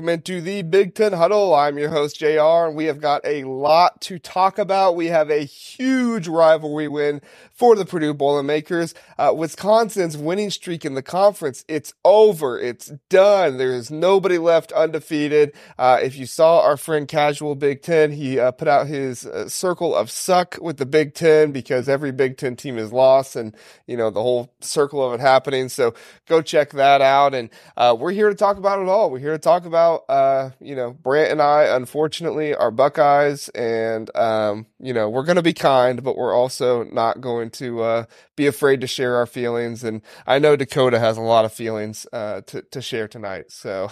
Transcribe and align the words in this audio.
Welcome 0.00 0.14
into 0.14 0.40
the 0.40 0.62
Big 0.62 0.94
Ten 0.94 1.12
Huddle. 1.12 1.54
I'm 1.54 1.76
your 1.76 1.90
host, 1.90 2.18
JR, 2.18 2.64
and 2.66 2.74
we 2.74 2.86
have 2.86 3.02
got 3.02 3.20
a 3.22 3.44
lot 3.44 4.00
to 4.00 4.18
talk 4.18 4.58
about. 4.58 4.96
We 4.96 5.08
have 5.08 5.28
a 5.28 5.44
huge 5.44 6.26
rivalry 6.26 6.88
win 6.88 7.20
for 7.52 7.76
the 7.76 7.84
Purdue 7.84 8.14
Boilermakers. 8.14 8.94
Uh, 9.18 9.34
Wisconsin's 9.36 10.16
winning 10.16 10.48
streak 10.48 10.86
in 10.86 10.94
the 10.94 11.02
conference, 11.02 11.66
it's 11.68 11.92
over. 12.02 12.58
It's 12.58 12.94
done. 13.10 13.58
There's 13.58 13.90
nobody 13.90 14.38
left 14.38 14.72
undefeated. 14.72 15.52
Uh, 15.78 15.98
if 16.02 16.16
you 16.16 16.24
saw 16.24 16.62
our 16.62 16.78
friend 16.78 17.06
Casual 17.06 17.54
Big 17.54 17.82
Ten, 17.82 18.10
he 18.10 18.40
uh, 18.40 18.52
put 18.52 18.68
out 18.68 18.86
his 18.86 19.26
uh, 19.26 19.50
circle 19.50 19.94
of 19.94 20.10
suck 20.10 20.56
with 20.62 20.78
the 20.78 20.86
Big 20.86 21.12
Ten 21.12 21.52
because 21.52 21.86
every 21.86 22.10
Big 22.10 22.38
Ten 22.38 22.56
team 22.56 22.78
is 22.78 22.90
lost 22.90 23.36
and, 23.36 23.54
you 23.86 23.98
know, 23.98 24.08
the 24.08 24.22
whole 24.22 24.50
circle 24.60 25.06
of 25.06 25.12
it 25.12 25.20
happening. 25.20 25.68
So 25.68 25.92
go 26.26 26.40
check 26.40 26.70
that 26.70 27.02
out. 27.02 27.34
And 27.34 27.50
uh, 27.76 27.94
we're 28.00 28.12
here 28.12 28.30
to 28.30 28.34
talk 28.34 28.56
about 28.56 28.80
it 28.80 28.88
all. 28.88 29.10
We're 29.10 29.18
here 29.18 29.32
to 29.32 29.38
talk 29.38 29.66
about, 29.66 29.89
uh, 30.08 30.50
you 30.60 30.74
know, 30.74 30.92
Brant 30.92 31.30
and 31.30 31.42
I, 31.42 31.64
unfortunately, 31.64 32.54
are 32.54 32.70
Buckeyes, 32.70 33.48
and 33.50 34.14
um, 34.16 34.66
you 34.78 34.92
know, 34.92 35.08
we're 35.08 35.24
going 35.24 35.36
to 35.36 35.42
be 35.42 35.52
kind, 35.52 36.02
but 36.02 36.16
we're 36.16 36.34
also 36.34 36.84
not 36.84 37.20
going 37.20 37.50
to 37.50 37.82
uh, 37.82 38.04
be 38.36 38.46
afraid 38.46 38.80
to 38.80 38.86
share 38.86 39.16
our 39.16 39.26
feelings. 39.26 39.84
And 39.84 40.02
I 40.26 40.38
know 40.38 40.56
Dakota 40.56 40.98
has 40.98 41.16
a 41.16 41.22
lot 41.22 41.44
of 41.44 41.52
feelings 41.52 42.06
uh, 42.12 42.42
to 42.42 42.62
to 42.62 42.82
share 42.82 43.08
tonight, 43.08 43.52
so 43.52 43.90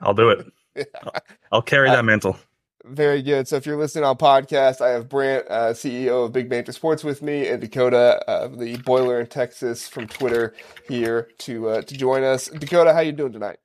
I'll 0.00 0.14
do 0.14 0.30
it. 0.30 0.46
yeah. 0.76 1.10
I'll 1.52 1.62
carry 1.62 1.88
that 1.90 2.04
mantle. 2.04 2.36
Very 2.84 3.22
good. 3.22 3.46
So 3.46 3.56
if 3.56 3.66
you're 3.66 3.76
listening 3.76 4.04
on 4.04 4.16
podcast, 4.16 4.80
I 4.80 4.90
have 4.90 5.08
Brant, 5.08 5.44
uh, 5.50 5.72
CEO 5.72 6.24
of 6.24 6.32
Big 6.32 6.48
Banter 6.48 6.72
Sports, 6.72 7.04
with 7.04 7.22
me, 7.22 7.46
and 7.46 7.60
Dakota, 7.60 8.22
uh, 8.28 8.48
the 8.48 8.78
Boiler 8.78 9.20
in 9.20 9.26
Texas 9.26 9.86
from 9.86 10.06
Twitter, 10.06 10.54
here 10.88 11.28
to 11.38 11.68
uh, 11.68 11.82
to 11.82 11.96
join 11.96 12.22
us. 12.22 12.48
Dakota, 12.48 12.94
how 12.94 13.00
you 13.00 13.12
doing 13.12 13.32
tonight? 13.32 13.58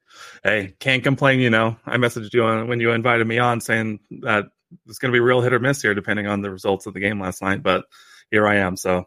Hey, 0.44 0.76
can't 0.80 1.04
complain. 1.04 1.40
You 1.40 1.50
know, 1.50 1.78
I 1.86 1.98
messaged 1.98 2.34
you 2.34 2.44
on, 2.44 2.68
when 2.68 2.80
you 2.80 2.92
invited 2.92 3.26
me 3.28 3.40
on, 3.40 3.62
saying 3.62 4.00
that 4.22 4.46
it's 4.88 5.00
going 5.00 5.12
to 5.12 5.16
be 5.16 5.20
real 5.20 5.42
hit 5.42 5.54
or 5.54 5.60
miss 5.60 5.82
here, 5.82 5.94
depending 5.94 6.28
on 6.28 6.42
the 6.42 6.52
results 6.52 6.86
of 6.86 6.94
the 6.94 7.00
game 7.00 7.20
last 7.20 7.42
night. 7.42 7.64
But 7.64 7.86
here 8.32 8.48
I 8.48 8.58
am. 8.58 8.76
So 8.78 9.06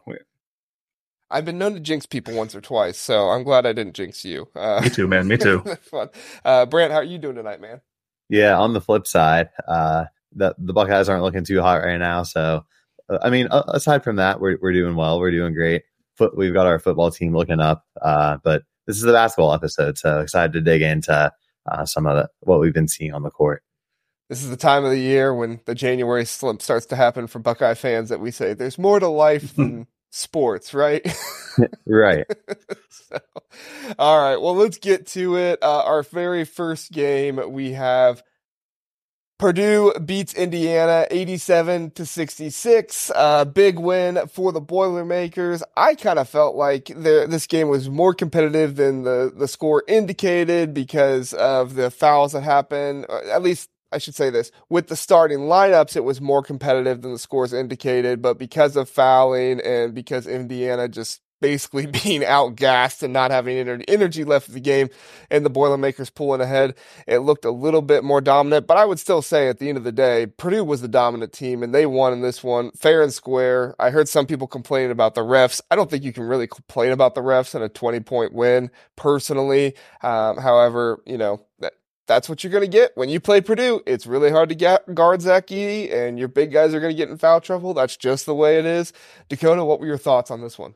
I've 1.29 1.45
been 1.45 1.57
known 1.57 1.73
to 1.73 1.79
jinx 1.79 2.05
people 2.05 2.33
once 2.33 2.55
or 2.55 2.61
twice, 2.61 2.97
so 2.97 3.29
I'm 3.29 3.43
glad 3.43 3.65
I 3.65 3.73
didn't 3.73 3.93
jinx 3.93 4.23
you. 4.23 4.47
Uh, 4.55 4.81
me 4.81 4.89
too, 4.89 5.07
man. 5.07 5.27
Me 5.27 5.37
too. 5.37 5.59
fun. 5.81 6.09
Uh, 6.45 6.65
Brant, 6.65 6.91
how 6.91 6.99
are 6.99 7.03
you 7.03 7.17
doing 7.17 7.35
tonight, 7.35 7.59
man? 7.59 7.81
Yeah, 8.29 8.57
on 8.57 8.73
the 8.73 8.81
flip 8.81 9.07
side, 9.07 9.49
uh, 9.67 10.05
the 10.33 10.55
the 10.57 10.73
Buckeyes 10.73 11.09
aren't 11.09 11.23
looking 11.23 11.43
too 11.43 11.61
hot 11.61 11.83
right 11.83 11.97
now. 11.97 12.23
So, 12.23 12.65
uh, 13.09 13.19
I 13.21 13.29
mean, 13.29 13.47
aside 13.51 14.03
from 14.03 14.17
that, 14.17 14.39
we're 14.39 14.57
we're 14.61 14.73
doing 14.73 14.95
well. 14.95 15.19
We're 15.19 15.31
doing 15.31 15.53
great. 15.53 15.83
Foot, 16.15 16.35
we've 16.35 16.53
got 16.53 16.65
our 16.65 16.79
football 16.79 17.11
team 17.11 17.35
looking 17.35 17.59
up. 17.59 17.85
Uh, 18.01 18.37
but 18.43 18.63
this 18.87 18.95
is 18.95 19.03
the 19.03 19.13
basketball 19.13 19.53
episode, 19.53 19.97
so 19.97 20.21
excited 20.21 20.53
to 20.53 20.61
dig 20.61 20.81
into 20.81 21.31
uh, 21.69 21.85
some 21.85 22.07
of 22.07 22.15
the, 22.15 22.29
what 22.39 22.59
we've 22.59 22.73
been 22.73 22.87
seeing 22.87 23.13
on 23.13 23.23
the 23.23 23.29
court. 23.29 23.61
This 24.29 24.43
is 24.43 24.49
the 24.49 24.57
time 24.57 24.83
of 24.83 24.91
the 24.91 24.99
year 24.99 25.33
when 25.33 25.61
the 25.65 25.75
January 25.75 26.25
slump 26.25 26.61
starts 26.61 26.85
to 26.87 26.95
happen 26.95 27.27
for 27.27 27.39
Buckeye 27.39 27.75
fans 27.75 28.09
that 28.09 28.19
we 28.19 28.31
say 28.31 28.53
there's 28.53 28.77
more 28.77 28.99
to 28.99 29.07
life 29.07 29.55
than 29.55 29.87
sports, 30.09 30.73
right? 30.73 31.05
right. 31.85 32.25
so, 32.89 33.19
all 33.97 34.21
right. 34.21 34.41
Well, 34.41 34.55
let's 34.55 34.77
get 34.77 35.07
to 35.07 35.37
it. 35.37 35.59
Uh, 35.61 35.83
our 35.83 36.03
very 36.03 36.43
first 36.43 36.91
game, 36.91 37.39
we 37.51 37.73
have 37.73 38.21
Purdue 39.37 39.93
beats 40.03 40.33
Indiana 40.33 41.05
87 41.11 41.91
to 41.91 42.07
66. 42.07 43.11
Uh, 43.13 43.45
big 43.45 43.77
win 43.77 44.27
for 44.27 44.51
the 44.51 44.59
Boilermakers. 44.61 45.61
I 45.75 45.93
kind 45.93 46.17
of 46.17 46.27
felt 46.27 46.55
like 46.55 46.85
the, 46.85 47.27
this 47.29 47.45
game 47.45 47.67
was 47.67 47.87
more 47.87 48.15
competitive 48.15 48.77
than 48.77 49.03
the, 49.03 49.31
the 49.35 49.47
score 49.47 49.83
indicated 49.87 50.73
because 50.73 51.33
of 51.33 51.75
the 51.75 51.91
fouls 51.91 52.31
that 52.31 52.41
happened. 52.41 53.05
Uh, 53.07 53.19
at 53.31 53.43
least 53.43 53.69
I 53.91 53.99
should 53.99 54.15
say 54.15 54.31
this 54.31 54.51
with 54.69 54.87
the 54.87 54.95
starting 54.95 55.39
lineups, 55.39 55.95
it 55.95 56.03
was 56.03 56.19
more 56.19 56.41
competitive 56.41 57.03
than 57.03 57.13
the 57.13 57.19
scores 57.19 57.53
indicated, 57.53 58.23
but 58.23 58.39
because 58.39 58.75
of 58.75 58.89
fouling 58.89 59.61
and 59.61 59.93
because 59.93 60.25
Indiana 60.25 60.87
just 60.89 61.21
basically 61.41 61.85
being 62.03 62.21
outgassed 62.21 63.03
and 63.03 63.13
not 63.13 63.31
having 63.31 63.57
any 63.57 63.83
energy 63.87 64.23
left 64.23 64.47
for 64.47 64.51
the 64.51 64.59
game 64.59 64.89
and 65.29 65.45
the 65.45 65.49
Boilermakers 65.49 66.09
pulling 66.09 66.41
ahead. 66.41 66.75
It 67.07 67.19
looked 67.19 67.45
a 67.45 67.51
little 67.51 67.81
bit 67.81 68.03
more 68.03 68.21
dominant, 68.21 68.67
but 68.67 68.77
I 68.77 68.85
would 68.85 68.99
still 68.99 69.21
say 69.21 69.47
at 69.47 69.59
the 69.59 69.69
end 69.69 69.77
of 69.77 69.83
the 69.83 69.91
day, 69.91 70.27
Purdue 70.27 70.63
was 70.63 70.81
the 70.81 70.87
dominant 70.87 71.33
team 71.33 71.63
and 71.63 71.73
they 71.73 71.85
won 71.85 72.13
in 72.13 72.21
this 72.21 72.43
one 72.43 72.71
fair 72.71 73.01
and 73.01 73.13
square. 73.13 73.75
I 73.79 73.89
heard 73.89 74.09
some 74.09 74.25
people 74.25 74.47
complaining 74.47 74.91
about 74.91 75.15
the 75.15 75.21
refs. 75.21 75.61
I 75.71 75.75
don't 75.75 75.89
think 75.89 76.03
you 76.03 76.13
can 76.13 76.23
really 76.23 76.47
complain 76.47 76.91
about 76.91 77.15
the 77.15 77.21
refs 77.21 77.55
in 77.55 77.61
a 77.61 77.69
20 77.69 77.99
point 78.01 78.33
win 78.33 78.71
personally. 78.95 79.75
Um, 80.01 80.37
however, 80.37 81.01
you 81.05 81.17
know, 81.17 81.45
that, 81.59 81.73
that's 82.07 82.29
what 82.29 82.43
you're 82.43 82.51
going 82.51 82.63
to 82.63 82.67
get 82.67 82.91
when 82.95 83.09
you 83.09 83.19
play 83.19 83.41
Purdue. 83.41 83.81
It's 83.85 84.07
really 84.07 84.31
hard 84.31 84.49
to 84.49 84.55
get, 84.55 84.93
guard 84.95 85.21
Zach 85.21 85.47
Edey, 85.47 85.93
and 85.93 86.17
your 86.17 86.29
big 86.29 86.51
guys 86.51 86.73
are 86.73 86.79
going 86.79 86.93
to 86.93 86.97
get 86.97 87.09
in 87.09 87.17
foul 87.17 87.41
trouble. 87.41 87.73
That's 87.73 87.97
just 87.97 88.25
the 88.25 88.33
way 88.33 88.57
it 88.57 88.65
is. 88.65 88.93
Dakota, 89.29 89.63
what 89.63 89.79
were 89.79 89.87
your 89.87 89.97
thoughts 89.97 90.31
on 90.31 90.41
this 90.41 90.57
one? 90.57 90.73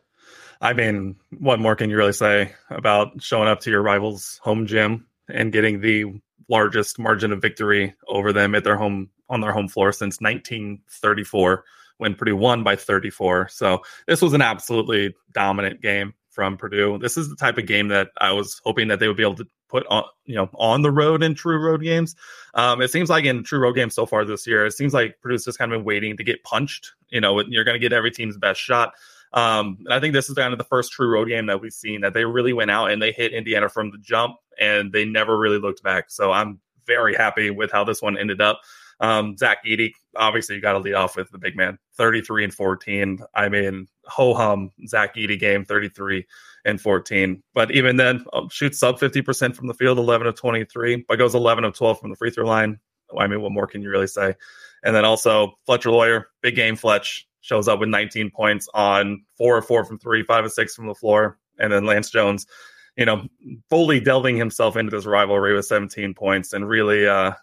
I 0.61 0.73
mean, 0.73 1.15
what 1.39 1.59
more 1.59 1.75
can 1.75 1.89
you 1.89 1.97
really 1.97 2.13
say 2.13 2.53
about 2.69 3.21
showing 3.21 3.49
up 3.49 3.59
to 3.61 3.71
your 3.71 3.81
rival's 3.81 4.39
home 4.43 4.67
gym 4.67 5.07
and 5.27 5.51
getting 5.51 5.81
the 5.81 6.21
largest 6.49 6.99
margin 6.99 7.31
of 7.31 7.41
victory 7.41 7.95
over 8.07 8.31
them 8.31 8.53
at 8.53 8.63
their 8.63 8.77
home 8.77 9.09
on 9.29 9.41
their 9.41 9.53
home 9.53 9.67
floor 9.67 9.91
since 9.91 10.21
1934 10.21 11.63
when 11.97 12.13
Purdue 12.13 12.35
won 12.35 12.63
by 12.63 12.75
34. 12.75 13.47
So 13.49 13.81
this 14.07 14.21
was 14.21 14.33
an 14.33 14.41
absolutely 14.41 15.15
dominant 15.31 15.81
game 15.81 16.13
from 16.29 16.57
Purdue. 16.57 16.97
This 16.97 17.17
is 17.17 17.29
the 17.29 17.35
type 17.35 17.57
of 17.57 17.65
game 17.65 17.87
that 17.87 18.09
I 18.19 18.31
was 18.31 18.61
hoping 18.63 18.87
that 18.89 18.99
they 18.99 19.07
would 19.07 19.17
be 19.17 19.23
able 19.23 19.35
to 19.35 19.47
put 19.69 19.85
on, 19.87 20.03
you 20.25 20.35
know, 20.35 20.49
on 20.55 20.81
the 20.81 20.91
road 20.91 21.23
in 21.23 21.33
true 21.33 21.57
road 21.57 21.81
games. 21.81 22.15
Um, 22.53 22.81
it 22.81 22.91
seems 22.91 23.09
like 23.09 23.25
in 23.25 23.43
true 23.43 23.59
road 23.59 23.73
games 23.73 23.95
so 23.95 24.05
far 24.05 24.25
this 24.25 24.45
year, 24.45 24.65
it 24.65 24.73
seems 24.73 24.93
like 24.93 25.19
Purdue's 25.21 25.45
just 25.45 25.57
kind 25.57 25.71
of 25.71 25.79
been 25.79 25.85
waiting 25.85 26.17
to 26.17 26.23
get 26.23 26.43
punched. 26.43 26.91
You 27.09 27.21
know, 27.21 27.41
you're 27.41 27.63
going 27.63 27.75
to 27.75 27.79
get 27.79 27.93
every 27.93 28.11
team's 28.11 28.37
best 28.37 28.59
shot. 28.59 28.93
Um, 29.33 29.77
and 29.85 29.93
I 29.93 29.99
think 29.99 30.13
this 30.13 30.29
is 30.29 30.35
kind 30.35 30.53
of 30.53 30.57
the 30.57 30.65
first 30.65 30.91
true 30.91 31.09
road 31.09 31.29
game 31.29 31.45
that 31.45 31.61
we've 31.61 31.73
seen 31.73 32.01
that 32.01 32.13
they 32.13 32.25
really 32.25 32.53
went 32.53 32.71
out 32.71 32.91
and 32.91 33.01
they 33.01 33.11
hit 33.11 33.33
Indiana 33.33 33.69
from 33.69 33.91
the 33.91 33.97
jump 33.97 34.35
and 34.59 34.91
they 34.91 35.05
never 35.05 35.37
really 35.37 35.59
looked 35.59 35.83
back. 35.83 36.11
So 36.11 36.31
I'm 36.31 36.59
very 36.85 37.15
happy 37.15 37.49
with 37.49 37.71
how 37.71 37.83
this 37.83 38.01
one 38.01 38.17
ended 38.17 38.41
up. 38.41 38.61
Um, 38.99 39.35
Zach 39.35 39.65
Edey, 39.65 39.93
obviously, 40.15 40.55
you 40.55 40.61
got 40.61 40.73
to 40.73 40.79
lead 40.79 40.93
off 40.93 41.15
with 41.15 41.31
the 41.31 41.39
big 41.39 41.55
man, 41.55 41.79
33 41.97 42.45
and 42.45 42.53
14. 42.53 43.19
I 43.33 43.49
mean, 43.49 43.87
ho 44.05 44.33
hum, 44.33 44.69
Zach 44.87 45.15
Edey 45.15 45.39
game, 45.39 45.65
33 45.65 46.25
and 46.65 46.79
14. 46.79 47.41
But 47.55 47.71
even 47.71 47.95
then, 47.95 48.23
um, 48.33 48.47
shoots 48.49 48.77
sub 48.77 48.99
50% 48.99 49.55
from 49.55 49.67
the 49.67 49.73
field, 49.73 49.97
11 49.97 50.27
of 50.27 50.35
23, 50.35 51.05
but 51.07 51.17
goes 51.17 51.33
11 51.33 51.63
of 51.63 51.75
12 51.75 51.99
from 51.99 52.09
the 52.11 52.15
free 52.15 52.29
throw 52.29 52.45
line. 52.45 52.79
I 53.17 53.27
mean, 53.27 53.41
what 53.41 53.51
more 53.51 53.67
can 53.67 53.81
you 53.81 53.89
really 53.89 54.07
say? 54.07 54.35
And 54.83 54.95
then 54.95 55.03
also 55.03 55.53
Fletcher 55.65 55.91
Loyer, 55.91 56.27
big 56.41 56.55
game 56.55 56.75
Fletch, 56.75 57.27
shows 57.41 57.67
up 57.67 57.79
with 57.79 57.89
19 57.89 58.31
points 58.31 58.67
on 58.73 59.23
four 59.37 59.57
or 59.57 59.61
four 59.61 59.83
from 59.83 59.99
three, 59.99 60.23
five 60.23 60.45
or 60.45 60.49
six 60.49 60.75
from 60.75 60.87
the 60.87 60.95
floor. 60.95 61.37
And 61.59 61.71
then 61.71 61.85
Lance 61.85 62.09
Jones, 62.09 62.47
you 62.95 63.05
know, 63.05 63.27
fully 63.69 63.99
delving 63.99 64.37
himself 64.37 64.77
into 64.77 64.91
this 64.91 65.05
rivalry 65.05 65.53
with 65.53 65.65
17 65.65 66.13
points 66.13 66.53
and 66.53 66.67
really, 66.67 67.07
uh, 67.07 67.33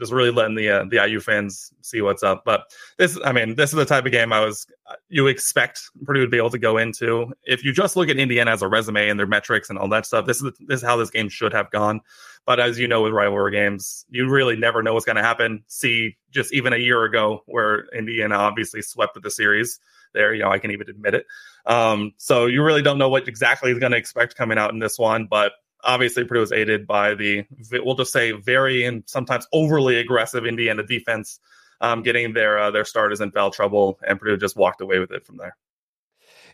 just 0.00 0.12
really 0.12 0.30
letting 0.30 0.56
the 0.56 0.70
uh, 0.70 0.84
the 0.84 1.06
IU 1.06 1.20
fans 1.20 1.72
see 1.82 2.00
what's 2.00 2.22
up. 2.22 2.42
But 2.44 2.72
this, 2.98 3.18
I 3.24 3.32
mean, 3.32 3.54
this 3.54 3.70
is 3.70 3.76
the 3.76 3.84
type 3.84 4.06
of 4.06 4.12
game 4.12 4.32
I 4.32 4.40
was 4.40 4.66
you 5.08 5.26
expect 5.26 5.82
Purdue 6.04 6.24
to 6.24 6.30
be 6.30 6.38
able 6.38 6.50
to 6.50 6.58
go 6.58 6.78
into. 6.78 7.32
If 7.44 7.64
you 7.64 7.72
just 7.72 7.96
look 7.96 8.08
at 8.08 8.16
Indiana 8.16 8.50
as 8.50 8.62
a 8.62 8.68
resume 8.68 9.08
and 9.08 9.18
their 9.18 9.26
metrics 9.26 9.70
and 9.70 9.78
all 9.78 9.88
that 9.90 10.06
stuff, 10.06 10.26
this 10.26 10.42
is 10.42 10.50
this 10.66 10.80
is 10.80 10.86
how 10.86 10.96
this 10.96 11.10
game 11.10 11.28
should 11.28 11.52
have 11.52 11.70
gone. 11.70 12.00
But 12.46 12.58
as 12.58 12.78
you 12.78 12.88
know, 12.88 13.02
with 13.02 13.12
rivalry 13.12 13.52
games, 13.52 14.06
you 14.08 14.28
really 14.28 14.56
never 14.56 14.82
know 14.82 14.94
what's 14.94 15.06
going 15.06 15.16
to 15.16 15.22
happen. 15.22 15.62
See, 15.68 16.16
just 16.30 16.52
even 16.52 16.72
a 16.72 16.78
year 16.78 17.04
ago, 17.04 17.42
where 17.46 17.86
Indiana 17.94 18.36
obviously 18.36 18.82
swept 18.82 19.20
the 19.22 19.30
series. 19.30 19.78
There, 20.12 20.34
you 20.34 20.42
know, 20.42 20.50
I 20.50 20.58
can 20.58 20.72
even 20.72 20.88
admit 20.88 21.14
it. 21.14 21.26
Um, 21.66 22.14
so 22.16 22.46
you 22.46 22.64
really 22.64 22.82
don't 22.82 22.98
know 22.98 23.08
what 23.08 23.28
exactly 23.28 23.70
is 23.70 23.78
going 23.78 23.92
to 23.92 23.98
expect 23.98 24.34
coming 24.34 24.58
out 24.58 24.72
in 24.72 24.80
this 24.80 24.98
one, 24.98 25.28
but 25.30 25.52
obviously 25.84 26.24
Purdue 26.24 26.40
was 26.40 26.52
aided 26.52 26.86
by 26.86 27.14
the 27.14 27.44
we'll 27.72 27.94
just 27.94 28.12
say 28.12 28.32
very 28.32 28.84
and 28.84 29.02
sometimes 29.06 29.46
overly 29.52 29.96
aggressive 29.96 30.46
Indiana 30.46 30.82
defense, 30.82 31.38
um, 31.80 32.02
getting 32.02 32.32
their 32.32 32.58
uh, 32.58 32.70
their 32.70 32.84
starters 32.84 33.20
in 33.20 33.30
foul 33.30 33.50
trouble, 33.50 33.98
and 34.06 34.18
Purdue 34.18 34.36
just 34.36 34.56
walked 34.56 34.80
away 34.80 34.98
with 34.98 35.12
it 35.12 35.26
from 35.26 35.36
there. 35.36 35.56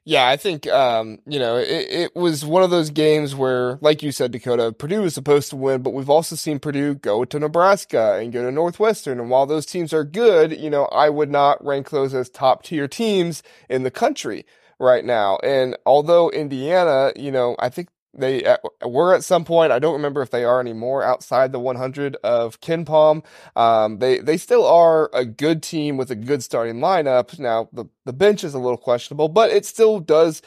Yeah, 0.04 0.28
I 0.28 0.36
think 0.36 0.68
um, 0.68 1.18
you 1.26 1.40
know 1.40 1.56
it, 1.56 1.66
it, 1.66 2.16
was 2.16 2.44
one 2.44 2.62
of 2.62 2.70
those 2.70 2.90
games 2.90 3.34
where, 3.34 3.76
like 3.80 4.04
you 4.04 4.12
said, 4.12 4.30
Dakota, 4.30 4.72
Purdue 4.72 5.02
was 5.02 5.14
supposed 5.14 5.50
to 5.50 5.56
win, 5.56 5.82
but 5.82 5.94
we've 5.94 6.10
also 6.10 6.36
seen 6.36 6.60
Purdue 6.60 6.94
go 6.94 7.24
to 7.24 7.38
Nebraska 7.40 8.18
and 8.20 8.32
go 8.32 8.44
to 8.44 8.52
Northwestern, 8.52 9.18
and 9.18 9.30
while 9.30 9.46
those 9.46 9.66
teams 9.66 9.92
are 9.92 10.04
good, 10.04 10.56
you 10.56 10.70
know, 10.70 10.84
I 10.86 11.10
would 11.10 11.30
not 11.30 11.64
rank 11.64 11.90
those 11.90 12.14
as 12.14 12.30
top 12.30 12.62
tier 12.62 12.86
teams 12.86 13.42
in 13.68 13.82
the 13.82 13.90
country 13.90 14.46
right 14.78 15.04
now. 15.04 15.38
And 15.42 15.76
although 15.86 16.30
Indiana, 16.30 17.12
you 17.16 17.30
know, 17.30 17.56
I 17.58 17.68
think 17.68 17.88
they 18.16 18.44
uh, 18.44 18.56
were 18.86 19.14
at 19.14 19.24
some 19.24 19.44
point. 19.44 19.72
I 19.72 19.78
don't 19.78 19.92
remember 19.92 20.22
if 20.22 20.30
they 20.30 20.44
are 20.44 20.60
anymore 20.60 21.02
outside 21.02 21.52
the 21.52 21.60
100 21.60 22.16
of 22.24 22.60
KenPom. 22.60 23.24
Um, 23.54 23.98
they 23.98 24.18
they 24.18 24.36
still 24.36 24.66
are 24.66 25.10
a 25.12 25.24
good 25.24 25.62
team 25.62 25.96
with 25.96 26.10
a 26.10 26.16
good 26.16 26.42
starting 26.42 26.76
lineup. 26.76 27.38
Now 27.38 27.68
the 27.72 27.86
the 28.04 28.12
bench 28.12 28.44
is 28.44 28.54
a 28.54 28.58
little 28.58 28.78
questionable, 28.78 29.28
but 29.28 29.50
it 29.50 29.66
still 29.66 30.00
does 30.00 30.42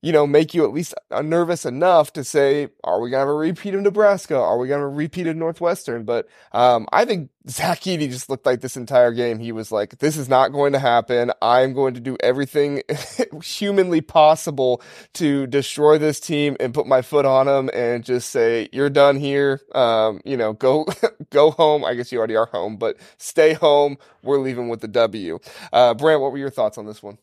you 0.00 0.12
know, 0.12 0.26
make 0.26 0.54
you 0.54 0.64
at 0.64 0.72
least 0.72 0.94
uh, 1.10 1.22
nervous 1.22 1.64
enough 1.64 2.12
to 2.12 2.22
say, 2.22 2.68
are 2.84 3.00
we 3.00 3.10
going 3.10 3.16
to 3.16 3.26
have 3.26 3.28
a 3.28 3.32
repeat 3.32 3.74
of 3.74 3.80
Nebraska? 3.82 4.36
Are 4.36 4.56
we 4.56 4.68
going 4.68 4.78
to 4.78 4.84
have 4.84 4.92
a 4.92 4.96
repeat 4.96 5.26
of 5.26 5.36
Northwestern? 5.36 6.04
But 6.04 6.28
um, 6.52 6.86
I 6.92 7.04
think 7.04 7.30
Zach 7.48 7.80
Edey 7.80 8.08
just 8.08 8.30
looked 8.30 8.46
like 8.46 8.60
this 8.60 8.76
entire 8.76 9.12
game. 9.12 9.40
He 9.40 9.50
was 9.50 9.72
like, 9.72 9.98
this 9.98 10.16
is 10.16 10.28
not 10.28 10.52
going 10.52 10.72
to 10.74 10.78
happen. 10.78 11.32
I'm 11.42 11.72
going 11.72 11.94
to 11.94 12.00
do 12.00 12.16
everything 12.20 12.82
humanly 13.42 14.00
possible 14.00 14.82
to 15.14 15.48
destroy 15.48 15.98
this 15.98 16.20
team 16.20 16.56
and 16.60 16.72
put 16.72 16.86
my 16.86 17.02
foot 17.02 17.24
on 17.24 17.46
them 17.46 17.68
and 17.74 18.04
just 18.04 18.30
say, 18.30 18.68
you're 18.72 18.90
done 18.90 19.16
here. 19.16 19.60
Um, 19.74 20.20
you 20.24 20.36
know, 20.36 20.52
go, 20.52 20.86
go 21.30 21.50
home. 21.50 21.84
I 21.84 21.94
guess 21.94 22.12
you 22.12 22.18
already 22.18 22.36
are 22.36 22.46
home, 22.46 22.76
but 22.76 22.98
stay 23.16 23.52
home. 23.52 23.98
We're 24.22 24.38
leaving 24.38 24.68
with 24.68 24.80
the 24.80 24.88
W. 24.88 25.40
Uh, 25.72 25.94
Brant, 25.94 26.20
what 26.20 26.30
were 26.30 26.38
your 26.38 26.50
thoughts 26.50 26.78
on 26.78 26.86
this 26.86 27.02
one? 27.02 27.18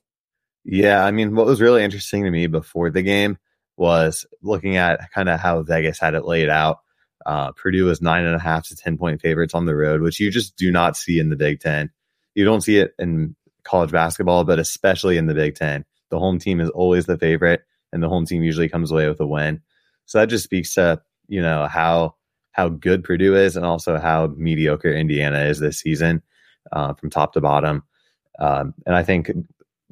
Yeah, 0.66 1.06
I 1.06 1.12
mean, 1.12 1.36
what 1.36 1.46
was 1.46 1.62
really 1.62 1.84
interesting 1.84 2.24
to 2.24 2.32
me 2.32 2.48
before 2.48 2.90
the 2.90 3.04
game 3.04 3.38
was 3.78 4.26
looking 4.42 4.78
at 4.78 5.12
kind 5.12 5.30
of 5.30 5.40
how 5.40 5.62
Vegas 5.62 6.00
had 6.00 6.16
it 6.16 6.26
laid 6.26 6.50
out. 6.50 6.80
Uh, 7.26 7.52
Purdue 7.52 7.86
was 7.86 8.02
nine 8.02 8.26
and 8.26 8.36
a 8.36 8.40
half 8.40 8.68
to 8.68 8.76
10 8.76 8.98
point 8.98 9.22
favorites 9.22 9.54
on 9.54 9.66
the 9.66 9.76
road, 9.76 10.02
which 10.02 10.20
you 10.20 10.32
just 10.32 10.56
do 10.58 10.72
not 10.72 10.98
see 10.98 11.20
in 11.20 11.30
the 11.30 11.36
Big 11.36 11.60
Ten. 11.60 11.92
You 12.34 12.46
don't 12.46 12.62
see 12.62 12.78
it 12.78 12.94
in 12.98 13.36
college 13.64 13.92
basketball, 13.92 14.44
but 14.44 14.60
especially 14.60 15.18
in 15.18 15.28
the 15.28 15.34
Big 15.36 15.56
Ten. 15.56 15.86
The 16.10 16.20
home 16.20 16.40
team 16.40 16.60
is 16.60 16.70
always 16.70 17.06
the 17.06 17.18
favorite, 17.18 17.62
and 17.92 18.02
the 18.02 18.10
home 18.10 18.26
team 18.26 18.44
usually 18.44 18.70
comes 18.70 18.92
away 18.92 19.08
with 19.08 19.20
a 19.20 19.28
win. 19.28 19.62
So 20.06 20.20
that 20.20 20.30
just 20.30 20.44
speaks 20.44 20.74
to, 20.76 21.02
you 21.28 21.42
know, 21.42 21.68
how 21.68 22.16
how 22.52 22.70
good 22.70 23.04
Purdue 23.04 23.36
is 23.36 23.56
and 23.58 23.66
also 23.66 23.98
how 23.98 24.28
mediocre 24.38 24.94
Indiana 24.94 25.40
is 25.46 25.60
this 25.60 25.80
season 25.80 26.22
uh, 26.72 26.94
from 26.94 27.10
top 27.10 27.34
to 27.34 27.42
bottom. 27.42 27.84
Um, 28.40 28.74
and 28.86 28.96
I 28.96 29.04
think 29.04 29.30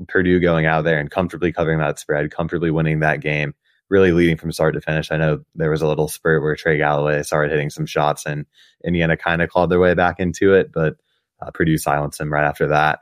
Purdue 0.07 0.39
going 0.39 0.65
out 0.65 0.83
there 0.83 0.99
and 0.99 1.09
comfortably 1.09 1.51
covering 1.51 1.79
that 1.79 1.99
spread, 1.99 2.31
comfortably 2.31 2.71
winning 2.71 2.99
that 2.99 3.21
game, 3.21 3.53
really 3.89 4.11
leading 4.11 4.37
from 4.37 4.51
start 4.51 4.73
to 4.73 4.81
finish. 4.81 5.11
I 5.11 5.17
know 5.17 5.43
there 5.55 5.69
was 5.69 5.81
a 5.81 5.87
little 5.87 6.07
spurt 6.07 6.41
where 6.41 6.55
Trey 6.55 6.77
Galloway 6.77 7.21
started 7.23 7.51
hitting 7.51 7.69
some 7.69 7.85
shots 7.85 8.25
and 8.25 8.45
Indiana 8.83 9.17
kind 9.17 9.41
of 9.41 9.49
clawed 9.49 9.69
their 9.69 9.79
way 9.79 9.93
back 9.93 10.19
into 10.19 10.53
it, 10.53 10.71
but 10.71 10.95
uh, 11.41 11.51
Purdue 11.51 11.77
silenced 11.77 12.19
him 12.19 12.31
right 12.31 12.45
after 12.45 12.67
that. 12.67 12.99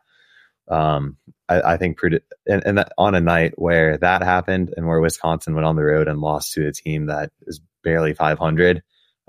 Um, 0.68 1.18
I, 1.50 1.74
I, 1.74 1.78
think 1.78 1.98
Purdue, 1.98 2.20
and, 2.48 2.64
and 2.66 2.86
on 2.98 3.16
a 3.16 3.22
night 3.22 3.54
where 3.58 3.98
that 3.98 4.24
happened 4.24 4.74
and 4.78 4.88
where 4.88 5.02
Wisconsin 5.02 5.54
went 5.54 5.66
on 5.66 5.76
the 5.76 5.84
road 5.84 6.08
and 6.08 6.22
lost 6.22 6.54
to 6.54 6.68
a 6.68 6.72
team 6.72 7.08
that 7.08 7.32
is 7.48 7.60
barely 7.84 8.14
500, 8.14 8.82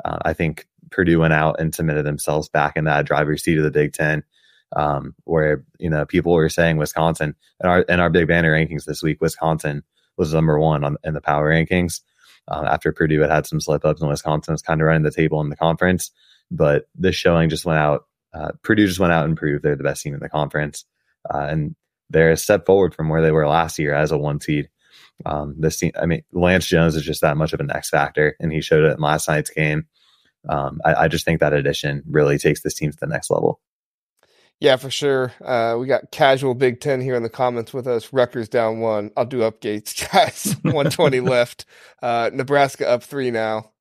uh, 0.04 0.18
I 0.24 0.32
think 0.34 0.66
Purdue 0.90 1.20
went 1.20 1.32
out 1.32 1.58
and 1.58 1.74
submitted 1.74 2.04
themselves 2.04 2.48
back 2.48 2.76
in 2.76 2.84
that 2.84 3.06
driver's 3.06 3.42
seat 3.42 3.58
of 3.58 3.64
the 3.64 3.70
Big 3.70 3.92
Ten 3.92 4.22
um, 4.76 5.14
where 5.24 5.64
you 5.78 5.90
know 5.90 6.04
people 6.04 6.32
were 6.32 6.48
saying 6.48 6.76
Wisconsin 6.76 7.34
and 7.60 7.70
our 7.70 7.80
in 7.82 8.00
our 8.00 8.10
Big 8.10 8.28
Banter 8.28 8.52
rankings 8.52 8.84
this 8.84 9.02
week, 9.02 9.20
Wisconsin 9.20 9.82
was 10.16 10.34
number 10.34 10.58
one 10.58 10.84
on 10.84 10.96
in 11.04 11.14
the 11.14 11.20
power 11.20 11.50
rankings. 11.50 12.00
Uh, 12.48 12.64
after 12.66 12.92
Purdue 12.92 13.20
had 13.20 13.30
had 13.30 13.46
some 13.46 13.60
slip 13.60 13.84
ups 13.84 14.00
and 14.00 14.10
Wisconsin 14.10 14.52
was 14.52 14.62
kind 14.62 14.80
of 14.80 14.86
running 14.86 15.04
the 15.04 15.12
table 15.12 15.40
in 15.40 15.48
the 15.48 15.56
conference, 15.56 16.10
but 16.50 16.86
this 16.94 17.14
showing 17.14 17.48
just 17.48 17.64
went 17.64 17.78
out. 17.78 18.06
Uh, 18.34 18.50
Purdue 18.62 18.86
just 18.86 18.98
went 18.98 19.12
out 19.12 19.26
and 19.26 19.36
proved 19.36 19.62
they're 19.62 19.76
the 19.76 19.84
best 19.84 20.02
team 20.02 20.14
in 20.14 20.20
the 20.20 20.28
conference, 20.28 20.84
uh, 21.32 21.46
and 21.48 21.76
they're 22.10 22.32
a 22.32 22.36
step 22.36 22.66
forward 22.66 22.94
from 22.94 23.08
where 23.08 23.22
they 23.22 23.30
were 23.30 23.46
last 23.46 23.78
year 23.78 23.94
as 23.94 24.10
a 24.10 24.19
one 24.19 24.40
seed. 24.40 24.69
Um, 25.24 25.54
this 25.58 25.78
team, 25.78 25.92
I 26.00 26.06
mean, 26.06 26.22
Lance 26.32 26.66
Jones 26.66 26.96
is 26.96 27.04
just 27.04 27.20
that 27.20 27.36
much 27.36 27.52
of 27.52 27.60
an 27.60 27.70
X 27.70 27.90
factor, 27.90 28.36
and 28.40 28.52
he 28.52 28.60
showed 28.60 28.84
it 28.84 28.96
in 28.96 29.00
last 29.00 29.28
night's 29.28 29.50
game. 29.50 29.86
Um, 30.48 30.80
I, 30.84 30.94
I, 30.94 31.08
just 31.08 31.24
think 31.24 31.38
that 31.38 31.52
addition 31.52 32.02
really 32.08 32.36
takes 32.36 32.62
this 32.62 32.74
team 32.74 32.90
to 32.90 32.96
the 32.98 33.06
next 33.06 33.30
level. 33.30 33.60
Yeah, 34.62 34.76
for 34.76 34.90
sure. 34.90 35.32
Uh, 35.44 35.76
we 35.76 35.88
got 35.88 36.12
casual 36.12 36.54
Big 36.54 36.80
Ten 36.80 37.00
here 37.00 37.16
in 37.16 37.24
the 37.24 37.28
comments 37.28 37.72
with 37.74 37.88
us. 37.88 38.12
Rutgers 38.12 38.48
down 38.48 38.78
one. 38.78 39.10
I'll 39.16 39.24
do 39.24 39.38
updates, 39.40 40.08
guys. 40.12 40.54
120 40.62 41.18
left. 41.20 41.64
Uh, 42.00 42.30
Nebraska 42.32 42.88
up 42.88 43.02
three 43.02 43.32
now. 43.32 43.72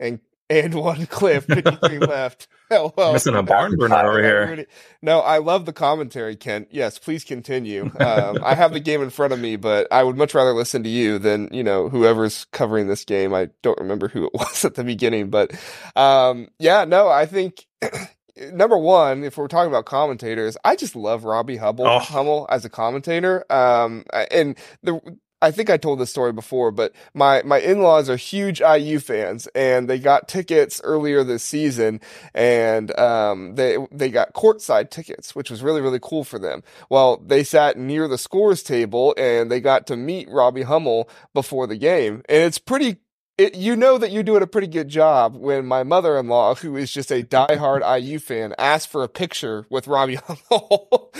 And 0.00 0.18
and 0.50 0.74
one 0.74 1.06
cliff, 1.06 1.44
53 1.48 2.00
left. 2.00 2.48
well, 2.68 3.12
Missing 3.12 3.36
a 3.36 3.44
barn 3.44 3.76
burner 3.76 3.94
over 3.94 4.20
here. 4.20 4.66
No, 5.02 5.20
I 5.20 5.38
love 5.38 5.66
the 5.66 5.72
commentary, 5.72 6.34
Kent. 6.34 6.68
Yes, 6.72 6.98
please 6.98 7.22
continue. 7.22 7.84
Um, 8.00 8.38
I 8.42 8.56
have 8.56 8.72
the 8.72 8.80
game 8.80 9.02
in 9.02 9.10
front 9.10 9.32
of 9.32 9.38
me, 9.38 9.54
but 9.54 9.86
I 9.92 10.02
would 10.02 10.16
much 10.16 10.34
rather 10.34 10.52
listen 10.52 10.82
to 10.82 10.88
you 10.88 11.20
than, 11.20 11.48
you 11.52 11.62
know, 11.62 11.88
whoever's 11.88 12.46
covering 12.46 12.88
this 12.88 13.04
game. 13.04 13.34
I 13.34 13.50
don't 13.62 13.78
remember 13.78 14.08
who 14.08 14.24
it 14.24 14.34
was 14.34 14.64
at 14.64 14.74
the 14.74 14.82
beginning, 14.84 15.30
but 15.30 15.52
um, 15.94 16.48
yeah, 16.58 16.84
no, 16.86 17.08
I 17.08 17.26
think 17.26 17.66
number 18.52 18.78
one, 18.78 19.24
if 19.24 19.36
we're 19.36 19.48
talking 19.48 19.70
about 19.70 19.84
commentators, 19.84 20.56
I 20.64 20.76
just 20.76 20.96
love 20.96 21.24
Robbie 21.24 21.56
Hubble, 21.56 21.86
oh. 21.86 21.98
Hummel 21.98 22.46
as 22.50 22.64
a 22.64 22.70
commentator. 22.70 23.44
Um, 23.52 24.04
and 24.30 24.56
the, 24.82 25.00
I 25.40 25.52
think 25.52 25.70
I 25.70 25.76
told 25.76 26.00
this 26.00 26.10
story 26.10 26.32
before, 26.32 26.72
but 26.72 26.92
my, 27.14 27.42
my 27.44 27.58
in-laws 27.58 28.10
are 28.10 28.16
huge 28.16 28.60
IU 28.60 28.98
fans 28.98 29.46
and 29.54 29.88
they 29.88 30.00
got 30.00 30.26
tickets 30.26 30.80
earlier 30.82 31.22
this 31.22 31.44
season 31.44 32.00
and, 32.34 32.96
um, 32.98 33.54
they, 33.54 33.76
they 33.92 34.10
got 34.10 34.32
courtside 34.32 34.90
tickets, 34.90 35.36
which 35.36 35.48
was 35.48 35.62
really, 35.62 35.80
really 35.80 36.00
cool 36.02 36.24
for 36.24 36.40
them. 36.40 36.64
Well, 36.90 37.18
they 37.18 37.44
sat 37.44 37.76
near 37.76 38.08
the 38.08 38.18
scores 38.18 38.64
table 38.64 39.14
and 39.16 39.50
they 39.50 39.60
got 39.60 39.86
to 39.88 39.96
meet 39.96 40.28
Robbie 40.28 40.62
Hummel 40.62 41.08
before 41.34 41.68
the 41.68 41.76
game. 41.76 42.22
And 42.28 42.42
it's 42.42 42.58
pretty 42.58 42.96
it, 43.38 43.54
you 43.54 43.76
know 43.76 43.98
that 43.98 44.10
you're 44.10 44.24
doing 44.24 44.42
a 44.42 44.48
pretty 44.48 44.66
good 44.66 44.88
job 44.88 45.36
when 45.36 45.64
my 45.64 45.84
mother-in-law, 45.84 46.56
who 46.56 46.76
is 46.76 46.90
just 46.90 47.12
a 47.12 47.22
diehard 47.22 47.82
IU 48.00 48.18
fan, 48.18 48.52
asked 48.58 48.88
for 48.88 49.04
a 49.04 49.08
picture 49.08 49.64
with 49.70 49.86
Robbie 49.86 50.16
Hummel. 50.50 51.12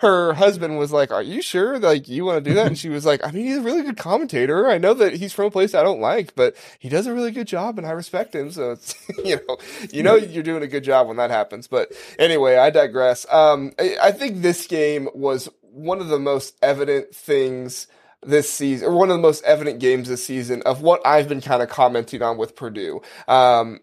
Her 0.00 0.34
husband 0.34 0.78
was 0.78 0.92
like, 0.92 1.10
"Are 1.10 1.22
you 1.22 1.42
sure? 1.42 1.80
Like, 1.80 2.08
you 2.08 2.24
want 2.24 2.44
to 2.44 2.50
do 2.50 2.54
that?" 2.54 2.68
And 2.68 2.78
she 2.78 2.88
was 2.88 3.04
like, 3.04 3.26
"I 3.26 3.32
mean, 3.32 3.46
he's 3.46 3.56
a 3.56 3.62
really 3.62 3.82
good 3.82 3.96
commentator. 3.96 4.68
I 4.68 4.78
know 4.78 4.94
that 4.94 5.14
he's 5.14 5.32
from 5.32 5.46
a 5.46 5.50
place 5.50 5.74
I 5.74 5.82
don't 5.82 6.00
like, 6.00 6.36
but 6.36 6.56
he 6.78 6.88
does 6.88 7.08
a 7.08 7.12
really 7.12 7.32
good 7.32 7.48
job, 7.48 7.76
and 7.76 7.86
I 7.86 7.90
respect 7.90 8.34
him. 8.34 8.52
So 8.52 8.70
it's 8.70 8.94
you 9.24 9.40
know, 9.48 9.58
you 9.90 10.04
know, 10.04 10.14
you're 10.14 10.44
doing 10.44 10.62
a 10.62 10.68
good 10.68 10.84
job 10.84 11.08
when 11.08 11.16
that 11.16 11.30
happens." 11.30 11.66
But 11.66 11.92
anyway, 12.20 12.56
I 12.56 12.70
digress. 12.70 13.26
Um, 13.32 13.72
I, 13.80 13.96
I 14.00 14.12
think 14.12 14.42
this 14.42 14.68
game 14.68 15.08
was 15.12 15.48
one 15.62 16.00
of 16.00 16.06
the 16.06 16.20
most 16.20 16.56
evident 16.62 17.14
things 17.14 17.88
this 18.22 18.50
season, 18.50 18.88
or 18.88 18.96
one 18.96 19.10
of 19.10 19.16
the 19.16 19.22
most 19.22 19.44
evident 19.44 19.78
games 19.78 20.08
this 20.08 20.24
season 20.24 20.62
of 20.62 20.82
what 20.82 21.00
I've 21.06 21.28
been 21.28 21.40
kind 21.40 21.62
of 21.62 21.68
commenting 21.68 22.22
on 22.22 22.36
with 22.36 22.56
Purdue. 22.56 23.00
Um, 23.28 23.80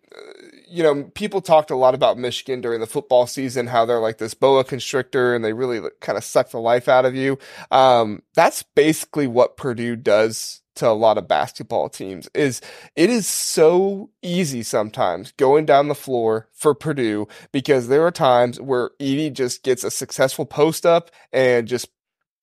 you 0.67 0.83
know, 0.83 1.03
people 1.15 1.41
talked 1.41 1.71
a 1.71 1.75
lot 1.75 1.95
about 1.95 2.17
Michigan 2.17 2.61
during 2.61 2.79
the 2.79 2.87
football 2.87 3.27
season, 3.27 3.67
how 3.67 3.85
they're 3.85 3.99
like 3.99 4.17
this 4.17 4.33
boa 4.33 4.63
constrictor 4.63 5.35
and 5.35 5.43
they 5.43 5.53
really 5.53 5.81
kind 6.01 6.17
of 6.17 6.23
suck 6.23 6.49
the 6.49 6.59
life 6.59 6.87
out 6.87 7.05
of 7.05 7.15
you. 7.15 7.37
Um, 7.71 8.23
that's 8.33 8.63
basically 8.63 9.27
what 9.27 9.57
Purdue 9.57 9.95
does 9.95 10.61
to 10.75 10.89
a 10.89 10.91
lot 10.91 11.17
of 11.17 11.27
basketball 11.27 11.89
teams 11.89 12.27
is 12.33 12.61
it 12.95 13.09
is 13.09 13.25
so 13.25 14.09
easy 14.21 14.61
sometimes 14.61 15.31
going 15.33 15.65
down 15.65 15.87
the 15.87 15.95
floor 15.95 16.47
for 16.51 16.75
Purdue 16.75 17.27
because 17.51 17.87
there 17.87 18.05
are 18.05 18.11
times 18.11 18.59
where 18.59 18.91
Edey 18.99 19.31
just 19.31 19.63
gets 19.63 19.83
a 19.83 19.91
successful 19.91 20.45
post 20.45 20.85
up 20.85 21.11
and 21.31 21.67
just 21.67 21.87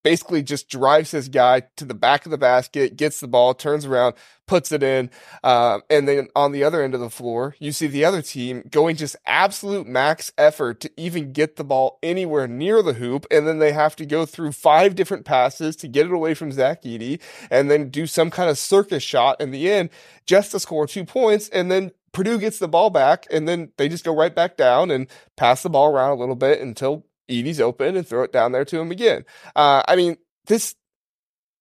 basically 0.03 0.43
just 0.43 0.69
drives 0.69 1.11
his 1.11 1.29
guy 1.29 1.63
to 1.77 1.85
the 1.85 1.95
back 1.95 2.25
of 2.25 2.31
the 2.31 2.39
basket, 2.39 2.97
gets 2.97 3.21
the 3.21 3.29
ball, 3.29 3.55
turns 3.55 3.87
around, 3.87 4.15
puts 4.47 4.73
it 4.73 4.83
in. 4.83 5.11
Um, 5.43 5.83
and 5.89 6.07
then 6.07 6.29
on 6.35 6.53
the 6.53 6.65
other 6.65 6.83
end 6.83 6.95
of 6.95 7.01
the 7.01 7.11
floor, 7.11 7.55
you 7.59 7.73
see 7.73 7.87
the 7.87 8.05
other 8.05 8.23
team 8.23 8.65
going 8.71 8.97
just 8.97 9.17
absolute 9.27 9.87
max 9.87 10.33
effort 10.37 10.81
to 10.81 10.91
even 10.97 11.33
get 11.33 11.57
the 11.57 11.65
ball 11.65 11.99
anywhere 12.03 12.47
near 12.49 12.83
the 12.83 12.95
hoop. 12.95 13.27
And 13.31 13.47
then 13.47 13.59
they 13.59 13.73
have 13.73 13.97
to 13.97 14.07
go 14.07 14.27
through 14.27 14.53
five 14.53 14.95
different 14.95 15.25
passes 15.25 15.77
to 15.77 15.89
get 15.89 16.07
it 16.07 16.13
away 16.13 16.35
from 16.35 16.53
Zach 16.53 16.83
Edey 16.83 17.21
and 17.51 17.71
then 17.71 17.89
do 17.91 18.07
some 18.07 18.31
kind 18.31 18.51
of 18.51 18.59
circus 18.59 19.03
shot 19.03 19.41
in 19.41 19.51
the 19.51 19.71
end 19.71 19.91
just 20.27 20.51
to 20.53 20.61
score 20.61 20.87
two 20.87 21.05
points. 21.05 21.49
And 21.49 21.71
then 21.71 21.93
Purdue 22.13 22.39
gets 22.39 22.59
the 22.59 22.69
ball 22.69 22.91
back 22.91 23.27
and 23.31 23.49
then 23.49 23.73
they 23.79 23.89
just 23.89 24.05
go 24.05 24.15
right 24.15 24.35
back 24.35 24.57
down 24.57 24.91
and 24.91 25.07
pass 25.37 25.63
the 25.63 25.71
ball 25.71 25.91
around 25.91 26.11
a 26.11 26.21
little 26.21 26.37
bit 26.37 26.61
until 26.61 27.07
Edey's 27.29 27.61
open 27.61 27.97
and 27.97 28.07
throw 28.07 28.23
it 28.23 28.33
down 28.33 28.53
there 28.53 28.65
to 28.65 28.81
him 28.81 28.91
again. 28.91 29.25
Uh, 29.55 29.83
I 29.87 29.97
mean, 29.97 30.17
this 30.47 30.75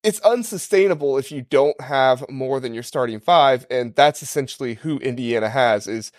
it's 0.03 0.19
unsustainable 0.21 1.17
if 1.17 1.31
you 1.31 1.43
don't 1.43 1.79
have 1.79 2.25
more 2.29 2.59
than 2.59 2.73
your 2.73 2.83
starting 2.83 3.19
five, 3.19 3.67
and 3.69 3.95
that's 3.95 4.23
essentially 4.23 4.75
who 4.75 4.97
Indiana 4.99 5.49
has. 5.49 5.87
Is 5.87 6.11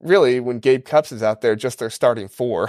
really 0.00 0.40
when 0.40 0.58
Gabe 0.58 0.84
Cupps 0.84 1.12
is 1.12 1.22
out 1.22 1.42
there, 1.42 1.54
just 1.54 1.78
their 1.78 1.90
starting 1.90 2.28
four. 2.28 2.68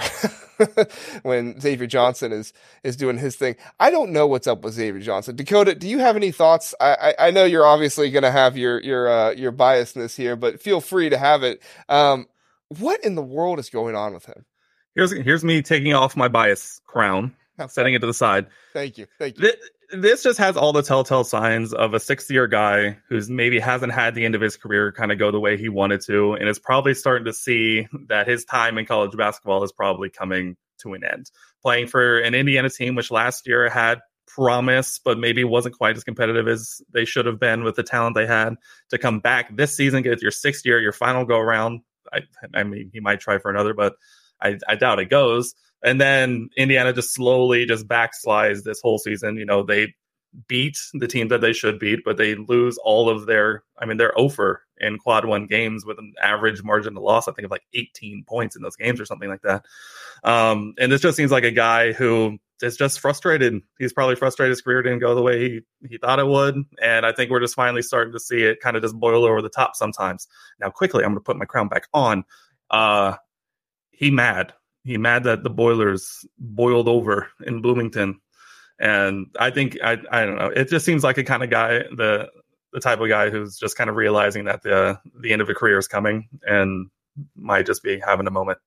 when 1.22 1.58
Xavier 1.60 1.86
Johnson 1.86 2.32
is 2.32 2.52
is 2.84 2.96
doing 2.96 3.18
his 3.18 3.36
thing, 3.36 3.56
I 3.80 3.90
don't 3.90 4.12
know 4.12 4.26
what's 4.26 4.46
up 4.46 4.62
with 4.62 4.74
Xavier 4.74 5.00
Johnson. 5.00 5.36
Dakota, 5.36 5.74
do 5.74 5.88
you 5.88 5.98
have 5.98 6.16
any 6.16 6.30
thoughts? 6.30 6.74
I 6.80 7.14
I, 7.18 7.28
I 7.28 7.30
know 7.30 7.44
you're 7.44 7.66
obviously 7.66 8.10
going 8.10 8.24
to 8.24 8.30
have 8.30 8.56
your 8.56 8.80
your 8.80 9.08
uh, 9.08 9.30
your 9.30 9.52
biasness 9.52 10.16
here, 10.16 10.36
but 10.36 10.60
feel 10.60 10.80
free 10.80 11.08
to 11.08 11.18
have 11.18 11.42
it. 11.42 11.62
Um, 11.88 12.26
what 12.78 13.02
in 13.04 13.14
the 13.14 13.22
world 13.22 13.58
is 13.58 13.70
going 13.70 13.96
on 13.96 14.14
with 14.14 14.26
him? 14.26 14.44
Here's 14.94 15.12
here's 15.12 15.44
me 15.44 15.62
taking 15.62 15.94
off 15.94 16.16
my 16.16 16.28
bias 16.28 16.80
crown, 16.86 17.34
setting 17.68 17.94
it 17.94 18.00
to 18.00 18.06
the 18.06 18.14
side. 18.14 18.46
Thank 18.72 18.98
you. 18.98 19.06
Thank 19.18 19.38
you. 19.38 19.42
This, 19.42 19.56
this 19.92 20.22
just 20.22 20.38
has 20.38 20.56
all 20.56 20.72
the 20.72 20.82
telltale 20.82 21.24
signs 21.24 21.74
of 21.74 21.92
a 21.92 22.00
sixth 22.00 22.30
year 22.30 22.46
guy 22.46 22.98
who's 23.08 23.28
maybe 23.28 23.58
hasn't 23.58 23.92
had 23.92 24.14
the 24.14 24.24
end 24.24 24.34
of 24.34 24.40
his 24.40 24.56
career 24.56 24.90
kind 24.92 25.12
of 25.12 25.18
go 25.18 25.30
the 25.30 25.40
way 25.40 25.56
he 25.56 25.68
wanted 25.68 26.00
to, 26.02 26.32
and 26.34 26.48
is 26.48 26.58
probably 26.58 26.94
starting 26.94 27.26
to 27.26 27.32
see 27.32 27.86
that 28.08 28.26
his 28.26 28.44
time 28.44 28.78
in 28.78 28.86
college 28.86 29.16
basketball 29.16 29.62
is 29.62 29.72
probably 29.72 30.08
coming 30.08 30.56
to 30.78 30.94
an 30.94 31.04
end. 31.04 31.30
Playing 31.62 31.86
for 31.86 32.18
an 32.18 32.34
Indiana 32.34 32.70
team, 32.70 32.94
which 32.94 33.10
last 33.10 33.46
year 33.46 33.68
had 33.68 34.00
promise, 34.26 34.98
but 34.98 35.18
maybe 35.18 35.44
wasn't 35.44 35.76
quite 35.76 35.96
as 35.96 36.04
competitive 36.04 36.48
as 36.48 36.80
they 36.92 37.04
should 37.04 37.26
have 37.26 37.38
been 37.38 37.64
with 37.64 37.76
the 37.76 37.82
talent 37.82 38.14
they 38.14 38.26
had 38.26 38.54
to 38.88 38.96
come 38.96 39.20
back 39.20 39.54
this 39.54 39.76
season, 39.76 40.02
get 40.02 40.22
your 40.22 40.30
sixth 40.30 40.64
year, 40.64 40.80
your 40.80 40.92
final 40.92 41.24
go 41.24 41.38
around. 41.38 41.82
I, 42.12 42.20
I 42.54 42.64
mean, 42.64 42.90
he 42.92 43.00
might 43.00 43.20
try 43.20 43.38
for 43.38 43.50
another, 43.50 43.74
but 43.74 43.94
I, 44.42 44.58
I 44.68 44.74
doubt 44.74 44.98
it 44.98 45.10
goes. 45.10 45.54
And 45.84 46.00
then 46.00 46.48
Indiana 46.56 46.92
just 46.92 47.14
slowly 47.14 47.66
just 47.66 47.88
backslides 47.88 48.62
this 48.62 48.80
whole 48.80 48.98
season. 48.98 49.36
You 49.36 49.44
know, 49.44 49.62
they 49.62 49.94
beat 50.48 50.78
the 50.94 51.08
team 51.08 51.28
that 51.28 51.40
they 51.40 51.52
should 51.52 51.78
beat, 51.78 52.00
but 52.04 52.16
they 52.16 52.34
lose 52.34 52.78
all 52.78 53.08
of 53.08 53.26
their. 53.26 53.64
I 53.78 53.86
mean, 53.86 53.96
they're 53.96 54.18
over 54.18 54.62
in 54.78 54.98
quad 54.98 55.24
one 55.24 55.46
games 55.46 55.84
with 55.84 55.98
an 55.98 56.14
average 56.22 56.62
margin 56.62 56.96
of 56.96 57.02
loss. 57.02 57.28
I 57.28 57.32
think 57.32 57.44
of 57.44 57.50
like 57.50 57.64
18 57.74 58.24
points 58.26 58.56
in 58.56 58.62
those 58.62 58.76
games 58.76 59.00
or 59.00 59.04
something 59.04 59.28
like 59.28 59.42
that. 59.42 59.64
Um, 60.24 60.74
and 60.78 60.90
this 60.90 61.00
just 61.00 61.16
seems 61.16 61.30
like 61.30 61.44
a 61.44 61.50
guy 61.50 61.92
who 61.92 62.38
is 62.62 62.76
just 62.76 63.00
frustrated. 63.00 63.60
He's 63.78 63.92
probably 63.92 64.14
frustrated 64.14 64.50
his 64.50 64.62
career 64.62 64.82
didn't 64.82 65.00
go 65.00 65.14
the 65.14 65.22
way 65.22 65.40
he 65.40 65.60
he 65.88 65.98
thought 65.98 66.20
it 66.20 66.26
would, 66.26 66.56
and 66.80 67.04
I 67.04 67.12
think 67.12 67.30
we're 67.30 67.40
just 67.40 67.56
finally 67.56 67.82
starting 67.82 68.12
to 68.12 68.20
see 68.20 68.42
it 68.42 68.60
kind 68.60 68.76
of 68.76 68.82
just 68.82 68.98
boil 68.98 69.24
over 69.24 69.42
the 69.42 69.48
top 69.48 69.74
sometimes. 69.74 70.28
Now, 70.60 70.70
quickly, 70.70 71.04
I'm 71.04 71.10
going 71.10 71.20
to 71.20 71.24
put 71.24 71.36
my 71.36 71.44
crown 71.44 71.68
back 71.68 71.88
on. 71.92 72.24
Uh, 72.70 73.16
he 74.02 74.10
mad. 74.10 74.52
He 74.82 74.98
mad 74.98 75.22
that 75.24 75.44
the 75.44 75.50
boilers 75.50 76.26
boiled 76.38 76.88
over 76.88 77.28
in 77.46 77.62
Bloomington 77.62 78.20
and 78.80 79.26
I 79.38 79.50
think 79.50 79.78
I 79.82 79.96
I 80.10 80.26
don't 80.26 80.36
know. 80.36 80.48
It 80.48 80.68
just 80.68 80.84
seems 80.84 81.04
like 81.04 81.16
a 81.18 81.24
kind 81.24 81.44
of 81.44 81.50
guy 81.50 81.84
the 81.96 82.28
the 82.72 82.80
type 82.80 83.00
of 83.00 83.08
guy 83.08 83.30
who's 83.30 83.56
just 83.56 83.76
kind 83.76 83.88
of 83.88 83.96
realizing 83.96 84.44
that 84.46 84.62
the 84.62 84.98
the 85.20 85.32
end 85.32 85.40
of 85.40 85.48
a 85.48 85.54
career 85.54 85.78
is 85.78 85.86
coming 85.86 86.28
and 86.42 86.90
might 87.36 87.64
just 87.64 87.84
be 87.84 88.00
having 88.00 88.26
a 88.26 88.30
moment. 88.30 88.58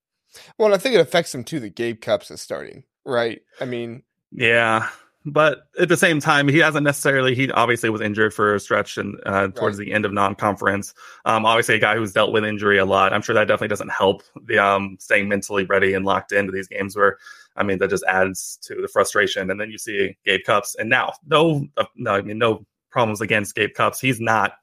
Well, 0.57 0.73
I 0.73 0.77
think 0.77 0.95
it 0.95 1.01
affects 1.01 1.35
him 1.35 1.43
too. 1.43 1.59
The 1.59 1.69
Gabe 1.69 1.99
Cupps 1.99 2.31
is 2.31 2.41
starting, 2.41 2.83
right? 3.03 3.41
I 3.59 3.65
mean, 3.65 4.03
yeah, 4.31 4.87
but 5.25 5.67
at 5.79 5.89
the 5.89 5.97
same 5.97 6.19
time, 6.19 6.47
he 6.47 6.59
hasn't 6.59 6.83
necessarily. 6.83 7.33
He 7.33 7.51
obviously 7.51 7.89
was 7.89 8.01
injured 8.01 8.33
for 8.33 8.55
a 8.55 8.59
stretch 8.59 8.97
and 8.97 9.19
uh, 9.25 9.47
towards 9.47 9.79
right. 9.79 9.85
the 9.85 9.93
end 9.93 10.05
of 10.05 10.13
non-conference. 10.13 10.93
Um, 11.25 11.45
obviously, 11.45 11.75
a 11.75 11.79
guy 11.79 11.95
who's 11.95 12.13
dealt 12.13 12.31
with 12.31 12.45
injury 12.45 12.77
a 12.77 12.85
lot. 12.85 13.11
I'm 13.11 13.21
sure 13.21 13.33
that 13.33 13.47
definitely 13.47 13.69
doesn't 13.69 13.91
help 13.91 14.21
the 14.45 14.59
um, 14.59 14.97
staying 14.99 15.27
mentally 15.27 15.65
ready 15.65 15.93
and 15.93 16.05
locked 16.05 16.31
into 16.31 16.51
these 16.51 16.67
games. 16.67 16.95
Where 16.95 17.17
I 17.55 17.63
mean, 17.63 17.79
that 17.79 17.89
just 17.89 18.03
adds 18.07 18.57
to 18.63 18.75
the 18.81 18.87
frustration. 18.87 19.49
And 19.49 19.59
then 19.59 19.71
you 19.71 19.77
see 19.77 20.15
Gabe 20.25 20.41
Cupps, 20.45 20.75
and 20.77 20.89
now 20.89 21.13
no, 21.27 21.67
uh, 21.77 21.85
no, 21.95 22.11
I 22.11 22.21
mean, 22.21 22.37
no 22.37 22.65
problems 22.91 23.19
against 23.19 23.55
Gabe 23.55 23.73
Cupps. 23.73 23.99
He's 23.99 24.21
not 24.21 24.53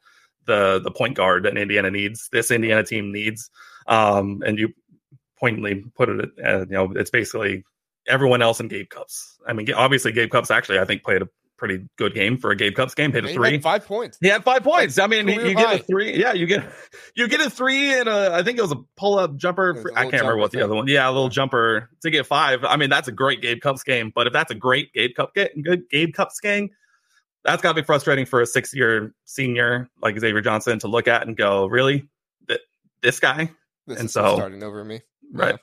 the 0.47 0.81
the 0.83 0.91
point 0.91 1.17
guard 1.17 1.45
that 1.45 1.57
Indiana 1.57 1.91
needs. 1.91 2.29
This 2.31 2.51
Indiana 2.51 2.85
team 2.85 3.13
needs. 3.13 3.51
Um, 3.89 4.43
and 4.47 4.59
you 4.59 4.73
pointedly 5.41 5.85
put 5.97 6.09
it, 6.09 6.31
uh, 6.45 6.61
you 6.61 6.67
know, 6.67 6.93
it's 6.95 7.11
basically 7.11 7.65
everyone 8.09 8.43
else 8.43 8.61
in 8.61 8.69
Gabe 8.69 8.89
Cupps. 8.89 9.37
I 9.47 9.53
mean, 9.53 9.73
obviously 9.73 10.13
Gabe 10.13 10.31
Cupps 10.31 10.51
actually 10.51 10.79
I 10.79 10.85
think 10.85 11.03
played 11.03 11.23
a 11.23 11.29
pretty 11.63 11.89
good 11.97 12.13
game 12.13 12.37
for 12.37 12.51
a 12.51 12.57
Gabe 12.57 12.75
Cupps 12.75 12.93
game. 12.93 13.13
Hit 13.13 13.25
a 13.25 13.29
three, 13.29 13.61
five 13.61 13.87
points. 13.87 14.19
He 14.21 14.27
had 14.27 14.43
five 14.43 14.65
points. 14.65 14.99
I 14.99 15.07
mean, 15.07 15.29
you 15.29 15.55
get 15.55 15.81
a 15.81 15.83
three. 15.85 16.19
Yeah, 16.19 16.33
you 16.33 16.47
get 16.47 16.65
you 17.15 17.29
get 17.29 17.41
a 17.41 17.49
three 17.49 17.95
and 17.95 18.09
a. 18.09 18.35
I 18.35 18.43
think 18.43 18.59
it 18.59 18.63
was 18.63 18.73
a 18.73 18.81
pull 18.97 19.17
up 19.17 19.37
jumper. 19.37 19.79
I 19.95 20.03
can't 20.03 20.15
remember 20.15 20.39
what 20.39 20.51
the 20.51 20.59
thing. 20.59 20.65
other 20.65 20.75
one. 20.75 20.89
Yeah, 20.89 21.09
a 21.09 21.13
little 21.13 21.29
jumper 21.29 21.89
to 22.03 22.11
get 22.11 22.27
five. 22.27 22.65
I 22.65 22.77
mean, 22.77 22.91
that's 22.91 23.07
a 23.07 23.13
great 23.13 23.43
Gabe 23.43 23.61
Cupps 23.61 23.85
game. 23.85 24.11
But 24.13 24.27
if 24.27 24.33
that's 24.33 24.51
a 24.51 24.57
great 24.57 24.93
Gabe 24.93 25.15
Cup 25.15 25.35
get 25.35 25.53
good 25.63 25.89
Gabe 25.89 26.13
Cupps 26.13 26.41
game, 26.41 26.71
that's 27.45 27.63
got 27.63 27.75
to 27.75 27.81
be 27.81 27.87
frustrating 27.87 28.27
for 28.27 28.41
a 28.41 28.47
six 28.47 28.75
year 28.75 29.15
senior 29.25 29.89
like 30.03 30.19
Xavier 30.19 30.41
Johnson 30.41 30.81
to 30.81 30.89
look 30.89 31.07
at 31.07 31.29
and 31.29 31.37
go, 31.37 31.67
really, 31.67 32.09
that 32.49 32.61
this 33.03 33.21
guy. 33.21 33.53
This 33.87 34.01
and 34.01 34.11
so 34.11 34.35
starting 34.35 34.65
over 34.65 34.85
me, 34.85 35.03
right? 35.33 35.57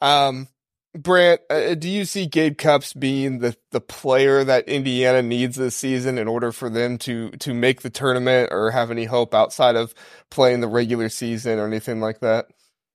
Yeah. 0.00 0.26
Um, 0.28 0.48
Brant, 0.96 1.40
uh, 1.50 1.74
do 1.74 1.88
you 1.88 2.04
see 2.04 2.26
Gabe 2.26 2.56
Cupps 2.56 2.92
being 2.92 3.38
the, 3.38 3.56
the 3.70 3.80
player 3.80 4.44
that 4.44 4.68
Indiana 4.68 5.22
needs 5.22 5.56
this 5.56 5.76
season 5.76 6.18
in 6.18 6.28
order 6.28 6.52
for 6.52 6.70
them 6.70 6.98
to 6.98 7.30
to 7.30 7.54
make 7.54 7.82
the 7.82 7.90
tournament 7.90 8.50
or 8.52 8.70
have 8.70 8.90
any 8.90 9.04
hope 9.04 9.34
outside 9.34 9.76
of 9.76 9.94
playing 10.30 10.60
the 10.60 10.68
regular 10.68 11.08
season 11.08 11.58
or 11.58 11.66
anything 11.66 12.00
like 12.00 12.20
that? 12.20 12.46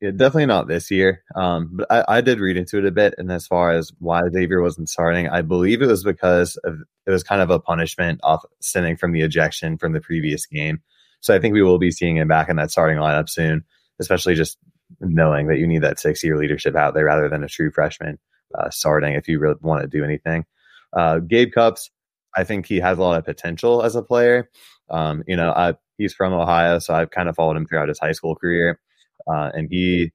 Yeah, 0.01 0.09
definitely 0.11 0.47
not 0.47 0.67
this 0.67 0.89
year. 0.89 1.23
Um, 1.35 1.69
but 1.73 1.91
I, 1.91 2.17
I, 2.17 2.21
did 2.21 2.39
read 2.39 2.57
into 2.57 2.79
it 2.79 2.85
a 2.85 2.91
bit, 2.91 3.13
and 3.19 3.31
as 3.31 3.45
far 3.45 3.71
as 3.71 3.91
why 3.99 4.21
Xavier 4.31 4.59
wasn't 4.59 4.89
starting, 4.89 5.29
I 5.29 5.43
believe 5.43 5.83
it 5.83 5.87
was 5.87 6.03
because 6.03 6.55
of 6.63 6.79
it 7.05 7.11
was 7.11 7.23
kind 7.23 7.41
of 7.41 7.51
a 7.51 7.59
punishment 7.59 8.19
off 8.23 8.43
stemming 8.61 8.97
from 8.97 9.11
the 9.11 9.21
ejection 9.21 9.77
from 9.77 9.93
the 9.93 10.01
previous 10.01 10.47
game. 10.47 10.81
So 11.19 11.35
I 11.35 11.39
think 11.39 11.53
we 11.53 11.61
will 11.61 11.77
be 11.77 11.91
seeing 11.91 12.17
him 12.17 12.27
back 12.27 12.49
in 12.49 12.55
that 12.55 12.71
starting 12.71 12.97
lineup 12.97 13.29
soon, 13.29 13.63
especially 13.99 14.33
just 14.33 14.57
knowing 14.99 15.47
that 15.47 15.57
you 15.57 15.67
need 15.67 15.83
that 15.83 15.99
six 15.99 16.23
year 16.23 16.37
leadership 16.37 16.75
out 16.75 16.93
there 16.93 17.05
rather 17.05 17.29
than 17.29 17.43
a 17.43 17.47
true 17.47 17.71
freshman 17.71 18.19
uh, 18.57 18.69
starting 18.69 19.13
if 19.13 19.27
you 19.27 19.39
really 19.39 19.55
want 19.61 19.81
to 19.81 19.87
do 19.87 20.03
anything. 20.03 20.45
Uh, 20.93 21.19
Gabe 21.19 21.51
Cupps, 21.53 21.89
I 22.35 22.43
think 22.43 22.65
he 22.65 22.79
has 22.79 22.97
a 22.97 23.01
lot 23.01 23.17
of 23.17 23.25
potential 23.25 23.83
as 23.83 23.95
a 23.95 24.01
player. 24.01 24.49
Um, 24.89 25.23
you 25.27 25.35
know, 25.35 25.51
I, 25.51 25.75
he's 25.97 26.13
from 26.13 26.33
Ohio, 26.33 26.79
so 26.79 26.93
I've 26.93 27.11
kind 27.11 27.29
of 27.29 27.35
followed 27.35 27.57
him 27.57 27.65
throughout 27.65 27.89
his 27.89 27.99
high 27.99 28.11
school 28.11 28.35
career. 28.35 28.79
Uh, 29.27 29.51
and 29.53 29.67
he, 29.69 30.11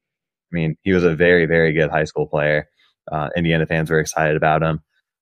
I 0.52 0.54
mean, 0.54 0.76
he 0.82 0.92
was 0.92 1.04
a 1.04 1.14
very, 1.14 1.46
very 1.46 1.72
good 1.72 1.90
high 1.90 2.04
school 2.04 2.26
player. 2.26 2.68
Uh, 3.10 3.30
Indiana 3.36 3.66
fans 3.66 3.90
were 3.90 4.00
excited 4.00 4.36
about 4.36 4.62
him. 4.62 4.80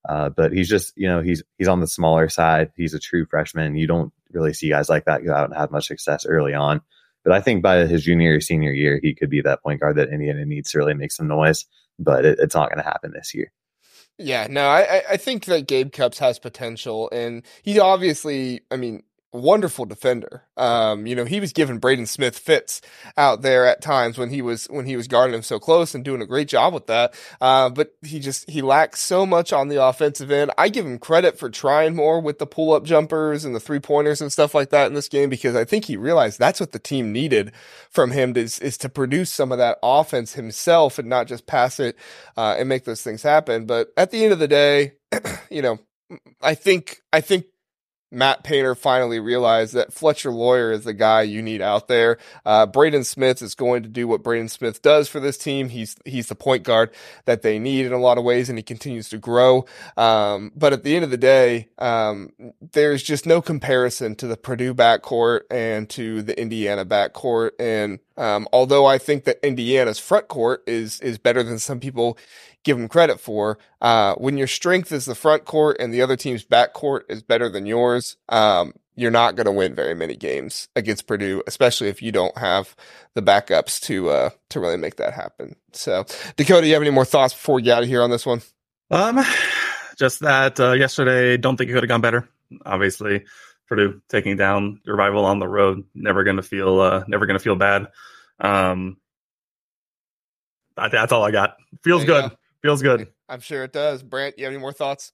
Uh, 0.08 0.28
but 0.28 0.52
he's 0.52 0.68
just, 0.68 0.92
you 0.96 1.08
know, 1.08 1.23
he's 1.23 1.42
he's 1.56 1.68
on 1.68 1.80
the 1.80 1.87
smaller 1.87 2.28
side. 2.28 2.70
He's 2.76 2.92
a 2.92 2.99
true 2.99 3.26
freshman. 3.30 3.76
You 3.76 3.87
don't 3.87 4.12
really 4.32 4.52
see 4.52 4.68
guys 4.68 4.90
like 4.90 5.06
that 5.06 5.25
go 5.25 5.32
out 5.32 5.46
and 5.46 5.56
have 5.56 5.70
much 5.70 5.87
success 5.87 6.26
early 6.26 6.52
on. 6.52 6.82
But 7.24 7.32
I 7.32 7.40
think 7.40 7.62
by 7.62 7.86
his 7.86 8.04
junior 8.04 8.36
or 8.36 8.40
senior 8.40 8.72
year, 8.72 9.00
he 9.02 9.14
could 9.14 9.30
be 9.30 9.40
that 9.40 9.62
point 9.62 9.80
guard 9.80 9.96
that 9.96 10.10
Indiana 10.10 10.44
needs 10.44 10.70
to 10.70 10.78
really 10.78 10.94
make 10.94 11.10
some 11.10 11.26
noise. 11.26 11.64
But 11.98 12.24
it, 12.24 12.38
it's 12.38 12.54
not 12.54 12.70
going 12.70 12.82
to 12.82 12.88
happen 12.88 13.12
this 13.12 13.34
year. 13.34 13.50
Yeah, 14.18 14.46
no, 14.48 14.68
I 14.68 15.02
I 15.10 15.16
think 15.16 15.46
that 15.46 15.66
Gabe 15.66 15.90
Cupps 15.90 16.18
has 16.18 16.38
potential, 16.38 17.08
and 17.10 17.42
he 17.62 17.80
obviously, 17.80 18.60
I 18.70 18.76
mean, 18.76 19.02
wonderful 19.34 19.84
defender. 19.84 20.44
Um, 20.56 21.06
you 21.06 21.16
know, 21.16 21.24
he 21.24 21.40
was 21.40 21.52
giving 21.52 21.78
Braden 21.78 22.06
Smith 22.06 22.38
fits 22.38 22.80
out 23.16 23.42
there 23.42 23.66
at 23.66 23.82
times 23.82 24.16
when 24.16 24.30
he 24.30 24.40
was 24.40 24.66
when 24.66 24.86
he 24.86 24.96
was 24.96 25.08
guarding 25.08 25.34
him 25.34 25.42
so 25.42 25.58
close 25.58 25.94
and 25.94 26.04
doing 26.04 26.22
a 26.22 26.26
great 26.26 26.48
job 26.48 26.72
with 26.72 26.86
that. 26.86 27.14
Uh, 27.40 27.68
but 27.68 27.94
he 28.02 28.20
just 28.20 28.48
he 28.48 28.62
lacks 28.62 29.00
so 29.00 29.26
much 29.26 29.52
on 29.52 29.68
the 29.68 29.82
offensive 29.82 30.30
end. 30.30 30.52
I 30.56 30.68
give 30.68 30.86
him 30.86 30.98
credit 30.98 31.38
for 31.38 31.50
trying 31.50 31.96
more 31.96 32.20
with 32.20 32.38
the 32.38 32.46
pull 32.46 32.72
up 32.72 32.84
jumpers 32.84 33.44
and 33.44 33.54
the 33.54 33.60
three 33.60 33.80
pointers 33.80 34.20
and 34.20 34.32
stuff 34.32 34.54
like 34.54 34.70
that 34.70 34.86
in 34.86 34.94
this 34.94 35.08
game 35.08 35.28
because 35.28 35.56
I 35.56 35.64
think 35.64 35.86
he 35.86 35.96
realized 35.96 36.38
that's 36.38 36.60
what 36.60 36.72
the 36.72 36.78
team 36.78 37.12
needed 37.12 37.52
from 37.90 38.12
him 38.12 38.36
is 38.36 38.58
is 38.60 38.78
to 38.78 38.88
produce 38.88 39.32
some 39.32 39.50
of 39.50 39.58
that 39.58 39.78
offense 39.82 40.34
himself 40.34 40.98
and 40.98 41.08
not 41.08 41.26
just 41.26 41.46
pass 41.46 41.80
it 41.80 41.96
uh, 42.36 42.56
and 42.58 42.68
make 42.68 42.84
those 42.84 43.02
things 43.02 43.22
happen. 43.22 43.66
But 43.66 43.88
at 43.96 44.10
the 44.10 44.22
end 44.22 44.32
of 44.32 44.38
the 44.38 44.48
day, 44.48 44.92
you 45.50 45.62
know, 45.62 45.78
I 46.40 46.54
think 46.54 47.02
I 47.12 47.20
think 47.20 47.46
Matt 48.14 48.44
Painter 48.44 48.75
finally 48.75 49.21
realized 49.21 49.75
that 49.75 49.92
Fletcher 49.92 50.30
Loyer 50.30 50.73
is 50.73 50.85
the 50.85 50.94
guy 50.94 51.23
you 51.23 51.42
need 51.42 51.61
out 51.61 51.88
there. 51.88 52.18
Uh, 52.44 52.66
Braden 52.66 53.04
Smith 53.04 53.42
is 53.42 53.54
going 53.54 53.83
to 53.83 53.88
do 53.88 54.06
what 54.06 54.23
Braden 54.23 54.49
Smith 54.49 54.83
does 54.83 55.09
for 55.09 55.21
this 55.21 55.37
team. 55.37 55.68
He's 55.68 55.97
he's 56.04 56.28
the 56.28 56.35
point 56.35 56.62
guard 56.62 56.90
that 57.25 57.42
they 57.42 57.59
need 57.59 57.87
in 57.87 57.92
a 57.92 57.99
lot 57.99 58.18
of 58.18 58.25
ways, 58.25 58.49
and 58.49 58.59
he 58.59 58.62
continues 58.62 59.09
to 59.11 59.18
grow. 59.18 59.64
Um, 59.97 60.52
but 60.54 60.73
at 60.73 60.85
the 60.85 60.94
end 60.94 61.04
of 61.04 61.11
the 61.11 61.16
day, 61.16 61.68
um, 61.78 62.33
there's 62.73 63.02
just 63.02 63.26
no 63.26 63.42
comparison 63.42 64.14
to 64.16 64.26
the 64.26 64.37
Purdue 64.37 64.75
backcourt 64.75 65.42
and 65.50 65.88
to 65.90 66.23
the 66.23 66.40
Indiana 66.40 66.85
backcourt. 66.85 67.50
And 67.59 67.99
um, 68.16 68.47
although 68.52 68.87
I 68.87 68.99
think 68.99 69.25
that 69.25 69.38
Indiana's 69.42 69.99
front 69.99 70.28
court 70.28 70.62
is 70.66 71.00
is 71.00 71.18
better 71.18 71.42
than 71.42 71.59
some 71.59 71.80
people 71.80 72.18
give 72.64 72.76
them 72.76 72.88
credit 72.88 73.21
for. 73.21 73.59
Uh, 73.80 74.14
when 74.16 74.37
your 74.37 74.47
strength 74.47 74.90
is 74.90 75.04
the 75.04 75.14
front 75.14 75.44
court 75.44 75.76
and 75.78 75.92
the 75.92 76.02
other 76.02 76.16
team's 76.16 76.44
back 76.44 76.73
court 76.73 77.06
is 77.09 77.23
better 77.23 77.49
than 77.49 77.66
yours, 77.66 78.16
um, 78.30 78.73
you're 78.97 79.11
not 79.11 79.37
going 79.37 79.47
to 79.47 79.52
win 79.52 79.75
very 79.75 79.94
many 79.94 80.16
games 80.16 80.68
against 80.76 81.06
Purdue, 81.06 81.42
especially 81.47 81.88
if 81.88 82.00
you 82.00 82.12
don't 82.12 82.37
have 82.38 82.75
the 83.14 83.23
backups 83.23 83.80
to 83.83 84.09
uh, 84.11 84.30
to 84.50 84.61
really 84.61 84.76
make 84.76 84.97
that 84.97 85.12
happen. 85.12 85.56
So, 85.73 86.04
Dakota, 86.37 86.66
you 86.66 86.75
have 86.75 86.83
any 86.83 86.90
more 86.90 87.04
thoughts 87.04 87.35
before 87.35 87.56
we 87.56 87.62
get 87.62 87.76
out 87.76 87.83
of 87.83 87.88
here 87.88 88.02
on 88.02 88.11
this 88.11 88.25
one? 88.26 88.42
Um, 88.90 89.25
just 89.97 90.21
that 90.21 90.61
uh, 90.61 90.73
yesterday, 90.73 91.37
don't 91.37 91.56
think 91.56 91.71
it 91.71 91.73
could 91.73 91.83
have 91.83 91.88
gone 91.88 92.00
better. 92.00 92.28
Obviously, 92.64 93.25
Purdue 93.68 94.00
taking 94.09 94.37
down 94.37 94.80
your 94.85 94.97
rival 94.97 95.25
on 95.25 95.40
the 95.40 95.49
road, 95.49 95.85
never 95.94 96.23
going 96.23 96.37
to 96.37 96.42
feel 96.42 96.80
uh, 96.80 97.04
never 97.09 97.26
going 97.26 97.38
to 97.38 97.42
feel 97.42 97.56
bad. 97.56 97.88
Um, 98.38 98.99
that's 100.76 101.12
all 101.12 101.25
I 101.25 101.30
got. 101.30 101.56
Feels 101.83 102.04
good. 102.04 102.30
Go. 102.30 102.37
Feels 102.64 102.80
good. 102.80 103.09
I'm 103.28 103.40
sure 103.40 103.62
it 103.62 103.75
does. 103.75 104.02
Brant, 104.02 104.38
you 104.38 104.44
have 104.47 104.54
any 104.54 104.61
more 104.61 104.73
thoughts? 104.73 105.12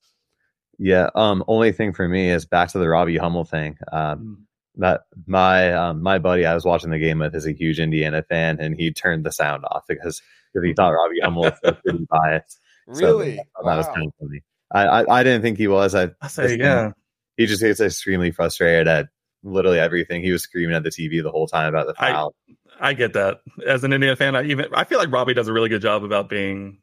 Yeah. 0.78 1.10
Um. 1.16 1.42
Only 1.48 1.72
thing 1.72 1.92
for 1.92 2.06
me 2.06 2.30
is 2.30 2.46
back 2.46 2.68
to 2.70 2.78
the 2.78 2.88
Robbie 2.88 3.16
Hummel 3.16 3.44
thing. 3.44 3.76
Um. 3.90 3.98
Mm. 3.98 4.36
That 4.76 5.00
my 5.26 5.72
um, 5.72 6.00
my 6.00 6.20
buddy 6.20 6.46
I 6.46 6.54
was 6.54 6.64
watching 6.64 6.90
the 6.90 6.98
game 7.00 7.18
with 7.18 7.34
is 7.34 7.48
a 7.48 7.52
huge 7.52 7.80
Indiana 7.80 8.22
fan, 8.22 8.58
and 8.60 8.76
he 8.76 8.92
turned 8.92 9.26
the 9.26 9.32
sound 9.32 9.64
off 9.64 9.82
because 9.88 10.22
because 10.54 10.64
he 10.64 10.74
thought 10.74 10.90
Robbie 10.90 11.18
Hummel 11.20 11.42
was 11.42 11.74
pretty 11.82 12.06
biased. 12.10 12.60
Really? 12.86 13.36
So 13.36 13.42
wow. 13.64 13.70
That 13.70 13.76
was 13.78 13.86
kind 13.88 14.06
of 14.06 14.12
funny. 14.20 14.42
I, 14.70 14.86
I, 14.86 15.18
I 15.18 15.22
didn't 15.24 15.42
think 15.42 15.58
he 15.58 15.66
was. 15.66 15.96
I, 15.96 16.10
I 16.22 16.28
say 16.28 16.56
yeah. 16.56 16.92
He 17.36 17.46
just 17.46 17.62
gets 17.62 17.80
extremely 17.80 18.30
frustrated 18.30 18.86
at 18.86 19.08
literally 19.42 19.80
everything. 19.80 20.22
He 20.22 20.30
was 20.30 20.44
screaming 20.44 20.76
at 20.76 20.84
the 20.84 20.90
TV 20.90 21.20
the 21.20 21.32
whole 21.32 21.48
time 21.48 21.68
about 21.68 21.88
the 21.88 21.94
foul. 21.94 22.32
I, 22.80 22.90
I 22.90 22.92
get 22.94 23.14
that 23.14 23.40
as 23.66 23.82
an 23.82 23.92
Indiana 23.92 24.14
fan. 24.14 24.36
I 24.36 24.44
even 24.44 24.66
I 24.72 24.84
feel 24.84 25.00
like 25.00 25.10
Robbie 25.10 25.34
does 25.34 25.48
a 25.48 25.52
really 25.52 25.68
good 25.68 25.82
job 25.82 26.04
about 26.04 26.28
being 26.28 26.78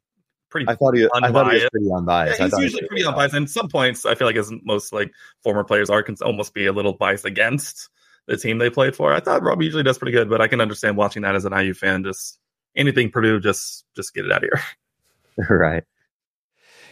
pretty. 0.50 0.68
I 0.68 0.76
thought 0.76 0.96
he, 0.96 1.06
I 1.06 1.08
thought 1.08 1.24
he 1.24 1.32
was 1.32 1.36
Unbiased. 1.36 1.72
pretty 1.72 1.90
unbiased. 1.96 2.40
Yeah, 2.40 2.46
he's 2.46 2.56
he 2.58 2.64
usually 2.64 2.82
was 2.84 2.88
pretty 2.88 3.06
unbiased, 3.06 3.36
and 3.36 3.50
some 3.50 3.68
points 3.70 4.06
I 4.06 4.16
feel 4.16 4.28
like 4.28 4.36
as 4.36 4.52
most 4.64 4.94
like 4.94 5.12
former 5.44 5.64
players 5.64 5.90
are, 5.90 6.04
can 6.04 6.16
almost 6.22 6.54
be 6.54 6.66
a 6.66 6.74
little 6.74 6.94
biased 6.94 7.26
against 7.26 7.90
the 8.28 8.38
team 8.38 8.58
they 8.58 8.70
played 8.70 8.96
for. 8.96 9.14
I 9.14 9.20
thought 9.20 9.42
Rob 9.44 9.62
usually 9.62 9.84
does 9.84 9.98
pretty 9.98 10.12
good, 10.12 10.30
but 10.30 10.42
I 10.42 10.48
can 10.48 10.62
understand 10.62 10.98
watching 10.98 11.22
that 11.24 11.36
as 11.36 11.46
an 11.46 11.54
IU 11.54 11.74
fan. 11.74 12.04
Just 12.04 12.40
anything 12.76 13.10
Purdue, 13.12 13.40
just 13.40 13.86
just 13.96 14.14
get 14.14 14.26
it 14.26 14.32
out 14.32 14.44
of 14.44 14.50
here. 14.52 15.48
right. 15.50 15.84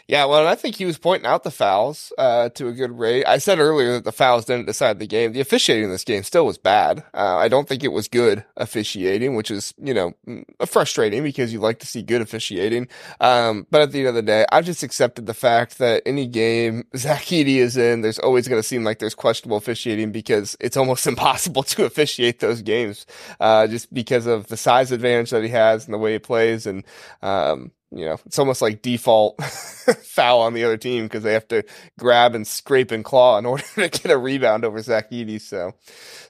Yeah, 0.08 0.26
well, 0.26 0.48
I 0.48 0.54
think 0.54 0.76
he 0.76 0.86
was 0.86 1.00
pointing 1.00 1.26
out 1.26 1.44
the 1.44 1.50
fouls 1.50 2.14
uh, 2.20 2.50
to 2.50 2.68
a 2.68 2.74
good 2.74 2.92
rate. 2.92 3.26
I 3.26 3.40
said 3.40 3.58
earlier 3.58 3.94
that 3.94 4.04
the 4.04 4.12
fouls 4.12 4.46
didn't 4.46 4.68
decide 4.68 5.00
the 5.00 5.08
game. 5.08 5.34
The 5.34 5.40
officiating 5.40 5.86
in 5.86 5.90
this 5.90 6.04
game 6.04 6.22
still 6.22 6.46
was 6.46 6.60
bad. 6.60 7.04
Uh, 7.16 7.38
I 7.38 7.48
don't 7.48 7.68
think 7.68 7.84
it 7.84 7.88
was 7.92 8.08
good 8.08 8.46
officiating, 8.56 9.34
which 9.36 9.50
is, 9.50 9.74
you 9.82 9.96
know, 9.96 10.14
mm, 10.28 10.46
frustrating 10.68 11.24
because 11.24 11.52
you 11.52 11.60
like 11.60 11.80
to 11.80 11.88
see 11.88 12.04
good 12.04 12.22
officiating. 12.22 12.88
Um, 13.20 13.66
but 13.72 13.82
at 13.82 13.94
the 13.94 14.00
end 14.00 14.10
of 14.10 14.14
the 14.14 14.22
day, 14.22 14.46
I've 14.52 14.66
just 14.66 14.84
accepted 14.84 15.26
the 15.26 15.34
fact 15.34 15.80
that 15.80 16.04
any 16.06 16.28
game 16.28 16.86
Zach 16.96 17.24
Edey 17.24 17.58
is 17.58 17.76
in, 17.76 18.02
there's 18.02 18.20
always 18.20 18.48
going 18.48 18.62
to 18.62 18.68
seem 18.68 18.84
like 18.84 19.00
there's 19.00 19.16
questionable 19.16 19.58
officiating 19.58 20.12
because 20.12 20.56
it's 20.60 20.78
almost 20.78 21.08
impossible 21.08 21.64
to 21.64 21.84
officiate 21.84 22.42
those 22.42 22.62
games 22.62 23.08
uh, 23.40 23.66
just 23.66 23.92
because 23.92 24.28
of 24.28 24.48
the 24.48 24.58
size 24.58 24.92
advantage 24.92 25.32
that 25.32 25.42
he 25.42 25.50
has 25.50 25.86
and 25.86 25.96
the 25.96 25.98
way 25.98 26.14
he 26.14 26.20
plays. 26.20 26.68
And, 26.68 26.84
um, 27.24 27.72
you 27.96 28.04
know, 28.04 28.18
it's 28.26 28.38
almost 28.38 28.62
like 28.62 28.82
default 28.82 29.42
foul 29.44 30.42
on 30.42 30.54
the 30.54 30.66
other 30.66 30.76
team 30.76 31.06
because 31.06 31.24
they 31.24 31.32
have 31.32 31.48
to 31.48 31.64
grab 31.98 32.36
and 32.36 32.46
scrape 32.46 32.92
and 32.92 33.06
claw 33.06 33.38
in 33.38 33.46
order 33.46 33.64
to 33.76 33.88
get 33.88 34.12
a 34.12 34.18
rebound 34.18 34.66
over 34.66 34.82
Zach 34.82 35.10
Edey. 35.12 35.40
So, 35.40 35.74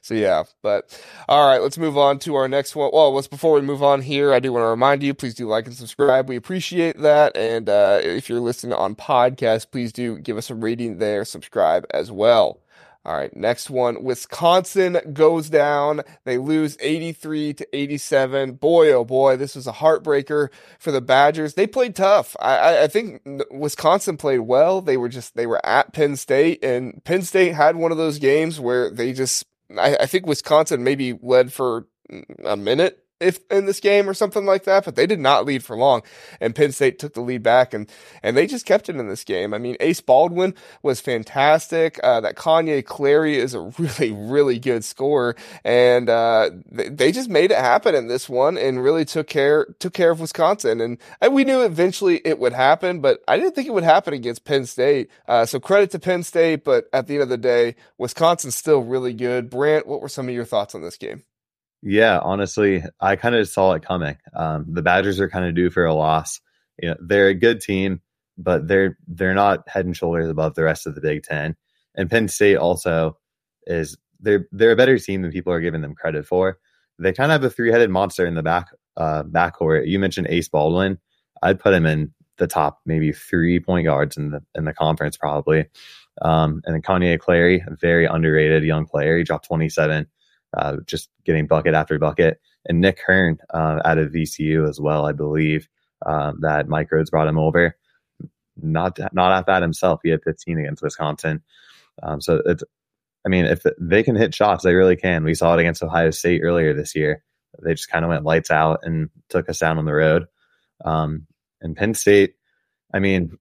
so 0.00 0.14
yeah. 0.14 0.44
But 0.62 0.96
all 1.28 1.44
right, 1.44 1.60
let's 1.60 1.76
move 1.76 1.98
on 1.98 2.20
to 2.20 2.36
our 2.36 2.46
next 2.46 2.76
one. 2.76 2.90
Well, 2.92 3.12
let's 3.12 3.26
before 3.26 3.54
we 3.54 3.62
move 3.62 3.82
on 3.82 4.00
here, 4.00 4.32
I 4.32 4.38
do 4.38 4.52
want 4.52 4.62
to 4.62 4.68
remind 4.68 5.02
you, 5.02 5.12
please 5.12 5.34
do 5.34 5.48
like 5.48 5.66
and 5.66 5.74
subscribe. 5.74 6.28
We 6.28 6.36
appreciate 6.36 7.00
that. 7.00 7.36
And 7.36 7.68
uh, 7.68 7.98
if 8.00 8.28
you're 8.28 8.40
listening 8.40 8.74
on 8.74 8.94
podcast, 8.94 9.72
please 9.72 9.92
do 9.92 10.18
give 10.20 10.36
us 10.36 10.50
a 10.50 10.54
rating 10.54 10.98
there, 10.98 11.24
subscribe 11.24 11.84
as 11.92 12.12
well. 12.12 12.60
All 13.06 13.16
right, 13.16 13.34
next 13.36 13.70
one. 13.70 14.02
Wisconsin 14.02 14.98
goes 15.12 15.48
down. 15.48 16.02
They 16.24 16.38
lose 16.38 16.76
83 16.80 17.54
to 17.54 17.68
87. 17.72 18.54
Boy, 18.54 18.92
oh 18.92 19.04
boy, 19.04 19.36
this 19.36 19.54
was 19.54 19.68
a 19.68 19.72
heartbreaker 19.72 20.48
for 20.80 20.90
the 20.90 21.00
Badgers. 21.00 21.54
They 21.54 21.68
played 21.68 21.94
tough. 21.94 22.34
I, 22.40 22.82
I, 22.82 22.86
think 22.88 23.22
Wisconsin 23.52 24.16
played 24.16 24.40
well. 24.40 24.80
They 24.80 24.96
were 24.96 25.08
just, 25.08 25.36
they 25.36 25.46
were 25.46 25.64
at 25.64 25.92
Penn 25.92 26.16
State, 26.16 26.64
and 26.64 27.02
Penn 27.04 27.22
State 27.22 27.54
had 27.54 27.76
one 27.76 27.92
of 27.92 27.96
those 27.96 28.18
games 28.18 28.58
where 28.58 28.90
they 28.90 29.12
just, 29.12 29.46
I, 29.78 29.98
I 30.00 30.06
think 30.06 30.26
Wisconsin 30.26 30.82
maybe 30.82 31.16
led 31.22 31.52
for 31.52 31.86
mm, 32.10 32.24
a 32.44 32.56
minute 32.56 33.05
if 33.20 33.40
in 33.50 33.66
this 33.66 33.80
game 33.80 34.08
or 34.08 34.14
something 34.14 34.44
like 34.44 34.64
that, 34.64 34.84
but 34.84 34.96
they 34.96 35.06
did 35.06 35.20
not 35.20 35.44
lead 35.44 35.64
for 35.64 35.76
long. 35.76 36.02
And 36.40 36.54
Penn 36.54 36.72
State 36.72 36.98
took 36.98 37.14
the 37.14 37.20
lead 37.20 37.42
back 37.42 37.72
and 37.74 37.90
and 38.22 38.36
they 38.36 38.46
just 38.46 38.66
kept 38.66 38.88
it 38.88 38.96
in 38.96 39.08
this 39.08 39.24
game. 39.24 39.54
I 39.54 39.58
mean, 39.58 39.76
Ace 39.80 40.00
Baldwin 40.00 40.54
was 40.82 41.00
fantastic. 41.00 41.98
Uh, 42.02 42.20
that 42.20 42.36
Kanye 42.36 42.84
Clary 42.84 43.36
is 43.36 43.54
a 43.54 43.60
really 43.78 44.12
really 44.12 44.58
good 44.58 44.84
scorer, 44.84 45.36
and 45.64 46.08
uh, 46.08 46.50
they, 46.70 46.88
they 46.88 47.12
just 47.12 47.30
made 47.30 47.50
it 47.50 47.58
happen 47.58 47.94
in 47.94 48.08
this 48.08 48.28
one 48.28 48.58
and 48.58 48.82
really 48.82 49.04
took 49.04 49.26
care 49.26 49.66
took 49.78 49.92
care 49.92 50.10
of 50.10 50.20
Wisconsin. 50.20 50.80
And, 50.80 50.98
and 51.20 51.34
we 51.34 51.44
knew 51.44 51.62
eventually 51.62 52.20
it 52.24 52.38
would 52.38 52.52
happen, 52.52 53.00
but 53.00 53.22
I 53.28 53.36
didn't 53.36 53.54
think 53.54 53.68
it 53.68 53.74
would 53.74 53.84
happen 53.84 54.14
against 54.14 54.44
Penn 54.44 54.66
State. 54.66 55.10
Uh, 55.26 55.46
so 55.46 55.60
credit 55.60 55.90
to 55.92 55.98
Penn 55.98 56.22
State, 56.22 56.64
but 56.64 56.88
at 56.92 57.06
the 57.06 57.14
end 57.14 57.22
of 57.22 57.28
the 57.28 57.36
day, 57.36 57.76
Wisconsin's 57.98 58.56
still 58.56 58.80
really 58.80 59.14
good. 59.14 59.50
Brant, 59.50 59.86
what 59.86 60.00
were 60.00 60.08
some 60.08 60.28
of 60.28 60.34
your 60.34 60.44
thoughts 60.44 60.74
on 60.74 60.82
this 60.82 60.96
game? 60.96 61.22
Yeah, 61.88 62.18
honestly, 62.18 62.82
I 63.00 63.14
kind 63.14 63.36
of 63.36 63.48
saw 63.48 63.74
it 63.74 63.84
coming. 63.84 64.16
Um, 64.34 64.66
the 64.68 64.82
Badgers 64.82 65.20
are 65.20 65.30
kind 65.30 65.44
of 65.44 65.54
due 65.54 65.70
for 65.70 65.84
a 65.84 65.94
loss. 65.94 66.40
You 66.82 66.88
know, 66.90 66.96
they're 66.98 67.28
a 67.28 67.34
good 67.34 67.60
team, 67.60 68.00
but 68.36 68.66
they're 68.66 68.98
they're 69.06 69.34
not 69.34 69.68
head 69.68 69.86
and 69.86 69.96
shoulders 69.96 70.28
above 70.28 70.56
the 70.56 70.64
rest 70.64 70.88
of 70.88 70.96
the 70.96 71.00
Big 71.00 71.22
Ten. 71.22 71.54
And 71.94 72.10
Penn 72.10 72.26
State 72.26 72.56
also 72.56 73.16
is 73.68 73.96
they're 74.18 74.48
they're 74.50 74.72
a 74.72 74.76
better 74.76 74.98
team 74.98 75.22
than 75.22 75.30
people 75.30 75.52
are 75.52 75.60
giving 75.60 75.80
them 75.80 75.94
credit 75.94 76.26
for. 76.26 76.58
They 76.98 77.12
kind 77.12 77.30
of 77.30 77.40
have 77.40 77.52
a 77.52 77.54
three 77.54 77.70
headed 77.70 77.90
monster 77.90 78.26
in 78.26 78.34
the 78.34 78.42
back 78.42 78.66
uh, 78.96 79.22
backcourt. 79.22 79.86
You 79.86 80.00
mentioned 80.00 80.26
Ace 80.28 80.48
Baldwin. 80.48 80.98
I'd 81.40 81.60
put 81.60 81.72
him 81.72 81.86
in 81.86 82.12
the 82.38 82.48
top 82.48 82.80
maybe 82.84 83.12
three 83.12 83.60
point 83.60 83.86
guards 83.86 84.16
in 84.16 84.32
the 84.32 84.42
in 84.56 84.64
the 84.64 84.74
conference 84.74 85.16
probably. 85.16 85.66
Um, 86.20 86.62
and 86.64 86.74
then 86.74 86.82
Kanye 86.82 87.20
Clary, 87.20 87.62
a 87.64 87.76
very 87.76 88.06
underrated 88.06 88.64
young 88.64 88.86
player. 88.86 89.18
He 89.18 89.22
dropped 89.22 89.46
27 89.46 90.08
uh, 90.56 90.76
just 90.86 91.10
getting 91.24 91.46
bucket 91.46 91.74
after 91.74 91.98
bucket. 91.98 92.40
And 92.68 92.80
Nick 92.80 93.00
Hearn 93.06 93.38
uh, 93.54 93.80
out 93.84 93.98
of 93.98 94.12
VCU 94.12 94.68
as 94.68 94.80
well, 94.80 95.06
I 95.06 95.12
believe 95.12 95.68
um, 96.04 96.38
that 96.40 96.68
Mike 96.68 96.90
Rhoades 96.90 97.10
brought 97.10 97.28
him 97.28 97.38
over. 97.38 97.76
Not 98.60 98.98
not 99.12 99.32
at 99.32 99.46
that 99.46 99.62
himself. 99.62 100.00
He 100.02 100.10
had 100.10 100.22
15 100.22 100.58
against 100.58 100.82
Wisconsin. 100.82 101.42
Um, 102.02 102.20
so 102.20 102.42
it's, 102.46 102.64
I 103.24 103.28
mean, 103.28 103.44
if 103.44 103.62
they 103.78 104.02
can 104.02 104.16
hit 104.16 104.34
shots, 104.34 104.64
they 104.64 104.74
really 104.74 104.96
can. 104.96 105.24
We 105.24 105.34
saw 105.34 105.54
it 105.54 105.60
against 105.60 105.82
Ohio 105.82 106.10
State 106.10 106.40
earlier 106.42 106.72
this 106.72 106.94
year. 106.94 107.22
They 107.62 107.74
just 107.74 107.90
kind 107.90 108.04
of 108.04 108.08
went 108.08 108.24
lights 108.24 108.50
out 108.50 108.80
and 108.82 109.10
took 109.28 109.48
us 109.48 109.58
down 109.58 109.78
on 109.78 109.84
the 109.84 109.94
road. 109.94 110.26
Um, 110.84 111.26
and 111.60 111.76
Penn 111.76 111.94
State, 111.94 112.34
I 112.92 112.98
mean, 112.98 113.38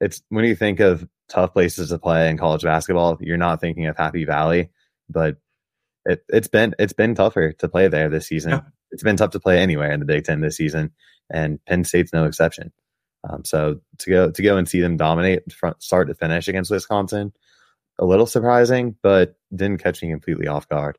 it's 0.00 0.22
when 0.28 0.44
you 0.44 0.56
think 0.56 0.80
of 0.80 1.06
tough 1.28 1.52
places 1.52 1.88
to 1.88 1.98
play 1.98 2.28
in 2.28 2.36
college 2.36 2.62
basketball, 2.62 3.16
you're 3.20 3.36
not 3.36 3.60
thinking 3.60 3.86
of 3.86 3.96
Happy 3.96 4.24
Valley, 4.24 4.70
but 5.08 5.36
it, 6.04 6.24
it's 6.28 6.48
been 6.48 6.74
it's 6.78 6.92
been 6.92 7.14
tougher 7.14 7.52
to 7.52 7.68
play 7.68 7.88
there 7.88 8.08
this 8.08 8.26
season. 8.26 8.52
Yeah. 8.52 8.60
It's 8.90 9.02
been 9.02 9.16
tough 9.16 9.30
to 9.30 9.40
play 9.40 9.58
anywhere 9.58 9.90
in 9.92 10.00
the 10.00 10.06
Big 10.06 10.24
Ten 10.24 10.40
this 10.40 10.56
season, 10.56 10.92
and 11.30 11.64
Penn 11.64 11.84
State's 11.84 12.12
no 12.12 12.24
exception. 12.24 12.72
Um, 13.28 13.44
so 13.44 13.80
to 13.98 14.10
go 14.10 14.30
to 14.30 14.42
go 14.42 14.56
and 14.56 14.68
see 14.68 14.80
them 14.80 14.96
dominate 14.96 15.52
from 15.52 15.74
start 15.78 16.08
to 16.08 16.14
finish 16.14 16.48
against 16.48 16.70
Wisconsin, 16.70 17.32
a 17.98 18.04
little 18.04 18.26
surprising, 18.26 18.96
but 19.02 19.36
didn't 19.54 19.82
catch 19.82 20.02
me 20.02 20.10
completely 20.10 20.46
off 20.46 20.68
guard. 20.68 20.98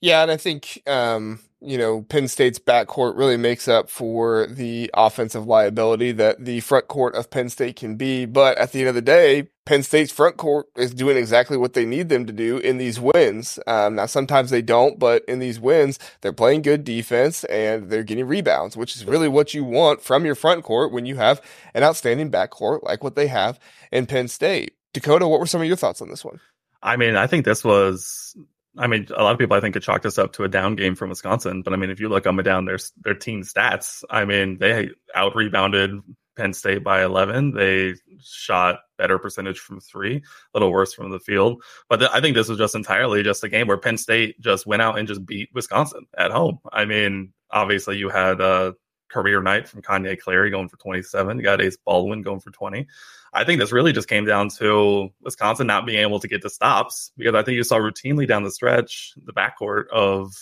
Yeah, 0.00 0.22
and 0.22 0.30
I 0.30 0.36
think 0.36 0.82
um, 0.86 1.40
you 1.60 1.76
know 1.78 2.02
Penn 2.02 2.28
State's 2.28 2.58
backcourt 2.58 3.16
really 3.16 3.36
makes 3.36 3.68
up 3.68 3.90
for 3.90 4.46
the 4.46 4.90
offensive 4.94 5.46
liability 5.46 6.12
that 6.12 6.44
the 6.44 6.60
front 6.60 6.88
court 6.88 7.14
of 7.14 7.30
Penn 7.30 7.48
State 7.48 7.76
can 7.76 7.96
be. 7.96 8.26
But 8.26 8.58
at 8.58 8.72
the 8.72 8.80
end 8.80 8.88
of 8.88 8.94
the 8.94 9.02
day, 9.02 9.48
Penn 9.64 9.82
State's 9.82 10.12
front 10.12 10.36
court 10.36 10.66
is 10.76 10.94
doing 10.94 11.16
exactly 11.16 11.56
what 11.56 11.74
they 11.74 11.84
need 11.84 12.08
them 12.08 12.26
to 12.26 12.32
do 12.32 12.58
in 12.58 12.78
these 12.78 12.98
wins. 12.98 13.58
Um, 13.66 13.96
now 13.96 14.06
sometimes 14.06 14.50
they 14.50 14.62
don't, 14.62 14.98
but 14.98 15.24
in 15.26 15.40
these 15.40 15.60
wins, 15.60 15.98
they're 16.20 16.32
playing 16.32 16.62
good 16.62 16.84
defense 16.84 17.44
and 17.44 17.90
they're 17.90 18.02
getting 18.02 18.26
rebounds, 18.26 18.76
which 18.76 18.96
is 18.96 19.04
really 19.04 19.28
what 19.28 19.52
you 19.52 19.64
want 19.64 20.00
from 20.00 20.24
your 20.24 20.34
front 20.34 20.64
court 20.64 20.92
when 20.92 21.06
you 21.06 21.16
have 21.16 21.42
an 21.74 21.82
outstanding 21.82 22.30
backcourt 22.30 22.82
like 22.82 23.04
what 23.04 23.14
they 23.14 23.26
have 23.26 23.58
in 23.92 24.06
Penn 24.06 24.28
State. 24.28 24.74
Dakota, 24.94 25.28
what 25.28 25.40
were 25.40 25.46
some 25.46 25.60
of 25.60 25.66
your 25.66 25.76
thoughts 25.76 26.00
on 26.00 26.08
this 26.08 26.24
one? 26.24 26.40
I 26.82 26.96
mean, 26.96 27.16
I 27.16 27.26
think 27.26 27.44
this 27.44 27.64
was. 27.64 28.36
I 28.78 28.86
mean, 28.86 29.08
a 29.14 29.22
lot 29.22 29.32
of 29.32 29.38
people 29.38 29.56
I 29.56 29.60
think 29.60 29.74
could 29.74 29.82
chalk 29.82 30.02
this 30.02 30.18
up 30.18 30.32
to 30.34 30.44
a 30.44 30.48
down 30.48 30.76
game 30.76 30.94
from 30.94 31.10
Wisconsin, 31.10 31.62
but 31.62 31.72
I 31.72 31.76
mean, 31.76 31.90
if 31.90 32.00
you 32.00 32.08
look 32.08 32.26
up 32.26 32.34
and 32.34 32.44
down 32.44 32.64
their 32.64 32.78
their 33.02 33.14
team 33.14 33.42
stats, 33.42 34.04
I 34.08 34.24
mean, 34.24 34.58
they 34.58 34.90
out 35.14 35.34
rebounded 35.34 36.00
Penn 36.38 36.54
State 36.54 36.84
by 36.84 37.04
11. 37.04 37.52
They 37.52 37.94
shot 38.22 38.78
better 38.96 39.18
percentage 39.18 39.58
from 39.58 39.80
three, 39.80 40.16
a 40.16 40.22
little 40.54 40.70
worse 40.70 40.94
from 40.94 41.10
the 41.10 41.18
field. 41.18 41.62
But 41.88 41.98
th- 41.98 42.10
I 42.14 42.20
think 42.20 42.36
this 42.36 42.48
was 42.48 42.58
just 42.58 42.76
entirely 42.76 43.22
just 43.22 43.44
a 43.44 43.48
game 43.48 43.66
where 43.66 43.76
Penn 43.76 43.98
State 43.98 44.40
just 44.40 44.64
went 44.64 44.80
out 44.80 44.98
and 44.98 45.08
just 45.08 45.26
beat 45.26 45.50
Wisconsin 45.52 46.06
at 46.16 46.30
home. 46.30 46.60
I 46.72 46.84
mean, 46.84 47.32
obviously 47.50 47.98
you 47.98 48.08
had 48.08 48.40
a 48.40 48.74
career 49.08 49.42
night 49.42 49.68
from 49.68 49.82
Kanye 49.82 50.18
Clary 50.18 50.50
going 50.50 50.68
for 50.68 50.76
27. 50.76 51.38
You 51.38 51.42
got 51.42 51.60
Ace 51.60 51.76
Baldwin 51.76 52.22
going 52.22 52.40
for 52.40 52.50
20. 52.50 52.86
I 53.32 53.44
think 53.44 53.60
this 53.60 53.72
really 53.72 53.92
just 53.92 54.08
came 54.08 54.24
down 54.24 54.48
to 54.58 55.10
Wisconsin 55.22 55.66
not 55.66 55.86
being 55.86 56.00
able 56.00 56.20
to 56.20 56.28
get 56.28 56.42
the 56.42 56.50
stops 56.50 57.12
because 57.16 57.34
I 57.34 57.42
think 57.42 57.56
you 57.56 57.64
saw 57.64 57.78
routinely 57.78 58.26
down 58.26 58.42
the 58.42 58.50
stretch 58.50 59.14
the 59.24 59.32
backcourt 59.32 59.88
of 59.88 60.32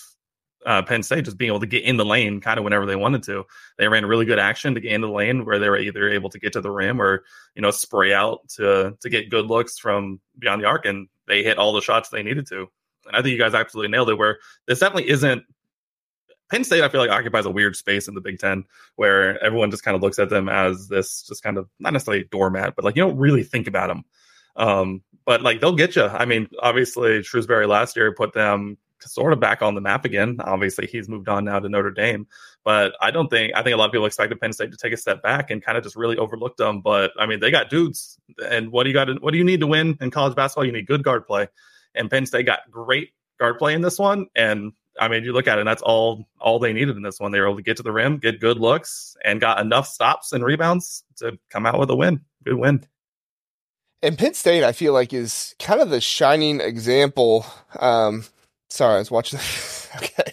uh, 0.66 0.83
Penn 0.83 1.02
State 1.02 1.24
just 1.24 1.38
being 1.38 1.50
able 1.50 1.61
to 1.61 1.66
get 1.66 1.85
in 1.85 1.96
the 1.96 2.05
lane 2.05 2.40
kind 2.40 2.59
of 2.59 2.64
whenever 2.64 2.87
they 2.87 2.96
wanted 2.96 3.22
to. 3.24 3.44
They 3.79 3.88
ran 3.88 4.05
really 4.05 4.24
good 4.24 4.40
action 4.40 4.74
to 4.74 4.81
get 4.81 4.92
into 4.92 5.07
the 5.07 5.12
lane 5.12 5.44
where 5.44 5.59
they 5.59 5.68
were 5.68 5.79
either 5.79 6.09
able 6.09 6.29
to 6.31 6.40
get 6.40 6.52
to 6.55 6.61
the 6.61 6.70
rim 6.70 7.00
or 7.00 7.24
you 7.55 7.62
know 7.62 7.70
spray 7.70 8.12
out 8.12 8.48
to 8.57 8.96
to 9.00 9.09
get 9.09 9.31
good 9.31 9.46
looks 9.46 9.79
from 9.79 10.20
beyond 10.38 10.62
the 10.62 10.66
arc, 10.66 10.85
and 10.85 11.09
they 11.29 11.42
hit 11.42 11.59
all 11.59 11.72
the 11.72 11.81
shots 11.81 12.09
they 12.09 12.22
needed 12.22 12.46
to. 12.48 12.66
And 13.07 13.16
I 13.16 13.22
think 13.22 13.33
you 13.33 13.38
guys 13.38 13.55
absolutely 13.55 13.92
nailed 13.92 14.11
it. 14.11 14.18
Where 14.18 14.38
this 14.66 14.81
definitely 14.81 15.09
isn't 15.11 15.44
Penn 16.50 16.64
State, 16.64 16.82
I 16.82 16.88
feel 16.88 17.00
like 17.00 17.11
occupies 17.11 17.44
a 17.44 17.50
weird 17.50 17.76
space 17.76 18.09
in 18.09 18.14
the 18.14 18.20
Big 18.20 18.38
Ten 18.38 18.64
where 18.94 19.42
everyone 19.42 19.70
just 19.70 19.82
kind 19.82 19.96
of 19.96 20.02
looks 20.02 20.18
at 20.18 20.30
them 20.30 20.48
as 20.48 20.88
this 20.88 21.22
just 21.22 21.42
kind 21.42 21.59
of 21.59 21.68
not 21.80 21.92
necessarily 21.92 22.24
doormat, 22.30 22.74
but 22.76 22.85
like 22.85 22.96
you 22.96 23.02
don't 23.02 23.16
really 23.16 23.42
think 23.42 23.66
about 23.66 23.88
them. 23.88 24.04
Um, 24.56 25.02
but 25.24 25.42
like 25.42 25.61
they'll 25.61 25.74
get 25.74 25.96
you. 25.96 26.04
I 26.04 26.24
mean, 26.24 26.48
obviously 26.61 27.20
Shrewsberry 27.20 27.68
last 27.68 27.96
year 27.96 28.14
put 28.14 28.32
them 28.32 28.78
sort 29.00 29.32
of 29.32 29.40
back 29.40 29.62
on 29.62 29.74
the 29.74 29.80
map 29.80 30.04
again. 30.04 30.37
Obviously, 30.40 30.87
he's 30.87 31.09
moved 31.09 31.28
on 31.28 31.44
now 31.44 31.59
to 31.59 31.68
Notre 31.68 31.90
Dame, 31.90 32.26
but 32.64 32.94
I 33.00 33.11
don't 33.11 33.28
think 33.28 33.52
I 33.54 33.62
think 33.62 33.74
a 33.74 33.76
lot 33.76 33.87
of 33.87 33.92
people 33.92 34.06
expected 34.06 34.40
Penn 34.40 34.52
State 34.52 34.70
to 34.70 34.76
take 34.76 34.92
a 34.92 34.96
step 34.96 35.22
back 35.22 35.50
and 35.50 35.62
kind 35.62 35.76
of 35.76 35.85
just 35.85 35.96
really 35.96 36.16
overlook 36.16 36.56
them. 36.56 36.80
But 36.80 37.12
I 37.18 37.26
mean, 37.26 37.40
they 37.40 37.50
got 37.50 37.70
dudes, 37.70 38.18
and 38.48 38.70
what 38.70 38.85
do 38.85 38.90
you 38.90 38.94
got? 38.94 39.06
To, 39.06 39.14
what 39.14 39.32
do 39.32 39.38
you 39.38 39.44
need 39.44 39.61
to 39.61 39.66
win 39.66 39.98
in 40.00 40.11
college 40.11 40.35
basketball? 40.35 40.64
You 40.64 40.72
need 40.72 40.87
good 40.87 41.02
guard 41.02 41.26
play, 41.26 41.48
and 41.94 42.11
Penn 42.11 42.26
State 42.26 42.46
got 42.46 42.61
great 42.70 43.11
guard 43.38 43.59
play 43.59 43.74
in 43.74 43.82
this 43.82 43.98
one, 43.98 44.26
and 44.35 44.72
I 44.98 45.09
mean, 45.09 45.24
you 45.24 45.32
look 45.32 45.46
at 45.46 45.59
it, 45.59 45.61
and 45.62 45.68
that's 45.68 45.82
all 45.82 46.26
all 46.40 46.59
they 46.59 46.72
needed 46.72 46.96
in 46.96 47.02
this 47.02 47.20
one. 47.20 47.32
They 47.32 47.40
were 47.40 47.46
able 47.46 47.56
to 47.56 47.62
get 47.62 47.76
to 47.78 47.82
the 47.82 47.92
rim, 47.92 48.18
get 48.18 48.40
good 48.40 48.59
looks, 48.59 49.16
and 49.24 49.40
got 49.40 49.61
enough 49.61 49.87
stops 49.87 50.32
and 50.32 50.44
rebounds 50.44 51.04
to 51.16 51.38
come 51.50 51.66
out 51.66 51.78
with 51.78 51.90
a 51.90 51.96
win. 51.96 52.20
Good 52.44 52.54
win. 52.54 52.85
And 54.02 54.18
Penn 54.18 54.35
State, 54.35 54.62
I 54.62 54.72
feel 54.72 54.92
like, 54.92 55.12
is 55.12 55.54
kind 55.59 55.80
of 55.80 55.90
the 55.90 56.00
shining 56.00 56.61
example. 56.61 57.46
Um, 57.80 58.24
sorry, 58.68 58.96
I 58.96 58.98
was 58.98 59.11
watching. 59.11 59.40
okay, 59.96 60.32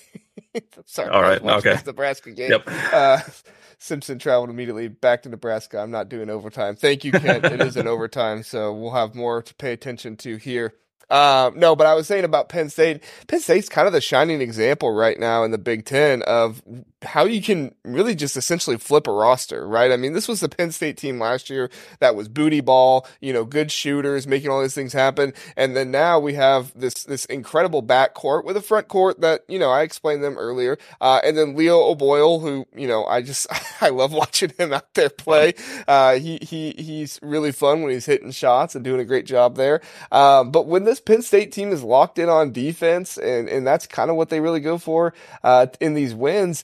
sorry. 0.85 1.09
All 1.09 1.21
right. 1.21 1.41
Okay. 1.41 1.77
Nebraska 1.85 2.31
game. 2.31 2.51
Yep. 2.51 2.63
Uh, 2.67 3.19
Simpson 3.79 4.17
traveled 4.17 4.49
immediately 4.49 4.87
back 4.87 5.23
to 5.23 5.29
Nebraska. 5.29 5.79
I'm 5.79 5.91
not 5.91 6.07
doing 6.07 6.29
overtime. 6.29 6.75
Thank 6.77 7.03
you, 7.03 7.11
Kent. 7.11 7.43
it 7.43 7.59
is 7.59 7.75
an 7.75 7.87
overtime, 7.87 8.41
so 8.41 8.71
we'll 8.73 8.91
have 8.91 9.13
more 9.13 9.41
to 9.41 9.53
pay 9.55 9.73
attention 9.73 10.15
to 10.17 10.37
here. 10.37 10.73
Uh, 11.09 11.51
no, 11.55 11.75
but 11.75 11.85
I 11.87 11.93
was 11.93 12.07
saying 12.07 12.23
about 12.23 12.49
Penn 12.49 12.69
State. 12.69 13.03
Penn 13.27 13.39
State's 13.39 13.69
kind 13.69 13.87
of 13.87 13.93
the 13.93 14.01
shining 14.01 14.41
example 14.41 14.91
right 14.91 15.19
now 15.19 15.43
in 15.43 15.51
the 15.51 15.57
Big 15.57 15.85
Ten 15.85 16.21
of 16.23 16.61
how 17.03 17.25
you 17.25 17.41
can 17.41 17.73
really 17.83 18.15
just 18.15 18.37
essentially 18.37 18.77
flip 18.77 19.07
a 19.07 19.11
roster, 19.11 19.67
right? 19.67 19.91
I 19.91 19.97
mean, 19.97 20.13
this 20.13 20.27
was 20.27 20.39
the 20.39 20.49
Penn 20.49 20.71
State 20.71 20.97
team 20.97 21.19
last 21.19 21.49
year 21.49 21.69
that 21.99 22.15
was 22.15 22.27
booty 22.27 22.61
ball, 22.61 23.07
you 23.21 23.33
know, 23.33 23.45
good 23.45 23.71
shooters, 23.71 24.27
making 24.27 24.49
all 24.49 24.61
these 24.61 24.73
things 24.73 24.93
happen. 24.93 25.33
And 25.55 25.75
then 25.75 25.91
now 25.91 26.19
we 26.19 26.33
have 26.33 26.77
this, 26.79 27.03
this 27.03 27.25
incredible 27.25 27.81
back 27.81 28.13
court 28.13 28.45
with 28.45 28.57
a 28.57 28.61
front 28.61 28.87
court 28.87 29.21
that, 29.21 29.43
you 29.47 29.59
know, 29.59 29.69
I 29.69 29.81
explained 29.81 30.23
them 30.23 30.37
earlier. 30.37 30.77
Uh, 31.01 31.19
and 31.23 31.37
then 31.37 31.55
Leo 31.55 31.81
O'Boyle, 31.81 32.39
who, 32.39 32.65
you 32.75 32.87
know, 32.87 33.05
I 33.05 33.21
just, 33.21 33.47
I 33.81 33.89
love 33.89 34.13
watching 34.13 34.51
him 34.57 34.73
out 34.73 34.93
there 34.93 35.09
play. 35.09 35.53
Uh, 35.87 36.15
he, 36.15 36.39
he, 36.41 36.71
he's 36.77 37.19
really 37.21 37.51
fun 37.51 37.81
when 37.81 37.91
he's 37.91 38.05
hitting 38.05 38.31
shots 38.31 38.75
and 38.75 38.83
doing 38.83 38.99
a 38.99 39.05
great 39.05 39.25
job 39.25 39.55
there. 39.55 39.81
Um, 40.11 40.51
but 40.51 40.67
when 40.67 40.83
this 40.85 40.99
Penn 40.99 41.21
State 41.21 41.51
team 41.51 41.71
is 41.71 41.83
locked 41.83 42.19
in 42.19 42.29
on 42.29 42.51
defense 42.51 43.17
and, 43.17 43.49
and 43.49 43.65
that's 43.65 43.87
kind 43.87 44.09
of 44.09 44.15
what 44.15 44.29
they 44.29 44.39
really 44.39 44.59
go 44.59 44.77
for, 44.77 45.13
uh, 45.43 45.67
in 45.79 45.93
these 45.93 46.13
wins, 46.13 46.63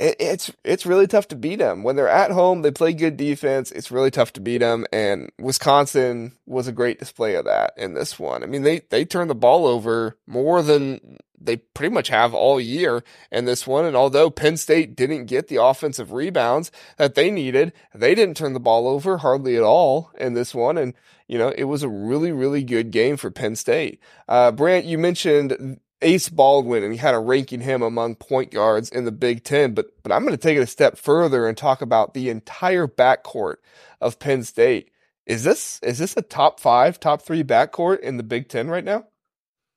it's 0.00 0.50
it's 0.64 0.86
really 0.86 1.06
tough 1.06 1.28
to 1.28 1.36
beat 1.36 1.58
them 1.58 1.82
when 1.82 1.96
they're 1.96 2.08
at 2.08 2.30
home. 2.30 2.62
They 2.62 2.70
play 2.70 2.94
good 2.94 3.16
defense. 3.16 3.70
It's 3.70 3.90
really 3.90 4.10
tough 4.10 4.32
to 4.34 4.40
beat 4.40 4.58
them, 4.58 4.86
and 4.92 5.30
Wisconsin 5.38 6.32
was 6.46 6.66
a 6.66 6.72
great 6.72 6.98
display 6.98 7.34
of 7.34 7.44
that 7.44 7.74
in 7.76 7.92
this 7.94 8.18
one. 8.18 8.42
I 8.42 8.46
mean, 8.46 8.62
they 8.62 8.80
they 8.88 9.04
turned 9.04 9.28
the 9.28 9.34
ball 9.34 9.66
over 9.66 10.16
more 10.26 10.62
than 10.62 11.18
they 11.38 11.56
pretty 11.56 11.92
much 11.92 12.08
have 12.08 12.34
all 12.34 12.60
year 12.60 13.02
in 13.30 13.44
this 13.46 13.66
one. 13.66 13.84
And 13.84 13.96
although 13.96 14.30
Penn 14.30 14.56
State 14.56 14.94
didn't 14.94 15.24
get 15.24 15.48
the 15.48 15.62
offensive 15.62 16.12
rebounds 16.12 16.70
that 16.98 17.14
they 17.14 17.30
needed, 17.30 17.72
they 17.94 18.14
didn't 18.14 18.36
turn 18.36 18.52
the 18.52 18.60
ball 18.60 18.86
over 18.86 19.18
hardly 19.18 19.56
at 19.56 19.62
all 19.62 20.10
in 20.18 20.34
this 20.34 20.54
one. 20.54 20.76
And 20.76 20.94
you 21.28 21.38
know, 21.38 21.50
it 21.56 21.64
was 21.64 21.82
a 21.82 21.88
really, 21.88 22.32
really 22.32 22.64
good 22.64 22.90
game 22.90 23.16
for 23.16 23.30
Penn 23.30 23.54
State. 23.54 24.00
Uh, 24.28 24.50
Brant, 24.50 24.84
you 24.84 24.98
mentioned 24.98 25.78
Ace 26.02 26.28
Baldwin 26.28 26.82
and 26.82 26.98
kind 26.98 27.16
of 27.16 27.24
ranking 27.24 27.60
him 27.60 27.82
among 27.82 28.14
point 28.16 28.50
guards 28.50 28.90
in 28.90 29.04
the 29.04 29.12
Big 29.12 29.44
Ten. 29.44 29.74
But 29.74 29.86
but 30.02 30.12
I'm 30.12 30.22
going 30.22 30.36
to 30.36 30.42
take 30.42 30.56
it 30.56 30.62
a 30.62 30.66
step 30.66 30.96
further 30.96 31.46
and 31.46 31.56
talk 31.56 31.82
about 31.82 32.14
the 32.14 32.30
entire 32.30 32.86
backcourt 32.86 33.56
of 34.00 34.18
Penn 34.18 34.42
State. 34.42 34.90
Is 35.26 35.44
this 35.44 35.78
is 35.82 35.98
this 35.98 36.16
a 36.16 36.22
top 36.22 36.60
five, 36.60 36.98
top 36.98 37.22
three 37.22 37.44
backcourt 37.44 38.00
in 38.00 38.16
the 38.16 38.22
Big 38.22 38.48
Ten 38.48 38.68
right 38.68 38.84
now? 38.84 39.06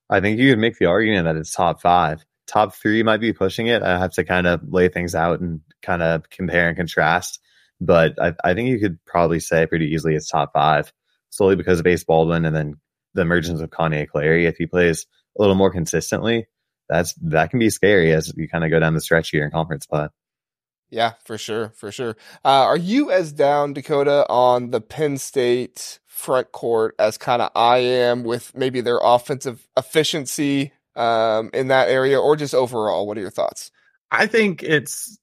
I 0.09 0.19
think 0.19 0.39
you 0.39 0.51
could 0.51 0.59
make 0.59 0.77
the 0.77 0.85
argument 0.85 1.25
that 1.25 1.35
it's 1.35 1.53
top 1.53 1.81
five. 1.81 2.23
Top 2.47 2.73
three 2.75 3.03
might 3.03 3.21
be 3.21 3.33
pushing 3.33 3.67
it. 3.67 3.83
I 3.83 3.97
have 3.99 4.11
to 4.13 4.23
kind 4.23 4.47
of 4.47 4.61
lay 4.67 4.89
things 4.89 5.15
out 5.15 5.39
and 5.39 5.61
kind 5.81 6.01
of 6.01 6.29
compare 6.29 6.67
and 6.67 6.77
contrast. 6.77 7.39
But 7.79 8.21
I, 8.21 8.33
I 8.43 8.53
think 8.53 8.69
you 8.69 8.79
could 8.79 9.03
probably 9.05 9.39
say 9.39 9.65
pretty 9.65 9.87
easily 9.87 10.15
it's 10.15 10.29
top 10.29 10.53
five, 10.53 10.91
solely 11.29 11.55
because 11.55 11.79
of 11.79 11.87
Ace 11.87 12.03
Baldwin 12.03 12.45
and 12.45 12.55
then 12.55 12.75
the 13.13 13.21
emergence 13.21 13.61
of 13.61 13.69
Kanye 13.69 14.07
Clary. 14.07 14.45
If 14.45 14.57
he 14.57 14.65
plays 14.65 15.05
a 15.37 15.41
little 15.41 15.55
more 15.55 15.71
consistently, 15.71 16.47
that's 16.89 17.13
that 17.15 17.49
can 17.49 17.59
be 17.59 17.69
scary 17.69 18.11
as 18.13 18.33
you 18.35 18.47
kind 18.47 18.63
of 18.63 18.71
go 18.71 18.79
down 18.79 18.93
the 18.93 19.01
stretch 19.01 19.29
here 19.29 19.45
in 19.45 19.51
conference 19.51 19.85
play. 19.85 20.07
Yeah, 20.89 21.13
for 21.25 21.39
sure, 21.39 21.69
for 21.75 21.91
sure. 21.91 22.15
Uh, 22.45 22.65
are 22.65 22.77
you 22.77 23.09
as 23.09 23.33
down 23.33 23.73
Dakota 23.73 24.27
on 24.29 24.69
the 24.69 24.79
Penn 24.79 25.17
State 25.17 25.99
front 26.05 26.51
court 26.51 26.93
as 26.99 27.17
kind 27.17 27.41
of 27.41 27.49
I 27.55 27.79
am 27.79 28.23
with 28.23 28.55
maybe 28.55 28.79
their 28.81 28.99
offensive 29.01 29.67
efficiency 29.75 30.71
um, 30.95 31.49
in 31.51 31.69
that 31.69 31.89
area, 31.89 32.19
or 32.19 32.35
just 32.35 32.53
overall? 32.53 33.07
What 33.07 33.17
are 33.17 33.21
your 33.21 33.31
thoughts? 33.31 33.71
I 34.11 34.27
think 34.27 34.61
it's 34.61 35.17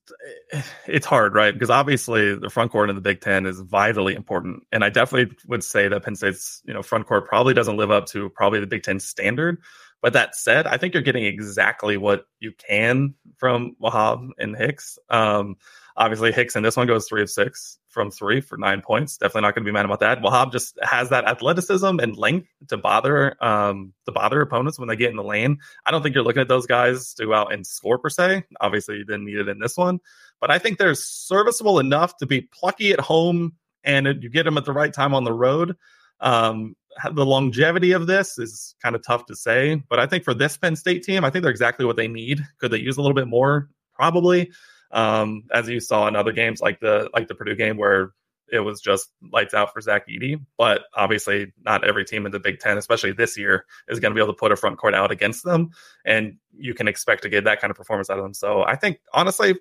it's 0.89 1.07
hard, 1.07 1.35
right? 1.35 1.55
Because 1.55 1.71
obviously 1.71 2.35
the 2.35 2.51
front 2.51 2.73
court 2.73 2.91
in 2.91 2.97
the 2.97 3.01
Big 3.01 3.21
Ten 3.21 3.47
is 3.47 3.61
vitally 3.61 4.17
important, 4.17 4.65
and 4.73 4.83
I 4.83 4.91
definitely 4.91 5.37
would 5.47 5.63
say 5.63 5.87
that 5.87 6.03
Penn 6.03 6.17
State's 6.17 6.61
you 6.65 6.75
know 6.75 6.83
front 6.83 7.07
court 7.07 7.29
probably 7.29 7.55
doesn't 7.55 7.77
live 7.77 7.93
up 7.93 8.07
to 8.07 8.29
probably 8.31 8.59
the 8.59 8.67
Big 8.67 8.83
Ten 8.83 8.99
standard. 8.99 9.59
But 10.03 10.15
that 10.15 10.35
said, 10.35 10.67
I 10.67 10.77
think 10.77 10.95
you're 10.95 11.03
getting 11.03 11.25
exactly 11.25 11.97
what 11.97 12.25
you 12.39 12.53
can 12.53 13.15
from 13.37 13.77
Wahab 13.83 14.31
and 14.39 14.57
Hicks. 14.57 14.99
Um, 15.11 15.57
obviously, 15.97 16.33
Hicks 16.33 16.57
in 16.57 16.63
this 16.63 16.77
one 16.77 16.87
goes 16.87 17.07
three 17.07 17.23
of 17.23 17.31
six 17.31 17.79
from 17.89 18.11
three 18.11 18.41
for 18.41 18.57
nine 18.57 18.81
points. 18.81 19.19
Definitely 19.19 19.43
not 19.43 19.55
going 19.55 19.65
to 19.65 19.69
be 19.69 19.73
mad 19.73 19.85
about 19.85 20.01
that. 20.01 20.23
Wahab 20.23 20.53
just 20.53 20.79
has 20.83 21.11
that 21.11 21.27
athleticism 21.27 22.01
and 22.01 22.17
length 22.17 22.49
to 22.69 22.79
bother 22.79 23.37
um, 23.45 23.93
to 24.07 24.13
bother 24.13 24.41
opponents 24.41 24.79
when 24.79 24.89
they 24.89 24.97
get 24.97 25.11
in 25.11 25.17
the 25.17 25.25
lane. 25.25 25.59
I 25.85 25.91
don't 25.91 26.03
think 26.03 26.15
you're 26.15 26.25
looking 26.25 26.43
at 26.43 26.49
those 26.49 26.67
guys 26.67 27.13
to 27.15 27.27
go 27.27 27.35
out 27.35 27.53
and 27.53 27.67
score 27.67 27.99
per 27.99 28.09
se. 28.09 28.45
Obviously, 28.61 28.97
you 28.97 29.05
didn't 29.05 29.27
need 29.27 29.37
it 29.37 29.49
in 29.49 29.59
this 29.59 29.77
one, 29.77 30.01
but 30.41 30.51
I 30.51 30.59
think 30.59 30.79
they're 30.79 30.95
serviceable 30.95 31.79
enough 31.79 32.17
to 32.19 32.27
be 32.27 32.41
plucky 32.41 32.93
at 32.93 33.01
home, 33.01 33.53
and 33.85 34.07
you 34.23 34.31
get 34.31 34.45
them 34.45 34.57
at 34.57 34.65
the 34.65 34.73
right 34.73 34.93
time 34.93 35.15
on 35.15 35.25
the 35.25 35.33
road. 35.33 35.77
Um, 36.21 36.77
the 37.13 37.27
longevity 37.27 37.93
of 37.93 38.07
this 38.07 38.39
is 38.39 38.75
kind 38.83 38.95
of 38.95 39.03
tough 39.05 39.27
to 39.27 39.37
say, 39.37 39.83
but 39.89 39.99
I 39.99 40.07
think 40.07 40.25
for 40.25 40.35
this 40.35 40.57
Penn 40.57 40.77
State 40.77 41.03
team, 41.03 41.25
I 41.25 41.31
think 41.31 41.43
they're 41.43 41.51
exactly 41.51 41.87
what 41.87 41.97
they 41.97 42.09
need. 42.09 42.47
Could 42.59 42.71
they 42.73 42.79
use 42.79 42.97
a 42.97 43.03
little 43.03 43.15
bit 43.15 43.29
more? 43.29 43.69
Probably. 43.95 44.51
Um, 44.93 45.45
as 45.53 45.69
you 45.69 45.79
saw 45.79 46.09
in 46.09 46.17
other 46.17 46.33
games 46.33 46.61
like 46.61 46.81
the 46.81 47.09
like 47.15 47.29
the 47.29 47.35
Purdue 47.35 47.55
game 47.55 47.77
where 47.77 48.13
it 48.53 48.61
was 48.61 48.81
just 48.81 49.11
lights 49.33 49.55
out 49.55 49.73
for 49.73 49.81
Zach 49.81 50.09
Edey. 50.09 50.41
But 50.59 50.83
obviously, 50.95 51.53
not 51.65 51.85
every 51.85 52.05
team 52.05 52.27
in 52.27 52.33
the 52.33 52.41
Big 52.41 52.59
Ten, 52.59 52.79
especially 52.79 53.13
this 53.13 53.39
year, 53.39 53.67
is 53.89 54.01
going 54.01 54.13
to 54.13 54.15
be 54.15 54.23
able 54.23 54.33
to 54.33 54.39
put 54.39 54.53
a 54.53 54.57
front 54.57 54.79
court 54.79 54.95
out 54.95 55.11
against 55.11 55.45
them, 55.45 55.71
and 56.05 56.37
you 56.57 56.75
can 56.75 56.89
expect 56.89 57.23
to 57.23 57.29
get 57.29 57.45
that 57.45 57.61
kind 57.61 57.71
of 57.71 57.77
performance 57.77 58.11
out 58.11 58.19
of 58.19 58.25
them. 58.25 58.35
So 58.35 58.63
I 58.63 58.77
think 58.77 58.99
honestly, 59.15 59.55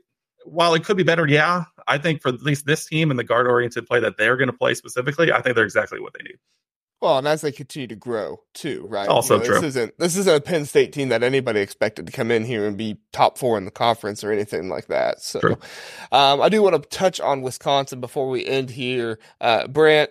while 0.45 0.73
it 0.73 0.83
could 0.83 0.97
be 0.97 1.03
better, 1.03 1.27
yeah, 1.27 1.65
I 1.87 1.97
think 1.97 2.21
for 2.21 2.29
at 2.29 2.41
least 2.41 2.65
this 2.65 2.85
team 2.85 3.11
and 3.11 3.19
the 3.19 3.23
guard 3.23 3.47
oriented 3.47 3.85
play 3.85 3.99
that 3.99 4.17
they're 4.17 4.37
going 4.37 4.47
to 4.49 4.57
play 4.57 4.73
specifically, 4.73 5.31
I 5.31 5.41
think 5.41 5.55
they're 5.55 5.65
exactly 5.65 5.99
what 5.99 6.13
they 6.13 6.23
need. 6.23 6.37
Well, 7.01 7.17
and 7.17 7.27
as 7.27 7.41
they 7.41 7.53
continue 7.53 7.87
to 7.87 7.95
grow 7.95 8.41
too, 8.53 8.85
right? 8.89 9.07
Also 9.07 9.35
you 9.35 9.39
know, 9.39 9.45
true. 9.45 9.55
This 9.55 9.63
isn't 9.63 9.97
this 9.99 10.17
isn't 10.17 10.35
a 10.35 10.41
Penn 10.41 10.65
State 10.65 10.91
team 10.91 11.09
that 11.09 11.23
anybody 11.23 11.61
expected 11.61 12.05
to 12.05 12.11
come 12.11 12.29
in 12.29 12.43
here 12.43 12.67
and 12.67 12.75
be 12.77 12.97
top 13.13 13.37
four 13.37 13.57
in 13.57 13.65
the 13.65 13.71
conference 13.71 14.23
or 14.23 14.31
anything 14.31 14.67
like 14.67 14.87
that. 14.87 15.21
So, 15.21 15.39
um, 16.11 16.41
I 16.41 16.49
do 16.49 16.61
want 16.61 16.81
to 16.81 16.89
touch 16.89 17.21
on 17.21 17.41
Wisconsin 17.41 18.01
before 18.01 18.27
we 18.29 18.45
end 18.45 18.71
here. 18.71 19.17
Uh, 19.39 19.67
Brant, 19.67 20.09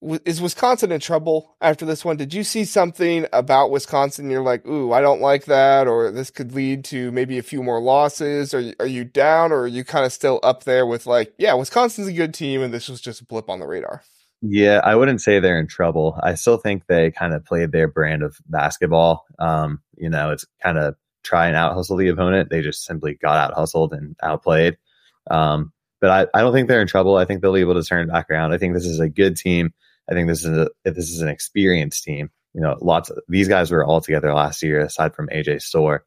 w- 0.00 0.20
is 0.24 0.40
Wisconsin 0.40 0.92
in 0.92 1.00
trouble 1.00 1.56
after 1.60 1.84
this 1.84 2.06
one? 2.06 2.16
Did 2.16 2.32
you 2.32 2.42
see 2.42 2.64
something 2.64 3.26
about 3.30 3.70
Wisconsin? 3.70 4.30
You're 4.30 4.42
like, 4.42 4.66
ooh, 4.66 4.92
I 4.92 5.02
don't 5.02 5.20
like 5.20 5.44
that, 5.44 5.86
or 5.86 6.10
this 6.10 6.30
could 6.30 6.54
lead 6.54 6.86
to 6.86 7.12
maybe 7.12 7.36
a 7.36 7.42
few 7.42 7.62
more 7.62 7.82
losses. 7.82 8.54
Are 8.54 8.72
are 8.80 8.86
you 8.86 9.04
down, 9.04 9.52
or 9.52 9.62
are 9.62 9.66
you 9.66 9.84
kind 9.84 10.06
of 10.06 10.12
still 10.12 10.40
up 10.42 10.64
there 10.64 10.86
with 10.86 11.06
like, 11.06 11.34
yeah, 11.36 11.52
Wisconsin's 11.52 12.08
a 12.08 12.14
good 12.14 12.32
team, 12.32 12.62
and 12.62 12.72
this 12.72 12.88
was 12.88 13.02
just 13.02 13.20
a 13.20 13.26
blip 13.26 13.50
on 13.50 13.60
the 13.60 13.66
radar? 13.66 14.02
Yeah, 14.46 14.80
I 14.84 14.94
wouldn't 14.94 15.22
say 15.22 15.40
they're 15.40 15.58
in 15.58 15.66
trouble. 15.66 16.20
I 16.22 16.34
still 16.34 16.58
think 16.58 16.86
they 16.86 17.10
kind 17.10 17.32
of 17.32 17.44
played 17.46 17.72
their 17.72 17.88
brand 17.88 18.22
of 18.22 18.36
basketball. 18.46 19.24
Um, 19.38 19.80
you 19.96 20.10
know, 20.10 20.30
it's 20.32 20.44
kind 20.62 20.76
of 20.76 20.96
try 21.22 21.46
and 21.46 21.56
out 21.56 21.72
hustle 21.72 21.96
the 21.96 22.08
opponent. 22.08 22.50
They 22.50 22.60
just 22.60 22.84
simply 22.84 23.14
got 23.14 23.36
out 23.36 23.54
hustled 23.56 23.94
and 23.94 24.14
outplayed. 24.22 24.76
Um, 25.30 25.72
but 25.98 26.10
I, 26.10 26.38
I 26.38 26.42
don't 26.42 26.52
think 26.52 26.68
they're 26.68 26.82
in 26.82 26.86
trouble. 26.86 27.16
I 27.16 27.24
think 27.24 27.40
they'll 27.40 27.54
be 27.54 27.60
able 27.60 27.74
to 27.74 27.82
turn 27.82 28.06
it 28.06 28.12
back 28.12 28.28
around. 28.28 28.52
I 28.52 28.58
think 28.58 28.74
this 28.74 28.84
is 28.84 29.00
a 29.00 29.08
good 29.08 29.36
team. 29.38 29.72
I 30.10 30.12
think 30.12 30.28
this 30.28 30.44
is 30.44 30.58
a 30.58 30.68
this 30.84 31.08
is 31.08 31.22
an 31.22 31.28
experienced 31.28 32.04
team. 32.04 32.30
You 32.52 32.60
know, 32.60 32.76
lots 32.82 33.08
of 33.08 33.18
these 33.28 33.48
guys 33.48 33.70
were 33.70 33.84
all 33.84 34.02
together 34.02 34.34
last 34.34 34.62
year, 34.62 34.80
aside 34.80 35.14
from 35.14 35.28
AJ 35.28 35.62
Storr. 35.62 36.04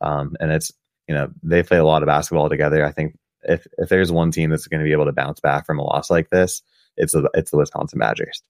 Um, 0.00 0.34
and 0.40 0.50
it's 0.50 0.72
you 1.06 1.14
know 1.14 1.30
they 1.44 1.62
play 1.62 1.78
a 1.78 1.84
lot 1.84 2.02
of 2.02 2.08
basketball 2.08 2.48
together. 2.48 2.84
I 2.84 2.90
think 2.90 3.16
if 3.44 3.64
if 3.78 3.88
there's 3.88 4.10
one 4.10 4.32
team 4.32 4.50
that's 4.50 4.66
going 4.66 4.80
to 4.80 4.84
be 4.84 4.92
able 4.92 5.04
to 5.04 5.12
bounce 5.12 5.38
back 5.38 5.64
from 5.64 5.78
a 5.78 5.84
loss 5.84 6.10
like 6.10 6.30
this, 6.30 6.62
it's 6.96 7.12
the 7.12 7.28
it's 7.34 7.50
the 7.50 7.58
Wisconsin 7.58 7.98
Badgers. 7.98 8.42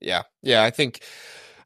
Yeah, 0.00 0.22
yeah, 0.42 0.62
I 0.62 0.70
think 0.70 1.00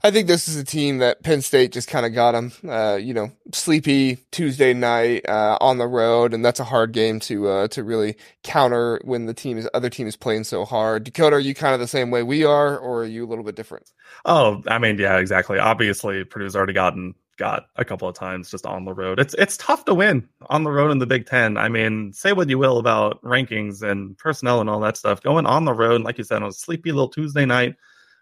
I 0.04 0.10
think 0.10 0.26
this 0.26 0.48
is 0.48 0.56
a 0.56 0.64
team 0.64 0.98
that 0.98 1.22
Penn 1.22 1.42
State 1.42 1.70
just 1.70 1.86
kind 1.86 2.04
of 2.04 2.12
got 2.12 2.32
them, 2.32 2.52
uh, 2.68 2.96
you 2.96 3.14
know, 3.14 3.30
sleepy 3.52 4.18
Tuesday 4.32 4.74
night 4.74 5.28
uh, 5.28 5.56
on 5.60 5.78
the 5.78 5.86
road, 5.86 6.34
and 6.34 6.44
that's 6.44 6.58
a 6.58 6.64
hard 6.64 6.92
game 6.92 7.20
to 7.20 7.48
uh, 7.48 7.68
to 7.68 7.84
really 7.84 8.16
counter 8.42 9.00
when 9.04 9.26
the 9.26 9.34
team 9.34 9.58
is 9.58 9.68
other 9.74 9.88
team 9.88 10.08
is 10.08 10.16
playing 10.16 10.42
so 10.42 10.64
hard. 10.64 11.04
Dakota, 11.04 11.36
are 11.36 11.40
you 11.40 11.54
kind 11.54 11.72
of 11.72 11.78
the 11.78 11.86
same 11.86 12.10
way 12.10 12.24
we 12.24 12.44
are, 12.44 12.76
or 12.76 13.02
are 13.02 13.06
you 13.06 13.24
a 13.24 13.28
little 13.28 13.44
bit 13.44 13.54
different? 13.54 13.92
Oh, 14.24 14.62
I 14.66 14.78
mean, 14.78 14.98
yeah, 14.98 15.18
exactly. 15.18 15.58
Obviously, 15.58 16.24
Purdue's 16.24 16.56
already 16.56 16.72
gotten 16.72 17.14
got 17.38 17.66
a 17.76 17.84
couple 17.84 18.08
of 18.08 18.14
times 18.14 18.50
just 18.50 18.66
on 18.66 18.84
the 18.84 18.94
road. 18.94 19.18
It's 19.18 19.34
it's 19.34 19.56
tough 19.56 19.84
to 19.86 19.94
win 19.94 20.28
on 20.48 20.64
the 20.64 20.70
road 20.70 20.90
in 20.90 20.98
the 20.98 21.06
Big 21.06 21.26
Ten. 21.26 21.56
I 21.56 21.68
mean, 21.68 22.12
say 22.12 22.32
what 22.32 22.48
you 22.48 22.58
will 22.58 22.78
about 22.78 23.22
rankings 23.22 23.82
and 23.82 24.16
personnel 24.18 24.60
and 24.60 24.68
all 24.68 24.80
that 24.80 24.96
stuff. 24.96 25.22
Going 25.22 25.46
on 25.46 25.64
the 25.64 25.74
road, 25.74 26.02
like 26.02 26.18
you 26.18 26.24
said, 26.24 26.42
on 26.42 26.48
a 26.48 26.52
sleepy 26.52 26.92
little 26.92 27.08
Tuesday 27.08 27.44
night, 27.44 27.74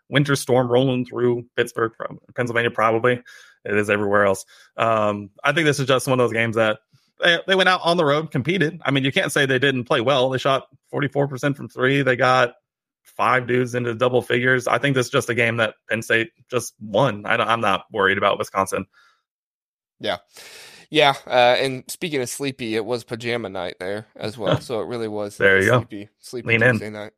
winter 0.09 0.37
storm 0.37 0.68
rolling 0.68 1.05
through 1.05 1.46
Pittsburgh, 1.57 1.92
Pennsylvania, 2.35 2.70
probably. 2.70 3.23
it 3.64 3.77
is 3.77 3.90
everywhere 3.90 4.25
else. 4.25 4.44
Um, 4.77 5.31
I 5.44 5.53
think 5.53 5.66
this 5.66 5.81
is 5.81 5.87
just 5.87 6.07
one 6.07 6.18
of 6.18 6.25
those 6.25 6.35
games 6.35 6.57
that 6.57 6.81
they, 7.23 7.38
they 7.46 7.55
went 7.55 7.68
out 7.68 7.81
on 7.85 7.96
the 7.96 8.05
road, 8.05 8.31
competed. 8.31 8.81
I 8.85 8.90
mean, 8.90 9.05
you 9.05 9.12
can't 9.12 9.33
say 9.33 9.46
they 9.46 9.59
didn't 9.59 9.85
play 9.85 10.01
well. 10.01 10.31
They 10.31 10.38
shot 10.38 10.68
44% 10.92 11.57
from 11.57 11.68
three. 11.68 12.03
They 12.03 12.16
got 12.16 12.55
five 13.16 13.46
dudes 13.46 13.75
into 13.75 13.94
double 13.94 14.23
figures. 14.23 14.66
I 14.66 14.79
think 14.79 14.94
this 14.94 15.07
is 15.07 15.12
just 15.12 15.31
a 15.31 15.35
game 15.35 15.57
that 15.59 15.75
Penn 15.88 16.03
State 16.03 16.31
just 16.51 16.75
won. 16.81 17.27
I 17.27 17.37
I'm 17.37 17.61
not 17.61 17.85
worried 17.92 18.18
about 18.18 18.38
Wisconsin. 18.38 18.87
Yeah. 20.01 20.18
Yeah, 20.92 21.14
uh, 21.24 21.57
and 21.57 21.85
speaking 21.87 22.20
of 22.20 22.29
sleepy, 22.29 22.74
it 22.74 22.85
was 22.85 23.05
pajama 23.05 23.48
night 23.48 23.76
there 23.79 24.09
as 24.16 24.37
well, 24.37 24.61
so 24.61 24.81
it 24.81 24.88
really 24.88 25.07
was. 25.07 25.37
there 25.37 25.59
you 25.62 25.70
sleepy, 25.70 26.05
go. 26.07 26.11
Sleepy 26.18 26.48
Lean 26.48 26.61
Tuesday 26.61 26.88
in. 26.88 26.92
night. 26.94 27.12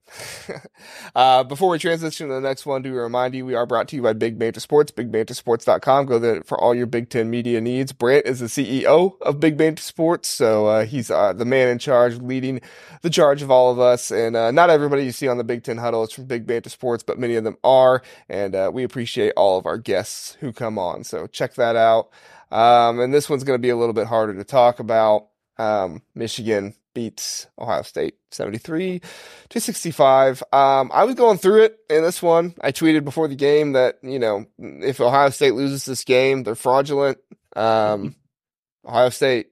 uh, 1.15 1.43
before 1.45 1.71
we 1.71 1.79
transition 1.79 2.29
to 2.29 2.35
the 2.35 2.41
next 2.43 2.67
one, 2.67 2.83
do 2.83 2.93
we 2.93 2.99
remind 2.99 3.35
you 3.35 3.47
we 3.47 3.55
are 3.55 3.65
brought 3.65 3.89
to 3.89 3.97
you 3.97 4.03
by 4.03 4.13
Big 4.13 4.39
Banter 4.39 4.61
Sports, 4.61 4.93
BigBanterSports.com. 4.93 6.05
Go 6.05 6.19
there 6.19 6.43
for 6.43 6.61
all 6.61 6.75
your 6.75 6.85
Big 6.85 7.09
Ten 7.09 7.31
media 7.31 7.63
needs. 7.63 7.93
Brant 7.93 8.27
is 8.27 8.41
the 8.41 8.47
CEO 8.47 9.19
of 9.23 9.41
Big 9.41 9.57
Banter 9.57 9.83
Sports, 9.83 10.29
so 10.29 10.67
uh, 10.67 10.85
he's 10.85 11.11
uh, 11.11 11.33
the 11.33 11.47
man 11.47 11.69
in 11.69 11.79
charge, 11.79 12.17
leading 12.19 12.61
the 13.01 13.09
charge 13.09 13.41
of 13.41 13.51
all 13.51 13.73
of 13.73 13.81
us. 13.81 14.11
And 14.11 14.37
uh, 14.37 14.51
not 14.51 14.69
everybody 14.69 15.05
you 15.07 15.13
see 15.13 15.29
on 15.29 15.39
the 15.39 15.45
Big 15.45 15.65
Ten 15.65 15.79
huddle 15.79 16.05
is 16.05 16.13
from 16.13 16.27
Big 16.27 16.47
Banter 16.47 16.69
Sports, 16.69 17.03
but 17.03 17.19
many 17.19 17.37
of 17.37 17.45
them 17.45 17.57
are, 17.65 18.03
and 18.29 18.55
uh, 18.55 18.71
we 18.71 18.85
appreciate 18.85 19.33
all 19.35 19.59
of 19.59 19.65
our 19.65 19.79
guests 19.79 20.37
who 20.41 20.53
come 20.53 20.79
on. 20.79 21.05
So 21.05 21.27
check 21.27 21.55
that 21.55 21.75
out. 21.75 22.11
Um, 22.53 23.01
and 23.01 23.13
this 23.13 23.31
one's 23.31 23.45
going 23.45 23.59
to 23.59 23.63
be 23.63 23.71
a 23.71 23.77
little 23.77 23.95
bit 23.95 24.07
harder 24.07 24.35
to 24.35 24.45
talk 24.45 24.79
about. 24.79 25.29
Um, 25.59 26.03
Michigan 26.15 26.75
beats 26.95 27.47
Ohio 27.59 27.83
State 27.83 28.17
73 28.31 29.01
to 29.49 29.61
65. 29.61 30.43
Um, 30.53 30.91
I 30.93 31.05
was 31.05 31.15
going 31.15 31.39
through 31.39 31.65
it 31.65 31.79
in 31.89 32.03
this 32.03 32.23
one. 32.23 32.55
I 32.61 32.73
tweeted 32.73 33.05
before 33.05 33.27
the 33.27 33.37
game 33.37 33.73
that, 33.73 33.99
you 34.03 34.19
know, 34.19 34.45
if 34.59 35.01
Ohio 35.01 35.31
State 35.31 35.55
loses 35.55 35.87
this 35.87 36.05
game, 36.05 36.43
they're 36.43 36.55
fraudulent. 36.55 37.19
Um, 37.57 38.17
Ohio 38.87 39.09
State 39.09 39.47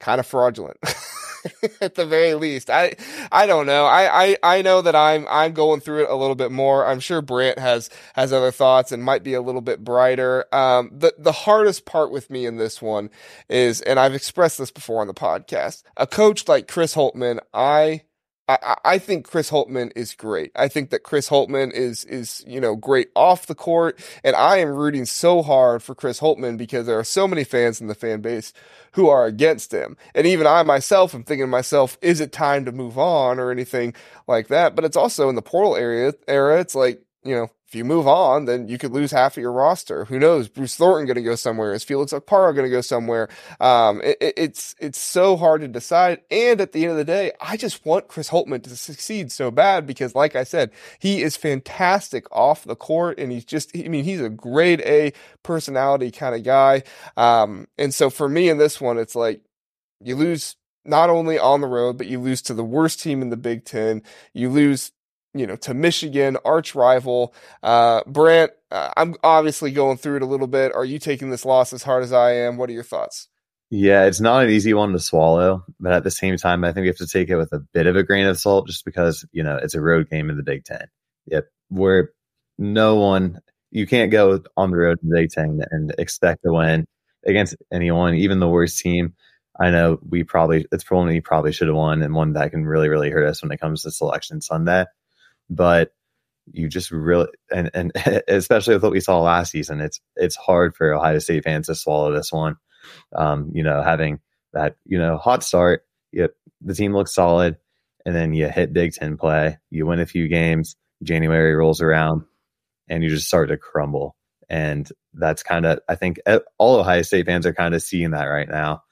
kind 0.00 0.18
of 0.18 0.26
fraudulent. 0.26 0.78
at 1.80 1.94
the 1.94 2.06
very 2.06 2.34
least. 2.34 2.70
I 2.70 2.94
I 3.30 3.46
don't 3.46 3.66
know. 3.66 3.84
I, 3.84 4.24
I 4.24 4.36
I 4.42 4.62
know 4.62 4.82
that 4.82 4.96
I'm 4.96 5.26
I'm 5.28 5.52
going 5.52 5.80
through 5.80 6.04
it 6.04 6.10
a 6.10 6.14
little 6.16 6.34
bit 6.34 6.52
more. 6.52 6.86
I'm 6.86 7.00
sure 7.00 7.22
Brant 7.22 7.58
has 7.58 7.90
has 8.14 8.32
other 8.32 8.50
thoughts 8.50 8.92
and 8.92 9.02
might 9.04 9.22
be 9.22 9.34
a 9.34 9.42
little 9.42 9.60
bit 9.60 9.84
brighter. 9.84 10.46
Um 10.54 10.90
the 10.92 11.14
the 11.18 11.32
hardest 11.32 11.84
part 11.84 12.10
with 12.10 12.30
me 12.30 12.46
in 12.46 12.56
this 12.56 12.80
one 12.80 13.10
is 13.48 13.80
and 13.82 13.98
I've 14.00 14.14
expressed 14.14 14.58
this 14.58 14.70
before 14.70 15.00
on 15.00 15.06
the 15.06 15.14
podcast. 15.14 15.82
A 15.96 16.06
coach 16.06 16.48
like 16.48 16.68
Chris 16.68 16.94
Holtmann, 16.94 17.40
I 17.52 18.02
I, 18.48 18.76
I 18.84 18.98
think 18.98 19.28
Chris 19.28 19.50
Holtmann 19.50 19.90
is 19.96 20.14
great. 20.14 20.52
I 20.54 20.68
think 20.68 20.90
that 20.90 21.02
Chris 21.02 21.28
Holtmann 21.28 21.72
is 21.72 22.04
is 22.04 22.44
you 22.46 22.60
know 22.60 22.76
great 22.76 23.10
off 23.16 23.46
the 23.46 23.54
court, 23.54 23.98
and 24.22 24.36
I 24.36 24.58
am 24.58 24.68
rooting 24.68 25.04
so 25.04 25.42
hard 25.42 25.82
for 25.82 25.94
Chris 25.94 26.20
Holtmann 26.20 26.56
because 26.56 26.86
there 26.86 26.98
are 26.98 27.04
so 27.04 27.26
many 27.26 27.42
fans 27.42 27.80
in 27.80 27.88
the 27.88 27.94
fan 27.94 28.20
base 28.20 28.52
who 28.92 29.08
are 29.08 29.26
against 29.26 29.72
him, 29.72 29.96
and 30.14 30.26
even 30.26 30.46
I 30.46 30.62
myself 30.62 31.14
am 31.14 31.24
thinking 31.24 31.44
to 31.44 31.48
myself, 31.48 31.98
is 32.00 32.20
it 32.20 32.32
time 32.32 32.64
to 32.66 32.72
move 32.72 32.98
on 32.98 33.40
or 33.40 33.50
anything 33.50 33.94
like 34.28 34.48
that? 34.48 34.76
But 34.76 34.84
it's 34.84 34.96
also 34.96 35.28
in 35.28 35.34
the 35.34 35.42
portal 35.42 35.76
area 35.76 36.14
era. 36.28 36.60
It's 36.60 36.74
like 36.74 37.02
you 37.26 37.34
know 37.34 37.50
if 37.66 37.74
you 37.74 37.84
move 37.84 38.06
on, 38.06 38.44
then 38.44 38.68
you 38.68 38.78
could 38.78 38.92
lose 38.92 39.10
half 39.10 39.36
of 39.36 39.42
your 39.42 39.50
roster. 39.50 40.04
Who 40.04 40.20
knows? 40.20 40.48
Bruce 40.48 40.76
Thornton 40.76 41.04
going 41.06 41.16
to 41.16 41.22
go 41.22 41.34
somewhere? 41.34 41.74
Is 41.74 41.82
Felix 41.82 42.12
Okpara 42.12 42.54
going 42.54 42.64
to 42.64 42.70
go 42.70 42.80
somewhere? 42.80 43.28
Um, 43.58 44.00
it, 44.02 44.18
it's 44.20 44.76
it's 44.78 45.00
so 45.00 45.36
hard 45.36 45.62
to 45.62 45.68
decide. 45.68 46.20
And 46.30 46.60
at 46.60 46.70
the 46.70 46.84
end 46.84 46.92
of 46.92 46.96
the 46.96 47.04
day, 47.04 47.32
I 47.40 47.56
just 47.56 47.84
want 47.84 48.06
Chris 48.06 48.30
Holtmann 48.30 48.62
to 48.62 48.76
succeed 48.76 49.32
so 49.32 49.50
bad 49.50 49.84
because, 49.84 50.14
like 50.14 50.36
I 50.36 50.44
said, 50.44 50.70
he 51.00 51.22
is 51.22 51.36
fantastic 51.36 52.24
off 52.30 52.62
the 52.62 52.76
court, 52.76 53.18
and 53.18 53.32
he's 53.32 53.44
just 53.44 53.76
I 53.76 53.88
mean 53.88 54.04
he's 54.04 54.20
a 54.20 54.30
grade 54.30 54.80
A 54.82 55.12
personality 55.42 56.12
kind 56.12 56.36
of 56.36 56.44
guy. 56.44 56.84
Um, 57.16 57.66
and 57.76 57.92
so 57.92 58.10
for 58.10 58.28
me 58.28 58.48
in 58.48 58.58
this 58.58 58.80
one, 58.80 58.96
it's 58.96 59.16
like 59.16 59.40
you 60.00 60.14
lose 60.14 60.54
not 60.84 61.10
only 61.10 61.36
on 61.36 61.60
the 61.60 61.66
road, 61.66 61.98
but 61.98 62.06
you 62.06 62.20
lose 62.20 62.42
to 62.42 62.54
the 62.54 62.64
worst 62.64 63.00
team 63.00 63.22
in 63.22 63.30
the 63.30 63.36
Big 63.36 63.64
Ten. 63.64 64.02
You 64.32 64.50
lose 64.50 64.92
you 65.38 65.46
know, 65.46 65.56
to 65.56 65.74
Michigan, 65.74 66.36
arch 66.44 66.74
rival. 66.74 67.34
Uh, 67.62 68.02
Brant, 68.06 68.52
uh, 68.70 68.90
I'm 68.96 69.14
obviously 69.22 69.70
going 69.70 69.96
through 69.96 70.16
it 70.16 70.22
a 70.22 70.26
little 70.26 70.46
bit. 70.46 70.74
Are 70.74 70.84
you 70.84 70.98
taking 70.98 71.30
this 71.30 71.44
loss 71.44 71.72
as 71.72 71.82
hard 71.82 72.02
as 72.02 72.12
I 72.12 72.32
am? 72.32 72.56
What 72.56 72.70
are 72.70 72.74
your 72.74 72.82
thoughts? 72.82 73.28
Yeah, 73.70 74.04
it's 74.04 74.20
not 74.20 74.44
an 74.44 74.50
easy 74.50 74.74
one 74.74 74.92
to 74.92 75.00
swallow, 75.00 75.64
but 75.80 75.92
at 75.92 76.04
the 76.04 76.10
same 76.10 76.36
time, 76.36 76.62
I 76.62 76.72
think 76.72 76.82
we 76.82 76.88
have 76.88 76.96
to 76.98 77.06
take 77.06 77.28
it 77.28 77.36
with 77.36 77.52
a 77.52 77.58
bit 77.58 77.86
of 77.86 77.96
a 77.96 78.04
grain 78.04 78.26
of 78.26 78.38
salt 78.38 78.68
just 78.68 78.84
because, 78.84 79.26
you 79.32 79.42
know, 79.42 79.56
it's 79.56 79.74
a 79.74 79.80
road 79.80 80.08
game 80.08 80.30
in 80.30 80.36
the 80.36 80.44
Big 80.44 80.64
Ten. 80.64 80.86
Yep. 81.26 81.46
Where 81.68 82.10
no 82.58 82.94
one, 82.94 83.40
you 83.72 83.86
can't 83.86 84.12
go 84.12 84.40
on 84.56 84.70
the 84.70 84.76
road 84.76 84.98
in 85.02 85.08
the 85.08 85.16
Big 85.16 85.30
Ten 85.30 85.62
and 85.70 85.92
expect 85.98 86.42
to 86.44 86.52
win 86.52 86.86
against 87.24 87.56
anyone, 87.72 88.14
even 88.14 88.38
the 88.38 88.48
worst 88.48 88.78
team. 88.78 89.14
I 89.58 89.70
know 89.70 89.98
we 90.06 90.22
probably, 90.22 90.66
it's 90.70 90.84
probably 90.84 91.20
probably 91.20 91.52
should 91.52 91.68
have 91.68 91.76
won 91.76 92.02
and 92.02 92.14
one 92.14 92.34
that 92.34 92.52
can 92.52 92.66
really, 92.66 92.88
really 92.88 93.10
hurt 93.10 93.26
us 93.26 93.42
when 93.42 93.50
it 93.50 93.60
comes 93.60 93.82
to 93.82 93.90
selection 93.90 94.40
Sunday 94.40 94.84
but 95.50 95.92
you 96.52 96.68
just 96.68 96.90
really 96.90 97.28
and 97.52 97.70
and 97.74 97.92
especially 98.28 98.74
with 98.74 98.82
what 98.82 98.92
we 98.92 99.00
saw 99.00 99.20
last 99.20 99.52
season, 99.52 99.80
it's 99.80 100.00
it's 100.16 100.36
hard 100.36 100.74
for 100.74 100.92
Ohio 100.92 101.18
State 101.18 101.44
fans 101.44 101.66
to 101.66 101.74
swallow 101.74 102.12
this 102.12 102.32
one. 102.32 102.56
Um, 103.14 103.50
you 103.52 103.62
know, 103.62 103.82
having 103.82 104.20
that 104.52 104.76
you 104.84 104.98
know 104.98 105.16
hot 105.16 105.42
start, 105.42 105.84
the 106.12 106.74
team 106.74 106.94
looks 106.94 107.14
solid, 107.14 107.56
and 108.04 108.14
then 108.14 108.32
you 108.34 108.48
hit 108.48 108.72
Big 108.72 108.92
Ten 108.92 109.16
play, 109.16 109.58
you 109.70 109.86
win 109.86 110.00
a 110.00 110.06
few 110.06 110.28
games, 110.28 110.76
January 111.02 111.54
rolls 111.54 111.80
around, 111.80 112.22
and 112.88 113.02
you 113.02 113.10
just 113.10 113.26
start 113.26 113.48
to 113.48 113.56
crumble. 113.56 114.16
And 114.48 114.88
that's 115.14 115.42
kind 115.42 115.66
of 115.66 115.80
I 115.88 115.96
think 115.96 116.20
all 116.58 116.76
Ohio 116.76 117.02
State 117.02 117.26
fans 117.26 117.46
are 117.46 117.54
kind 117.54 117.74
of 117.74 117.82
seeing 117.82 118.12
that 118.12 118.24
right 118.24 118.48
now. 118.48 118.82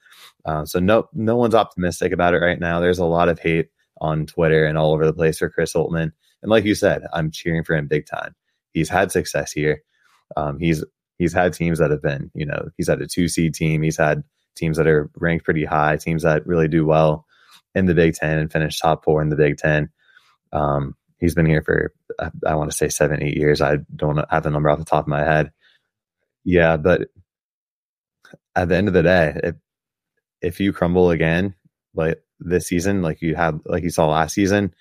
Uh, 0.43 0.65
so 0.65 0.79
no 0.79 1.07
no 1.13 1.37
one's 1.37 1.55
optimistic 1.55 2.11
about 2.11 2.33
it 2.33 2.39
right 2.39 2.59
now. 2.59 2.79
There's 2.79 2.99
a 2.99 3.05
lot 3.05 3.29
of 3.29 3.39
hate 3.39 3.69
on 4.01 4.25
Twitter 4.25 4.65
and 4.65 4.77
all 4.77 4.93
over 4.93 5.05
the 5.05 5.13
place 5.13 5.39
for 5.39 5.49
Chris 5.49 5.73
Holtmann. 5.73 6.11
And 6.41 6.49
like 6.49 6.65
you 6.65 6.75
said, 6.75 7.03
I'm 7.13 7.31
cheering 7.31 7.63
for 7.63 7.75
him 7.75 7.87
big 7.87 8.05
time. 8.05 8.35
He's 8.73 8.89
had 8.89 9.11
success 9.11 9.51
here. 9.51 9.81
Um, 10.35 10.59
he's 10.59 10.83
he's 11.17 11.33
had 11.33 11.53
teams 11.53 11.79
that 11.79 11.91
have 11.91 12.01
been, 12.01 12.31
you 12.33 12.45
know, 12.45 12.69
he's 12.77 12.87
had 12.87 13.01
a 13.01 13.07
two 13.07 13.27
seed 13.27 13.53
team. 13.53 13.81
He's 13.81 13.97
had 13.97 14.23
teams 14.55 14.77
that 14.77 14.87
are 14.87 15.09
ranked 15.15 15.45
pretty 15.45 15.65
high, 15.65 15.97
teams 15.97 16.23
that 16.23 16.45
really 16.45 16.67
do 16.67 16.85
well 16.85 17.25
in 17.73 17.85
the 17.85 17.93
Big 17.93 18.15
Ten 18.15 18.37
and 18.37 18.51
finish 18.51 18.79
top 18.79 19.03
four 19.03 19.21
in 19.21 19.29
the 19.29 19.35
Big 19.35 19.57
Ten. 19.57 19.89
Um, 20.51 20.95
he's 21.19 21.35
been 21.35 21.45
here 21.45 21.61
for 21.61 21.93
I, 22.19 22.29
I 22.47 22.55
want 22.55 22.71
to 22.71 22.77
say 22.77 22.89
seven, 22.89 23.21
eight 23.23 23.37
years. 23.37 23.61
I 23.61 23.77
don't 23.95 24.23
have 24.29 24.43
the 24.43 24.49
number 24.49 24.69
off 24.69 24.79
the 24.79 24.85
top 24.85 25.05
of 25.05 25.09
my 25.09 25.23
head. 25.23 25.51
Yeah, 26.43 26.77
but 26.77 27.09
at 28.55 28.69
the 28.69 28.75
end 28.75 28.87
of 28.87 28.93
the 28.93 29.03
day, 29.03 29.39
if 29.43 29.55
if 30.41 30.59
you 30.59 30.73
crumble 30.73 31.09
again, 31.11 31.55
like 31.93 32.21
this 32.39 32.67
season, 32.67 33.01
like 33.01 33.21
you 33.21 33.35
have, 33.35 33.59
like 33.65 33.83
you 33.83 33.89
saw 33.89 34.07
last 34.07 34.33
season, 34.33 34.73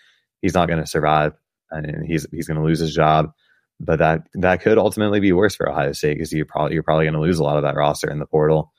he's 0.42 0.54
not 0.54 0.68
going 0.68 0.80
to 0.80 0.86
survive 0.86 1.32
and 1.74 2.06
he's 2.06 2.26
he's 2.30 2.46
going 2.46 2.58
to 2.58 2.64
lose 2.64 2.80
his 2.80 2.94
job. 2.94 3.32
But 3.80 3.98
that 3.98 4.28
that 4.34 4.62
could 4.62 4.78
ultimately 4.78 5.20
be 5.20 5.32
worse 5.32 5.56
for 5.56 5.68
Ohio 5.68 5.92
State 5.92 6.14
because 6.14 6.32
you 6.32 6.44
probably 6.44 6.74
you're 6.74 6.82
probably 6.82 7.04
going 7.04 7.14
to 7.14 7.20
lose 7.20 7.38
a 7.38 7.42
lot 7.42 7.56
of 7.56 7.62
that 7.64 7.76
roster 7.76 8.10
in 8.10 8.18
the 8.18 8.26
portal, 8.26 8.72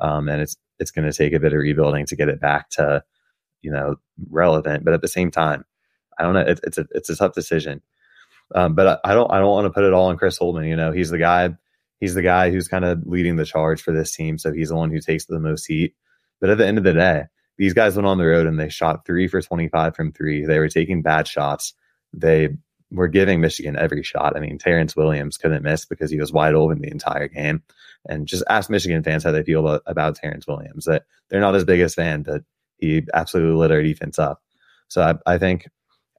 um, 0.00 0.28
and 0.28 0.40
it's 0.40 0.56
it's 0.78 0.90
going 0.90 1.10
to 1.10 1.16
take 1.16 1.32
a 1.32 1.40
bit 1.40 1.52
of 1.52 1.58
rebuilding 1.58 2.06
to 2.06 2.16
get 2.16 2.28
it 2.28 2.40
back 2.40 2.70
to 2.70 3.02
you 3.62 3.70
know 3.70 3.96
relevant. 4.30 4.84
But 4.84 4.94
at 4.94 5.02
the 5.02 5.08
same 5.08 5.30
time, 5.30 5.64
I 6.18 6.22
don't 6.22 6.34
know. 6.34 6.40
It, 6.40 6.60
it's 6.62 6.78
a 6.78 6.86
it's 6.92 7.10
a 7.10 7.16
tough 7.16 7.32
decision. 7.32 7.82
Um, 8.54 8.74
but 8.74 9.00
I, 9.04 9.10
I 9.10 9.14
don't 9.14 9.30
I 9.32 9.38
don't 9.38 9.50
want 9.50 9.66
to 9.66 9.72
put 9.72 9.84
it 9.84 9.92
all 9.92 10.06
on 10.06 10.16
Chris 10.16 10.38
Holtmann. 10.38 10.68
You 10.68 10.76
know, 10.76 10.92
he's 10.92 11.10
the 11.10 11.18
guy 11.18 11.50
he's 12.00 12.14
the 12.14 12.22
guy 12.22 12.50
who's 12.50 12.68
kind 12.68 12.84
of 12.84 13.02
leading 13.06 13.36
the 13.36 13.44
charge 13.44 13.82
for 13.82 13.92
this 13.92 14.14
team, 14.14 14.38
so 14.38 14.52
he's 14.52 14.68
the 14.68 14.76
one 14.76 14.90
who 14.90 15.00
takes 15.00 15.26
the 15.26 15.40
most 15.40 15.66
heat. 15.66 15.94
But 16.40 16.50
at 16.50 16.58
the 16.58 16.66
end 16.66 16.78
of 16.78 16.84
the 16.84 16.92
day, 16.92 17.24
these 17.58 17.72
guys 17.72 17.96
went 17.96 18.06
on 18.06 18.18
the 18.18 18.26
road 18.26 18.46
and 18.46 18.60
they 18.60 18.68
shot 18.68 19.06
three 19.06 19.28
for 19.28 19.40
25 19.40 19.96
from 19.96 20.12
three. 20.12 20.44
They 20.44 20.58
were 20.58 20.68
taking 20.68 21.02
bad 21.02 21.26
shots. 21.26 21.74
They 22.16 22.56
were 22.90 23.08
giving 23.08 23.40
Michigan 23.40 23.76
every 23.76 24.02
shot. 24.02 24.36
I 24.36 24.40
mean, 24.40 24.58
Terrance 24.58 24.96
Williams 24.96 25.38
couldn't 25.38 25.62
miss 25.62 25.84
because 25.84 26.10
he 26.10 26.18
was 26.18 26.32
wide 26.32 26.54
open 26.54 26.80
the 26.80 26.90
entire 26.90 27.28
game. 27.28 27.62
And 28.08 28.26
just 28.26 28.44
ask 28.48 28.70
Michigan 28.70 29.02
fans 29.02 29.24
how 29.24 29.32
they 29.32 29.42
feel 29.42 29.60
about, 29.60 29.82
about 29.86 30.16
Terrance 30.16 30.46
Williams. 30.46 30.84
That 30.86 31.04
they're 31.28 31.40
not 31.40 31.54
his 31.54 31.64
biggest 31.64 31.96
fan, 31.96 32.22
but 32.22 32.42
he 32.78 33.02
absolutely 33.12 33.56
lit 33.56 33.72
our 33.72 33.82
defense 33.82 34.18
up. 34.18 34.42
So 34.88 35.02
I, 35.02 35.34
I 35.34 35.38
think, 35.38 35.68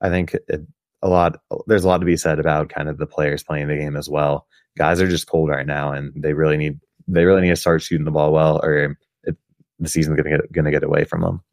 I 0.01 0.09
think 0.09 0.35
it, 0.47 0.67
a 1.01 1.07
lot. 1.07 1.39
There's 1.67 1.83
a 1.83 1.87
lot 1.87 1.99
to 1.99 2.05
be 2.05 2.17
said 2.17 2.39
about 2.39 2.69
kind 2.69 2.89
of 2.89 2.97
the 2.97 3.05
players 3.05 3.43
playing 3.43 3.67
the 3.67 3.77
game 3.77 3.95
as 3.95 4.09
well. 4.09 4.47
Guys 4.77 5.01
are 5.01 5.07
just 5.07 5.27
cold 5.27 5.49
right 5.49 5.65
now, 5.65 5.91
and 5.93 6.11
they 6.15 6.33
really 6.33 6.57
need 6.57 6.79
they 7.07 7.25
really 7.25 7.41
need 7.41 7.49
to 7.49 7.55
start 7.55 7.81
shooting 7.81 8.05
the 8.05 8.11
ball 8.11 8.33
well, 8.33 8.59
or 8.63 8.97
it, 9.23 9.37
the 9.79 9.89
season's 9.89 10.17
gonna 10.17 10.37
get 10.37 10.51
gonna 10.51 10.71
get 10.71 10.83
away 10.83 11.05
from 11.05 11.21
them. 11.21 11.43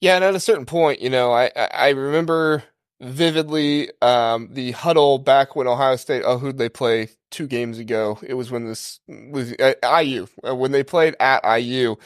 Yeah, 0.00 0.16
and 0.16 0.24
at 0.24 0.34
a 0.34 0.40
certain 0.40 0.66
point, 0.66 1.00
you 1.00 1.10
know, 1.10 1.32
I 1.32 1.50
I 1.56 1.90
remember 1.90 2.62
vividly 3.00 3.90
um, 4.00 4.48
the 4.52 4.72
huddle 4.72 5.18
back 5.18 5.56
when 5.56 5.66
Ohio 5.66 5.96
State. 5.96 6.22
Oh, 6.24 6.38
who'd 6.38 6.58
they 6.58 6.68
play 6.68 7.10
two 7.30 7.46
games 7.46 7.78
ago? 7.78 8.18
It 8.22 8.34
was 8.34 8.50
when 8.50 8.66
this 8.66 9.00
was 9.08 9.54
uh, 9.54 9.74
IU 10.00 10.26
uh, 10.46 10.54
when 10.54 10.72
they 10.72 10.82
played 10.82 11.14
at 11.20 11.44
IU. 11.44 11.96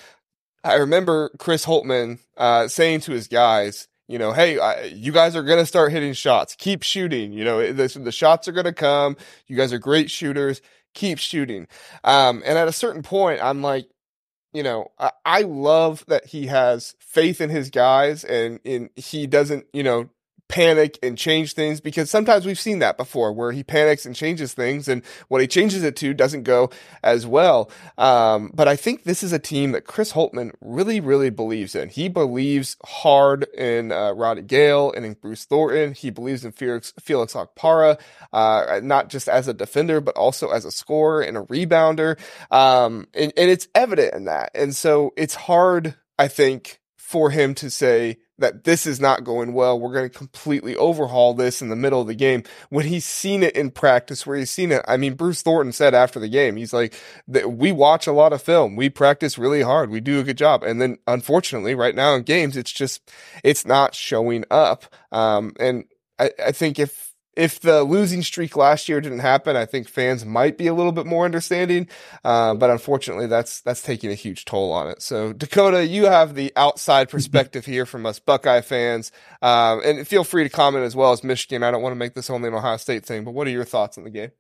I 0.62 0.74
remember 0.74 1.30
Chris 1.38 1.64
Holtmann 1.64 2.18
uh, 2.36 2.68
saying 2.68 3.00
to 3.00 3.12
his 3.12 3.28
guys, 3.28 3.88
you 4.08 4.18
know, 4.18 4.32
hey, 4.32 4.58
I, 4.58 4.84
you 4.86 5.12
guys 5.12 5.36
are 5.36 5.42
going 5.42 5.60
to 5.60 5.66
start 5.66 5.92
hitting 5.92 6.12
shots. 6.12 6.56
Keep 6.56 6.82
shooting. 6.82 7.32
You 7.32 7.44
know, 7.44 7.72
the, 7.72 7.86
the 7.86 8.12
shots 8.12 8.48
are 8.48 8.52
going 8.52 8.64
to 8.64 8.72
come. 8.72 9.16
You 9.46 9.56
guys 9.56 9.72
are 9.72 9.78
great 9.78 10.10
shooters. 10.10 10.60
keep 10.94 11.18
shooting. 11.18 11.68
Um, 12.04 12.42
and 12.44 12.58
at 12.58 12.68
a 12.68 12.72
certain 12.72 13.02
point, 13.02 13.40
I'm 13.42 13.62
like, 13.62 13.88
you 14.52 14.64
know, 14.64 14.90
I, 14.98 15.12
I 15.24 15.42
love 15.42 16.04
that 16.08 16.26
he 16.26 16.48
has 16.48 16.96
faith 16.98 17.40
in 17.40 17.50
his 17.50 17.70
guys 17.70 18.24
and 18.24 18.58
in 18.64 18.90
he 18.96 19.26
doesn't, 19.26 19.66
you 19.72 19.84
know, 19.84 20.10
panic 20.50 20.98
and 21.00 21.16
change 21.16 21.54
things 21.54 21.80
because 21.80 22.10
sometimes 22.10 22.44
we've 22.44 22.58
seen 22.58 22.80
that 22.80 22.96
before 22.96 23.32
where 23.32 23.52
he 23.52 23.62
panics 23.62 24.04
and 24.04 24.16
changes 24.16 24.52
things 24.52 24.88
and 24.88 25.02
what 25.28 25.40
he 25.40 25.46
changes 25.46 25.84
it 25.84 25.94
to 25.96 26.12
doesn't 26.12 26.42
go 26.42 26.70
as 27.04 27.24
well. 27.24 27.70
Um, 27.96 28.50
but 28.52 28.66
I 28.66 28.74
think 28.74 29.04
this 29.04 29.22
is 29.22 29.32
a 29.32 29.38
team 29.38 29.72
that 29.72 29.86
Chris 29.86 30.12
Holtmann 30.12 30.50
really, 30.60 30.98
really 30.98 31.30
believes 31.30 31.76
in. 31.76 31.88
He 31.88 32.08
believes 32.08 32.76
hard 32.84 33.44
in 33.54 33.92
uh, 33.92 34.12
Roddy 34.12 34.42
Gayle 34.42 34.92
and 34.92 35.06
in 35.06 35.14
Bruce 35.14 35.44
Thornton. 35.44 35.94
He 35.94 36.10
believes 36.10 36.44
in 36.44 36.50
Felix, 36.50 36.92
Felix 37.00 37.36
uh, 37.36 38.80
not 38.82 39.08
just 39.08 39.28
as 39.28 39.46
a 39.46 39.54
defender, 39.54 40.00
but 40.00 40.16
also 40.16 40.50
as 40.50 40.64
a 40.64 40.72
scorer 40.72 41.22
and 41.22 41.36
a 41.36 41.42
rebounder. 41.42 42.18
Um, 42.50 43.06
and, 43.14 43.32
and 43.36 43.50
it's 43.50 43.68
evident 43.74 44.14
in 44.14 44.24
that. 44.24 44.50
And 44.54 44.74
so 44.74 45.12
it's 45.16 45.36
hard, 45.36 45.94
I 46.18 46.26
think, 46.26 46.80
for 47.10 47.30
him 47.30 47.54
to 47.56 47.68
say, 47.70 48.18
that 48.40 48.64
this 48.64 48.86
is 48.86 49.00
not 49.00 49.22
going 49.22 49.52
well. 49.52 49.78
We're 49.78 49.92
going 49.92 50.10
to 50.10 50.18
completely 50.18 50.74
overhaul 50.76 51.34
this 51.34 51.62
in 51.62 51.68
the 51.68 51.76
middle 51.76 52.00
of 52.00 52.06
the 52.06 52.14
game 52.14 52.42
when 52.70 52.86
he's 52.86 53.04
seen 53.04 53.42
it 53.42 53.54
in 53.54 53.70
practice, 53.70 54.26
where 54.26 54.36
he's 54.36 54.50
seen 54.50 54.72
it. 54.72 54.82
I 54.88 54.96
mean, 54.96 55.14
Bruce 55.14 55.42
Thornton 55.42 55.72
said 55.72 55.94
after 55.94 56.18
the 56.18 56.28
game, 56.28 56.56
he's 56.56 56.72
like, 56.72 56.94
we 57.28 57.70
watch 57.70 58.06
a 58.06 58.12
lot 58.12 58.32
of 58.32 58.42
film. 58.42 58.76
We 58.76 58.88
practice 58.88 59.38
really 59.38 59.62
hard. 59.62 59.90
We 59.90 60.00
do 60.00 60.18
a 60.18 60.24
good 60.24 60.38
job. 60.38 60.62
And 60.62 60.80
then 60.80 60.98
unfortunately, 61.06 61.74
right 61.74 61.94
now 61.94 62.14
in 62.14 62.22
games, 62.22 62.56
it's 62.56 62.72
just, 62.72 63.10
it's 63.44 63.66
not 63.66 63.94
showing 63.94 64.44
up. 64.50 64.84
Um, 65.12 65.52
and 65.60 65.84
I, 66.18 66.30
I 66.46 66.52
think 66.52 66.78
if, 66.78 67.09
if 67.36 67.60
the 67.60 67.84
losing 67.84 68.22
streak 68.22 68.56
last 68.56 68.88
year 68.88 69.00
didn't 69.00 69.20
happen, 69.20 69.56
I 69.56 69.64
think 69.64 69.88
fans 69.88 70.24
might 70.24 70.58
be 70.58 70.66
a 70.66 70.74
little 70.74 70.92
bit 70.92 71.06
more 71.06 71.24
understanding. 71.24 71.88
Uh, 72.24 72.54
but 72.54 72.70
unfortunately, 72.70 73.26
that's 73.26 73.60
that's 73.60 73.82
taking 73.82 74.10
a 74.10 74.14
huge 74.14 74.44
toll 74.44 74.72
on 74.72 74.88
it. 74.88 75.00
So 75.02 75.32
Dakota, 75.32 75.86
you 75.86 76.06
have 76.06 76.34
the 76.34 76.52
outside 76.56 77.08
perspective 77.10 77.64
here 77.64 77.86
from 77.86 78.06
us 78.06 78.18
Buckeye 78.18 78.60
fans, 78.62 79.12
um, 79.42 79.80
and 79.84 80.06
feel 80.06 80.24
free 80.24 80.44
to 80.44 80.50
comment 80.50 80.84
as 80.84 80.96
well 80.96 81.12
as 81.12 81.24
Michigan. 81.24 81.62
I 81.62 81.70
don't 81.70 81.82
want 81.82 81.92
to 81.92 81.98
make 81.98 82.14
this 82.14 82.30
only 82.30 82.48
an 82.48 82.54
Ohio 82.54 82.76
State 82.76 83.06
thing, 83.06 83.24
but 83.24 83.32
what 83.32 83.46
are 83.46 83.50
your 83.50 83.64
thoughts 83.64 83.96
on 83.96 84.04
the 84.04 84.10
game? 84.10 84.32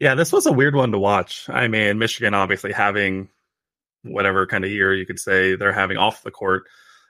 Yeah, 0.00 0.14
this 0.14 0.32
was 0.32 0.46
a 0.46 0.52
weird 0.52 0.74
one 0.74 0.92
to 0.92 0.98
watch. 0.98 1.48
I 1.48 1.68
mean, 1.68 1.98
Michigan 1.98 2.34
obviously 2.34 2.72
having 2.72 3.28
whatever 4.02 4.46
kind 4.46 4.64
of 4.64 4.70
year 4.70 4.94
you 4.94 5.06
could 5.06 5.18
say 5.18 5.56
they're 5.56 5.72
having 5.72 5.96
off 5.96 6.22
the 6.22 6.30
court 6.30 6.64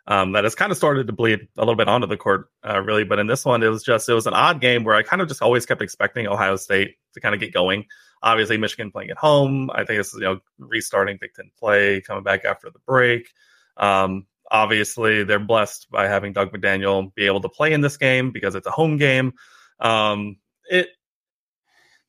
um, 0.07 0.33
that 0.33 0.45
has 0.45 0.55
kind 0.55 0.71
of 0.71 0.77
started 0.77 1.07
to 1.07 1.13
bleed 1.13 1.49
a 1.57 1.61
little 1.61 1.77
bit 1.77 1.89
onto 1.89 2.07
the 2.07 2.17
court, 2.17 2.49
uh, 2.67 2.81
really. 2.81 3.05
But 3.05 3.19
in 3.19 3.27
this 3.27 3.45
one, 3.45 3.63
it 3.63 3.69
was 3.69 3.83
just 3.83 4.09
it 4.09 4.15
was 4.15 4.27
an 4.27 4.35
odd 4.35 4.61
game 4.61 4.85
where 4.85 4.95
I 4.95 5.03
kind 5.03 5.23
of 5.23 5.29
just 5.29 5.43
always 5.43 5.65
kept 5.65 5.83
expecting 5.83 6.27
Ohio 6.27 6.57
State 6.57 6.97
to 7.15 7.21
kind 7.21 7.35
of 7.35 7.41
get 7.41 7.55
going. 7.55 7.87
Obviously, 8.23 8.59
Michigan 8.59 8.91
playing 8.91 9.11
at 9.11 9.17
home. 9.17 9.71
I 9.73 9.85
think 9.85 10.01
is 10.01 10.13
you 10.15 10.21
know 10.21 10.41
restarting 10.59 11.19
Big 11.21 11.35
Ten 11.35 11.51
play, 11.59 12.01
coming 12.03 12.23
back 12.23 12.45
after 12.45 12.71
the 12.71 12.81
break. 12.87 13.29
Um, 13.77 14.27
obviously, 14.51 15.25
they're 15.25 15.39
blessed 15.39 15.89
by 15.91 16.07
having 16.07 16.33
Dug 16.33 16.53
McDaniel 16.53 17.15
be 17.15 17.27
able 17.27 17.41
to 17.41 17.49
play 17.49 17.73
in 17.73 17.81
this 17.81 17.97
game 17.97 18.31
because 18.31 18.55
it's 18.55 18.67
a 18.67 18.73
home 18.73 18.99
game. 18.99 19.33
Um, 19.81 20.37
it 20.67 20.89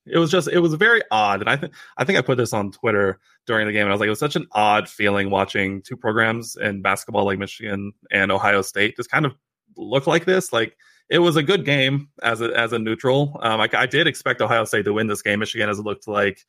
it 0.06 0.18
was 0.18 0.32
just 0.32 0.48
it 0.48 0.60
was 0.60 0.74
very 0.76 1.02
odd, 1.12 1.42
and 1.42 1.50
I 1.50 1.56
think 1.56 1.74
I 1.98 2.04
think 2.04 2.18
I 2.18 2.22
put 2.22 2.38
this 2.38 2.54
on 2.54 2.72
Twitter 2.72 3.20
during 3.48 3.68
the 3.68 3.74
game, 3.74 3.84
and 3.84 3.90
I 3.90 3.94
was 3.94 4.00
like, 4.00 4.08
it 4.08 4.12
was 4.12 4.20
such 4.20 4.36
an 4.36 4.48
odd 4.52 4.88
feeling 4.90 5.30
watching 5.30 5.82
two 5.82 5.98
programs 5.98 6.56
in 6.56 6.82
basketball 6.82 7.26
like 7.26 7.40
Michigan 7.40 7.94
and 8.12 8.32
Ohio 8.32 8.62
State 8.62 8.96
just 8.96 9.12
kind 9.12 9.26
of 9.26 9.34
look 9.78 10.08
like 10.08 10.26
this. 10.26 10.54
Like 10.54 10.78
it 11.10 11.20
was 11.20 11.36
a 11.36 11.44
good 11.44 11.66
game 11.66 12.10
as 12.24 12.42
a 12.42 12.58
as 12.58 12.74
a 12.74 12.80
neutral. 12.80 13.40
Um, 13.42 13.62
I, 13.62 13.70
I 13.74 13.86
did 13.86 14.08
expect 14.08 14.42
Ohio 14.42 14.66
State 14.66 14.86
to 14.86 14.94
win 14.94 15.08
this 15.08 15.22
game. 15.22 15.40
Michigan 15.40 15.68
has 15.68 15.80
looked 15.80 16.08
like 16.08 16.46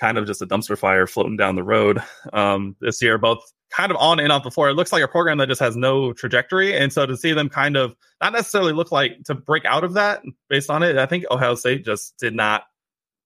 kind 0.00 0.18
of 0.18 0.26
just 0.26 0.42
a 0.42 0.46
dumpster 0.46 0.76
fire 0.76 1.06
floating 1.06 1.36
down 1.36 1.56
the 1.56 1.62
road 1.62 2.02
um, 2.32 2.74
this 2.80 3.02
year, 3.02 3.18
both 3.18 3.38
kind 3.70 3.92
of 3.92 3.96
on 3.98 4.18
and 4.18 4.32
off 4.32 4.42
the 4.42 4.50
floor. 4.50 4.68
It 4.68 4.74
looks 4.74 4.92
like 4.92 5.02
a 5.02 5.08
program 5.08 5.38
that 5.38 5.48
just 5.48 5.60
has 5.60 5.76
no 5.76 6.12
trajectory. 6.12 6.76
And 6.76 6.92
so 6.92 7.06
to 7.06 7.16
see 7.16 7.32
them 7.32 7.48
kind 7.48 7.76
of 7.76 7.94
not 8.20 8.32
necessarily 8.32 8.72
look 8.72 8.90
like 8.90 9.22
to 9.24 9.34
break 9.34 9.64
out 9.64 9.84
of 9.84 9.94
that 9.94 10.22
based 10.48 10.70
on 10.70 10.82
it, 10.82 10.98
I 10.98 11.06
think 11.06 11.24
Ohio 11.30 11.54
State 11.54 11.84
just 11.84 12.16
did 12.18 12.34
not 12.34 12.64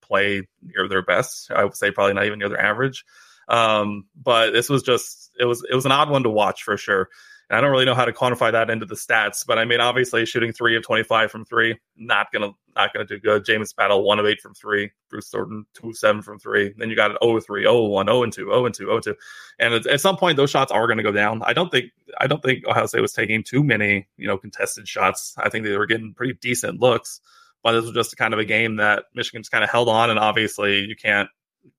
play 0.03 0.47
near 0.63 0.89
their 0.89 1.03
best. 1.03 1.51
I 1.51 1.65
would 1.65 1.77
say 1.77 1.91
probably 1.91 2.15
not 2.15 2.27
even 2.27 2.39
near 2.39 2.49
their 2.49 2.61
average. 2.61 3.05
Um, 3.49 4.07
but 4.21 4.51
this 4.53 4.69
was 4.69 4.83
just 4.83 5.31
it 5.39 5.45
was 5.45 5.65
it 5.71 5.75
was 5.75 5.87
an 5.87 5.93
odd 5.93 6.11
one 6.11 6.23
to 6.25 6.31
watch 6.31 6.63
for 6.63 6.77
sure. 6.77 7.09
And 7.51 7.59
I 7.59 7.61
don't 7.61 7.71
really 7.71 7.85
know 7.85 7.95
how 7.95 8.05
to 8.05 8.13
quantify 8.13 8.53
that 8.53 8.71
into 8.71 8.87
the 8.87 8.95
stats, 8.95 9.45
but 9.47 9.59
I 9.59 9.65
mean, 9.65 9.81
obviously, 9.81 10.25
shooting 10.25 10.53
three 10.53 10.77
of 10.77 10.83
twenty-five 10.83 11.31
from 11.31 11.45
three, 11.45 11.79
not 11.97 12.33
gonna 12.33 12.53
not 12.75 12.93
gonna 12.93 13.05
do 13.05 13.19
good. 13.19 13.45
James 13.45 13.73
Battle 13.73 14.03
one 14.03 14.19
of 14.19 14.27
eight 14.27 14.41
from 14.41 14.55
three. 14.55 14.91
Bruce 15.11 15.29
Thornton 15.29 15.67
two 15.75 15.91
of 15.91 15.97
seven 15.97 16.23
from 16.23 16.39
three. 16.39 16.73
Then 16.79 16.89
you 16.89 16.97
got 16.97 17.11
an 17.11 17.19
0 17.23 17.41
3, 17.41 17.63
0 17.63 17.85
1, 17.85 18.07
0 18.07 18.25
2, 18.27 18.31
0 18.31 18.69
2, 18.69 18.73
0 18.73 19.01
2. 19.01 19.15
And 19.59 19.75
at, 19.75 20.01
some 20.01 20.17
point, 20.17 20.37
those 20.37 20.51
shots 20.51 20.73
are 20.73 20.87
to 20.87 21.03
go 21.03 21.13
down. 21.13 21.43
I 21.45 21.53
don't 21.53 21.71
think 21.71 21.91
I 22.19 22.27
don't 22.27 22.43
think 22.43 22.67
Ohio 22.67 22.87
State 22.87 23.03
was 23.03 23.13
taking 23.13 23.43
too 23.43 23.63
many 23.63 24.09
you 24.17 24.27
know 24.27 24.39
contested 24.39 24.89
shots. 24.89 25.35
I 25.37 25.49
think 25.49 25.65
they 25.65 25.77
were 25.77 25.87
getting 25.87 26.15
pretty 26.15 26.35
decent 26.41 26.81
looks. 26.81 27.21
But 27.63 27.73
this 27.73 27.85
was 27.85 27.95
just 27.95 28.17
kind 28.19 28.35
of 28.35 28.41
a 28.41 28.45
game 28.45 28.77
that 28.77 29.05
Michigan 29.15 29.43
just 29.43 29.51
kind 29.51 29.65
of 29.65 29.71
held 29.71 29.89
on, 29.89 30.11
and 30.11 30.19
obviously 30.19 30.81
you 30.81 30.97
can't 30.97 31.29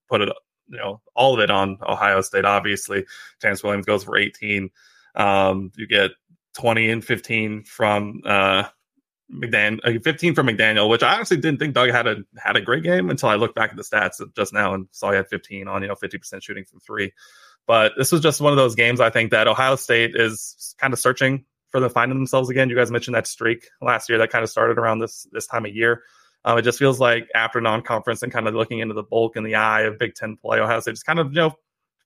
put 0.09 0.21
it 0.21 0.29
you 0.69 0.77
know 0.77 1.01
all 1.15 1.33
of 1.33 1.39
it 1.39 1.49
on 1.49 1.77
Ohio 1.87 2.21
State. 2.21 2.45
Obviously, 2.45 3.05
James 3.41 3.63
Williams 3.63 3.85
goes 3.85 4.03
for 4.03 4.17
18. 4.17 4.69
Um, 5.15 5.71
you 5.75 5.87
get 5.87 6.11
20 6.55 6.89
and 6.89 7.05
15 7.05 7.63
from 7.63 8.21
uh, 8.25 8.63
McDaniel, 9.31 9.97
uh, 9.97 9.99
15 10.03 10.35
from 10.35 10.47
McDaniel, 10.47 10.89
which 10.89 11.03
I 11.03 11.15
honestly 11.15 11.37
didn't 11.37 11.59
think 11.59 11.73
Dug 11.73 11.89
had 11.89 12.07
a 12.07 12.17
had 12.37 12.55
a 12.55 12.61
great 12.61 12.83
game 12.83 13.09
until 13.09 13.29
I 13.29 13.35
looked 13.35 13.55
back 13.55 13.71
at 13.71 13.77
the 13.77 13.83
stats 13.83 14.21
just 14.35 14.53
now 14.53 14.73
and 14.73 14.87
saw 14.91 15.11
he 15.11 15.17
had 15.17 15.27
15 15.27 15.67
on 15.67 15.81
you 15.81 15.87
know 15.87 15.95
50% 15.95 16.43
shooting 16.43 16.65
from 16.65 16.79
three. 16.79 17.11
But 17.67 17.93
this 17.97 18.11
was 18.11 18.21
just 18.21 18.41
one 18.41 18.53
of 18.53 18.57
those 18.57 18.75
games 18.75 19.01
I 19.01 19.09
think 19.09 19.31
that 19.31 19.47
Ohio 19.47 19.75
State 19.75 20.15
is 20.15 20.75
kind 20.79 20.93
of 20.93 20.99
searching 20.99 21.45
for 21.69 21.79
them 21.79 21.89
finding 21.89 22.17
themselves 22.17 22.49
again. 22.49 22.69
You 22.69 22.75
guys 22.75 22.91
mentioned 22.91 23.15
that 23.15 23.27
streak 23.27 23.67
last 23.81 24.07
year 24.07 24.19
that 24.19 24.29
kind 24.29 24.43
of 24.43 24.49
started 24.49 24.77
around 24.77 24.99
this 24.99 25.27
this 25.31 25.47
time 25.47 25.65
of 25.65 25.75
year. 25.75 26.03
Um, 26.45 26.59
it 26.59 26.61
just 26.61 26.77
feels 26.77 26.99
like 26.99 27.27
after 27.33 27.59
non-conference 27.59 28.21
and 28.21 28.31
kind 28.31 28.47
of 28.47 28.53
looking 28.53 28.77
into 28.77 28.93
the 28.93 29.01
bulk 29.01 29.35
and 29.35 29.43
the 29.43 29.55
eye 29.55 29.81
of 29.81 29.97
Big 29.97 30.13
Ten 30.13 30.37
play, 30.37 30.59
Ohio 30.59 30.79
State 30.79 30.91
just 30.91 31.05
kind 31.05 31.17
of 31.17 31.29
you 31.29 31.39
know 31.39 31.55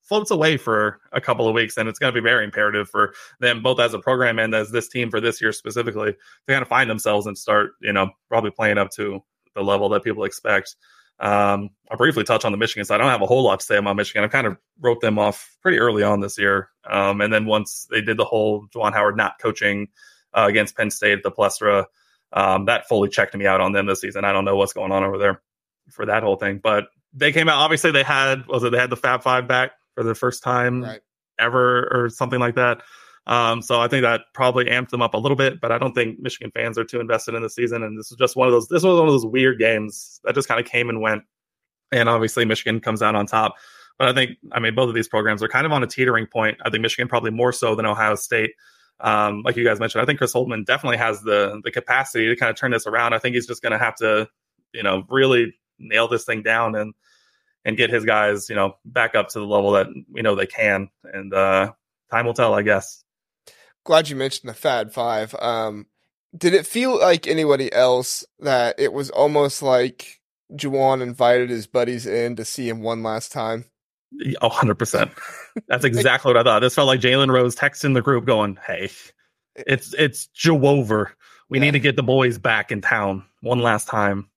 floats 0.03 0.31
away 0.31 0.57
for 0.57 0.99
a 1.11 1.21
couple 1.21 1.47
of 1.47 1.53
weeks, 1.53 1.77
and 1.77 1.87
it's 1.87 1.99
going 1.99 2.13
to 2.13 2.19
be 2.19 2.23
very 2.23 2.43
imperative 2.43 2.89
for 2.89 3.13
them, 3.39 3.61
both 3.61 3.79
as 3.79 3.93
a 3.93 3.99
program 3.99 4.39
and 4.39 4.55
as 4.55 4.71
this 4.71 4.87
team 4.87 5.09
for 5.09 5.21
this 5.21 5.41
year 5.41 5.51
specifically, 5.51 6.13
to 6.13 6.17
kind 6.47 6.61
of 6.61 6.67
find 6.67 6.89
themselves 6.89 7.27
and 7.27 7.37
start, 7.37 7.71
you 7.81 7.93
know, 7.93 8.09
probably 8.27 8.51
playing 8.51 8.77
up 8.77 8.89
to 8.91 9.23
the 9.55 9.61
level 9.61 9.89
that 9.89 10.03
people 10.03 10.23
expect. 10.23 10.75
Um, 11.19 11.69
I'll 11.91 11.97
briefly 11.97 12.23
touch 12.23 12.45
on 12.45 12.51
the 12.51 12.57
Michigan 12.57 12.85
side. 12.85 12.95
I 12.95 12.97
don't 12.99 13.11
have 13.11 13.21
a 13.21 13.27
whole 13.27 13.43
lot 13.43 13.59
to 13.59 13.65
say 13.65 13.77
about 13.77 13.97
Michigan. 13.97 14.23
I 14.23 14.27
kind 14.27 14.47
of 14.47 14.57
wrote 14.79 15.01
them 15.01 15.19
off 15.19 15.57
pretty 15.61 15.77
early 15.77 16.01
on 16.01 16.21
this 16.21 16.37
year. 16.37 16.69
Um, 16.89 17.19
and 17.21 17.33
then 17.33 17.45
once 17.45 17.87
they 17.91 18.01
did 18.01 18.17
the 18.17 18.25
whole 18.25 18.67
Juwan 18.73 18.93
Howard 18.93 19.17
not 19.17 19.39
coaching 19.39 19.89
uh, 20.33 20.45
against 20.47 20.77
Penn 20.77 20.91
State 20.91 21.17
at 21.17 21.23
the 21.23 21.31
Palestra, 21.31 21.85
um, 22.31 22.65
that 22.65 22.87
fully 22.87 23.09
checked 23.09 23.35
me 23.35 23.45
out 23.45 23.59
on 23.59 23.73
them 23.73 23.85
this 23.85 24.01
season. 24.01 24.23
I 24.23 24.31
don't 24.31 24.45
know 24.45 24.55
what's 24.55 24.73
going 24.73 24.91
on 24.91 25.03
over 25.03 25.17
there 25.17 25.41
for 25.89 26.05
that 26.05 26.23
whole 26.23 26.35
thing, 26.35 26.59
but 26.63 26.85
they 27.13 27.31
came 27.31 27.49
out. 27.49 27.57
Obviously, 27.57 27.91
they 27.91 28.03
had 28.03 28.45
was 28.47 28.63
it 28.63 28.71
they 28.71 28.77
had 28.77 28.91
the 28.91 28.95
Fab 28.95 29.23
Five 29.23 29.47
back 29.47 29.71
for 29.99 30.05
the 30.05 30.15
first 30.15 30.41
time 30.41 30.81
right. 30.81 31.01
ever 31.37 31.89
or 31.91 32.09
something 32.09 32.39
like 32.39 32.55
that. 32.55 32.83
Um, 33.27 33.61
so 33.61 33.81
I 33.81 33.89
think 33.89 34.03
that 34.03 34.21
probably 34.33 34.65
amped 34.65 34.89
them 34.89 35.01
up 35.01 35.13
a 35.13 35.17
little 35.17 35.35
bit, 35.35 35.59
but 35.59 35.73
I 35.73 35.77
don't 35.77 35.93
think 35.93 36.19
Michigan 36.19 36.51
fans 36.55 36.77
are 36.77 36.85
too 36.85 37.01
invested 37.01 37.35
in 37.35 37.43
the 37.43 37.49
season. 37.49 37.83
And 37.83 37.99
this 37.99 38.09
is 38.09 38.17
just 38.17 38.37
one 38.37 38.47
of 38.47 38.53
those. 38.53 38.69
This 38.69 38.81
was 38.81 38.97
one 38.97 39.09
of 39.09 39.13
those 39.13 39.25
weird 39.25 39.59
games 39.59 40.21
that 40.23 40.35
just 40.35 40.47
kind 40.47 40.57
of 40.57 40.65
came 40.65 40.87
and 40.87 41.01
went. 41.01 41.23
And 41.91 42.07
obviously, 42.07 42.45
Michigan 42.45 42.79
comes 42.79 43.01
out 43.01 43.13
on 43.13 43.25
top. 43.25 43.55
But 43.97 44.07
I 44.07 44.13
think, 44.13 44.37
I 44.53 44.61
mean, 44.61 44.73
both 44.73 44.87
of 44.87 44.95
these 44.95 45.09
programs 45.09 45.43
are 45.43 45.49
kind 45.49 45.65
of 45.65 45.73
on 45.73 45.83
a 45.83 45.87
teetering 45.87 46.27
point. 46.27 46.57
I 46.63 46.69
think 46.69 46.81
Michigan 46.81 47.09
probably 47.09 47.31
more 47.31 47.51
so 47.51 47.75
than 47.75 47.85
Ohio 47.85 48.15
State. 48.15 48.51
Um, 49.01 49.41
like 49.43 49.57
you 49.57 49.65
guys 49.65 49.81
mentioned, 49.81 50.01
I 50.01 50.05
think 50.05 50.17
Chris 50.17 50.33
Holtmann 50.33 50.65
definitely 50.65 50.97
has 50.97 51.21
the 51.23 51.59
the 51.65 51.71
capacity 51.71 52.29
to 52.29 52.37
kind 52.37 52.49
of 52.49 52.55
turn 52.55 52.71
this 52.71 52.87
around. 52.87 53.13
I 53.13 53.19
think 53.19 53.35
he's 53.35 53.47
just 53.47 53.61
going 53.61 53.73
to 53.73 53.77
have 53.77 53.95
to, 53.97 54.29
you 54.71 54.81
know, 54.81 55.03
really 55.09 55.55
nail 55.77 56.07
this 56.07 56.23
thing 56.23 56.41
down 56.41 56.75
and 56.75 56.93
and 57.69 57.77
get 57.77 57.89
his 57.89 58.03
guys, 58.03 58.49
you 58.49 58.55
know, 58.55 58.75
back 58.83 59.15
up 59.15 59.29
to 59.29 59.39
the 59.39 59.45
level 59.45 59.71
that 59.71 59.87
we 60.11 60.21
know 60.21 60.35
they 60.35 60.45
can. 60.45 60.89
And 61.05 61.33
uh, 61.33 61.71
time 62.11 62.25
will 62.25 62.33
tell, 62.33 62.53
I 62.53 62.63
guess. 62.63 63.03
Glad 63.85 64.09
you 64.09 64.17
mentioned 64.17 64.49
the 64.49 64.53
Fab 64.53 64.91
Five. 64.91 65.33
Um, 65.39 65.85
did 66.37 66.53
it 66.53 66.67
feel 66.67 66.99
like 66.99 67.27
anybody 67.27 67.71
else 67.71 68.25
that 68.39 68.75
it 68.79 68.91
was 68.91 69.09
almost 69.09 69.63
like 69.63 70.19
Juwan 70.53 71.01
invited 71.01 71.49
his 71.49 71.67
buddies 71.67 72.05
in 72.05 72.35
to 72.35 72.45
see 72.45 72.67
him 72.67 72.81
one 72.81 73.03
last 73.03 73.31
time? 73.31 73.65
Oh, 74.41 74.49
100%. 74.49 75.11
That's 75.67 75.85
exactly 75.85 76.29
what 76.29 76.37
I 76.37 76.43
thought. 76.43 76.59
This 76.59 76.75
felt 76.75 76.87
like 76.87 76.99
Jalen 76.99 77.31
Rose 77.31 77.55
texting 77.55 77.93
the 77.93 78.01
group 78.01 78.25
going, 78.25 78.57
hey, 78.65 78.89
it's 79.55 79.93
it's 79.93 80.27
Joe 80.27 80.65
over. 80.65 81.11
We 81.49 81.57
yeah. 81.57 81.65
need 81.65 81.71
to 81.71 81.79
get 81.79 81.95
the 81.95 82.03
boys 82.03 82.37
back 82.37 82.71
in 82.71 82.81
town 82.81 83.25
one 83.41 83.59
last 83.59 83.87
time. 83.87 84.29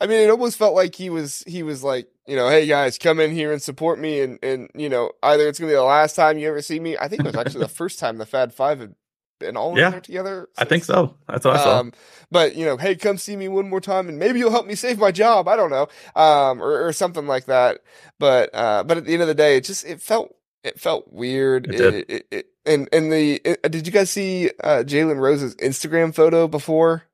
I 0.00 0.06
mean, 0.06 0.20
it 0.20 0.30
almost 0.30 0.58
felt 0.58 0.74
like 0.74 0.94
he 0.94 1.10
was 1.10 1.44
he 1.46 1.62
was 1.62 1.82
like, 1.82 2.08
you 2.30 2.36
know, 2.36 2.48
hey 2.48 2.64
guys, 2.66 2.96
come 2.96 3.18
in 3.20 3.32
here 3.32 3.52
and 3.52 3.60
support 3.60 3.98
me, 3.98 4.20
and 4.20 4.38
and 4.42 4.70
you 4.74 4.88
know, 4.88 5.10
either 5.22 5.48
it's 5.48 5.58
gonna 5.58 5.70
be 5.72 5.74
the 5.76 5.82
last 5.82 6.14
time 6.14 6.38
you 6.38 6.48
ever 6.48 6.62
see 6.62 6.78
me. 6.78 6.96
I 6.96 7.08
think 7.08 7.20
it 7.20 7.26
was 7.26 7.34
actually 7.36 7.62
the 7.64 7.68
first 7.82 7.98
time 7.98 8.18
the 8.18 8.24
Fab 8.26 8.52
Five 8.52 8.80
had 8.80 8.94
been 9.40 9.56
all 9.56 9.76
Yeah. 9.76 9.86
in 9.86 9.90
there 9.92 10.00
together. 10.00 10.48
I 10.58 10.64
think 10.64 10.84
so. 10.84 11.16
That's 11.26 11.44
what 11.44 11.56
I 11.56 11.64
saw. 11.64 11.80
Um, 11.80 11.92
but 12.30 12.54
you 12.54 12.64
know, 12.64 12.76
hey, 12.76 12.94
come 12.94 13.16
see 13.18 13.34
me 13.36 13.48
one 13.48 13.68
more 13.68 13.80
time, 13.80 14.08
and 14.08 14.18
maybe 14.18 14.38
you'll 14.38 14.50
help 14.52 14.66
me 14.66 14.74
save 14.76 14.98
my 14.98 15.10
job. 15.10 15.48
I 15.48 15.56
don't 15.56 15.70
know, 15.70 15.88
um, 16.14 16.62
or, 16.62 16.86
or 16.86 16.92
something 16.92 17.26
like 17.26 17.46
that. 17.46 17.80
But 18.18 18.50
uh, 18.54 18.84
but 18.84 18.96
at 18.98 19.04
the 19.06 19.12
end 19.12 19.22
of 19.22 19.28
the 19.28 19.34
day, 19.34 19.56
it 19.56 19.64
just 19.64 19.84
it 19.84 20.00
felt 20.00 20.34
it 20.62 20.78
felt 20.78 21.12
weird. 21.12 21.66
It 21.66 21.76
did. 21.76 21.94
It- 21.94 22.10
it- 22.10 22.26
it- 22.30 22.46
and 22.66 22.90
and 22.92 23.10
the 23.10 23.40
it, 23.42 23.62
did 23.72 23.86
you 23.86 23.92
guys 23.92 24.10
see 24.10 24.50
uh, 24.62 24.84
Jalen 24.86 25.18
Rose's 25.18 25.56
Instagram 25.56 26.14
photo 26.14 26.46
before 26.46 27.04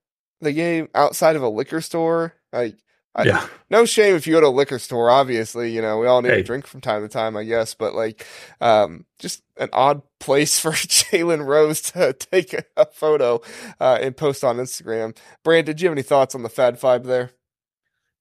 the 0.40 0.52
game 0.52 0.88
outside 0.92 1.36
of 1.36 1.42
a 1.42 1.48
liquor 1.48 1.80
store? 1.80 2.34
Like, 2.52 2.74
I, 3.16 3.24
yeah. 3.24 3.46
no 3.70 3.86
shame 3.86 4.14
if 4.14 4.26
you 4.26 4.34
go 4.34 4.42
to 4.42 4.48
a 4.48 4.48
liquor 4.48 4.78
store. 4.78 5.08
Obviously, 5.10 5.72
you 5.72 5.80
know 5.80 5.98
we 5.98 6.06
all 6.06 6.20
need 6.20 6.32
Hey. 6.32 6.40
a 6.40 6.44
drink 6.44 6.66
from 6.66 6.82
time 6.82 7.00
to 7.02 7.08
time, 7.08 7.34
I 7.36 7.44
guess. 7.44 7.72
But 7.74 7.94
like, 7.94 8.26
um, 8.60 9.06
just 9.18 9.42
an 9.56 9.70
odd 9.72 10.02
place 10.20 10.60
for 10.60 10.72
Jalen 10.72 11.46
Rose 11.46 11.80
to 11.92 12.12
take 12.18 12.52
a, 12.52 12.64
a 12.76 12.84
photo 12.86 13.40
uh, 13.80 13.98
and 14.02 14.16
post 14.16 14.44
on 14.44 14.58
Instagram. 14.58 15.16
Brant, 15.42 15.64
did 15.66 15.80
you 15.80 15.88
have 15.88 15.94
any 15.94 16.02
thoughts 16.02 16.34
on 16.34 16.42
the 16.42 16.50
Fab 16.50 16.76
Five 16.76 17.04
there? 17.04 17.30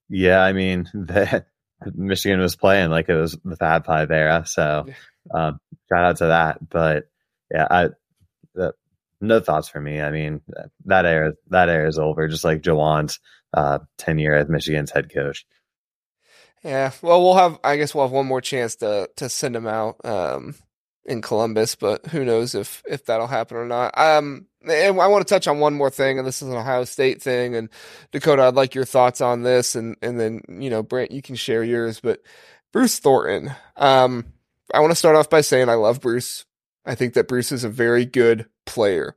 Yeah, 0.08 0.40
I 0.40 0.52
mean, 0.52 0.88
the, 0.94 1.44
Michigan 1.94 2.40
was 2.40 2.56
playing 2.56 2.90
like 2.90 3.08
it 3.10 3.14
was 3.14 3.38
the 3.44 3.56
Fab 3.56 3.84
Five 3.84 4.10
era, 4.10 4.44
so 4.46 4.86
um, 5.32 5.60
shout 5.92 6.04
out 6.04 6.16
to 6.18 6.26
that. 6.26 6.68
But 6.70 7.04
yeah, 7.52 7.66
I 7.70 7.88
the, 8.54 8.72
no 9.20 9.40
thoughts 9.40 9.68
for 9.68 9.80
me. 9.80 10.00
I 10.00 10.10
mean, 10.10 10.40
that 10.86 11.04
era 11.04 11.34
that 11.50 11.68
era 11.68 11.86
is 11.86 11.98
over. 11.98 12.28
Just 12.28 12.44
like 12.44 12.62
Juwan's 12.62 13.20
uh, 13.54 13.80
tenure 13.98 14.34
as 14.34 14.48
Michigan's 14.48 14.90
head 14.90 15.12
coach. 15.12 15.46
Yeah, 16.64 16.90
well, 17.02 17.22
we'll 17.22 17.36
have. 17.36 17.58
I 17.62 17.76
guess 17.76 17.94
we'll 17.94 18.04
have 18.04 18.12
one 18.12 18.26
more 18.26 18.40
chance 18.40 18.76
to 18.76 19.08
to 19.16 19.28
send 19.28 19.54
him 19.54 19.66
out 19.66 20.04
um, 20.04 20.54
in 21.04 21.22
Columbus, 21.22 21.76
but 21.76 22.06
who 22.06 22.24
knows 22.24 22.54
if 22.54 22.82
if 22.88 23.04
that'll 23.06 23.28
happen 23.28 23.56
or 23.56 23.66
not. 23.66 23.96
Um, 23.96 24.46
and 24.68 25.00
I 25.00 25.06
want 25.06 25.26
to 25.26 25.32
touch 25.32 25.46
on 25.46 25.60
one 25.60 25.74
more 25.74 25.90
thing, 25.90 26.18
and 26.18 26.26
this 26.26 26.42
is 26.42 26.48
an 26.48 26.56
Ohio 26.56 26.84
State 26.84 27.22
thing. 27.22 27.54
And 27.54 27.68
Dakota, 28.10 28.42
I'd 28.42 28.54
like 28.54 28.74
your 28.74 28.84
thoughts 28.84 29.20
on 29.20 29.42
this, 29.42 29.76
and 29.76 29.96
and 30.02 30.18
then 30.18 30.40
you 30.48 30.70
know, 30.70 30.82
Brent, 30.82 31.12
you 31.12 31.22
can 31.22 31.36
share 31.36 31.62
yours. 31.62 32.00
But 32.00 32.20
Bruce 32.72 32.98
Thornton, 32.98 33.54
um, 33.76 34.24
I 34.74 34.80
want 34.80 34.90
to 34.90 34.96
start 34.96 35.16
off 35.16 35.30
by 35.30 35.42
saying 35.42 35.68
I 35.68 35.74
love 35.74 36.00
Bruce. 36.00 36.44
I 36.84 36.94
think 36.94 37.14
that 37.14 37.28
Bruce 37.28 37.52
is 37.52 37.64
a 37.64 37.68
very 37.68 38.04
good 38.04 38.46
player, 38.64 39.16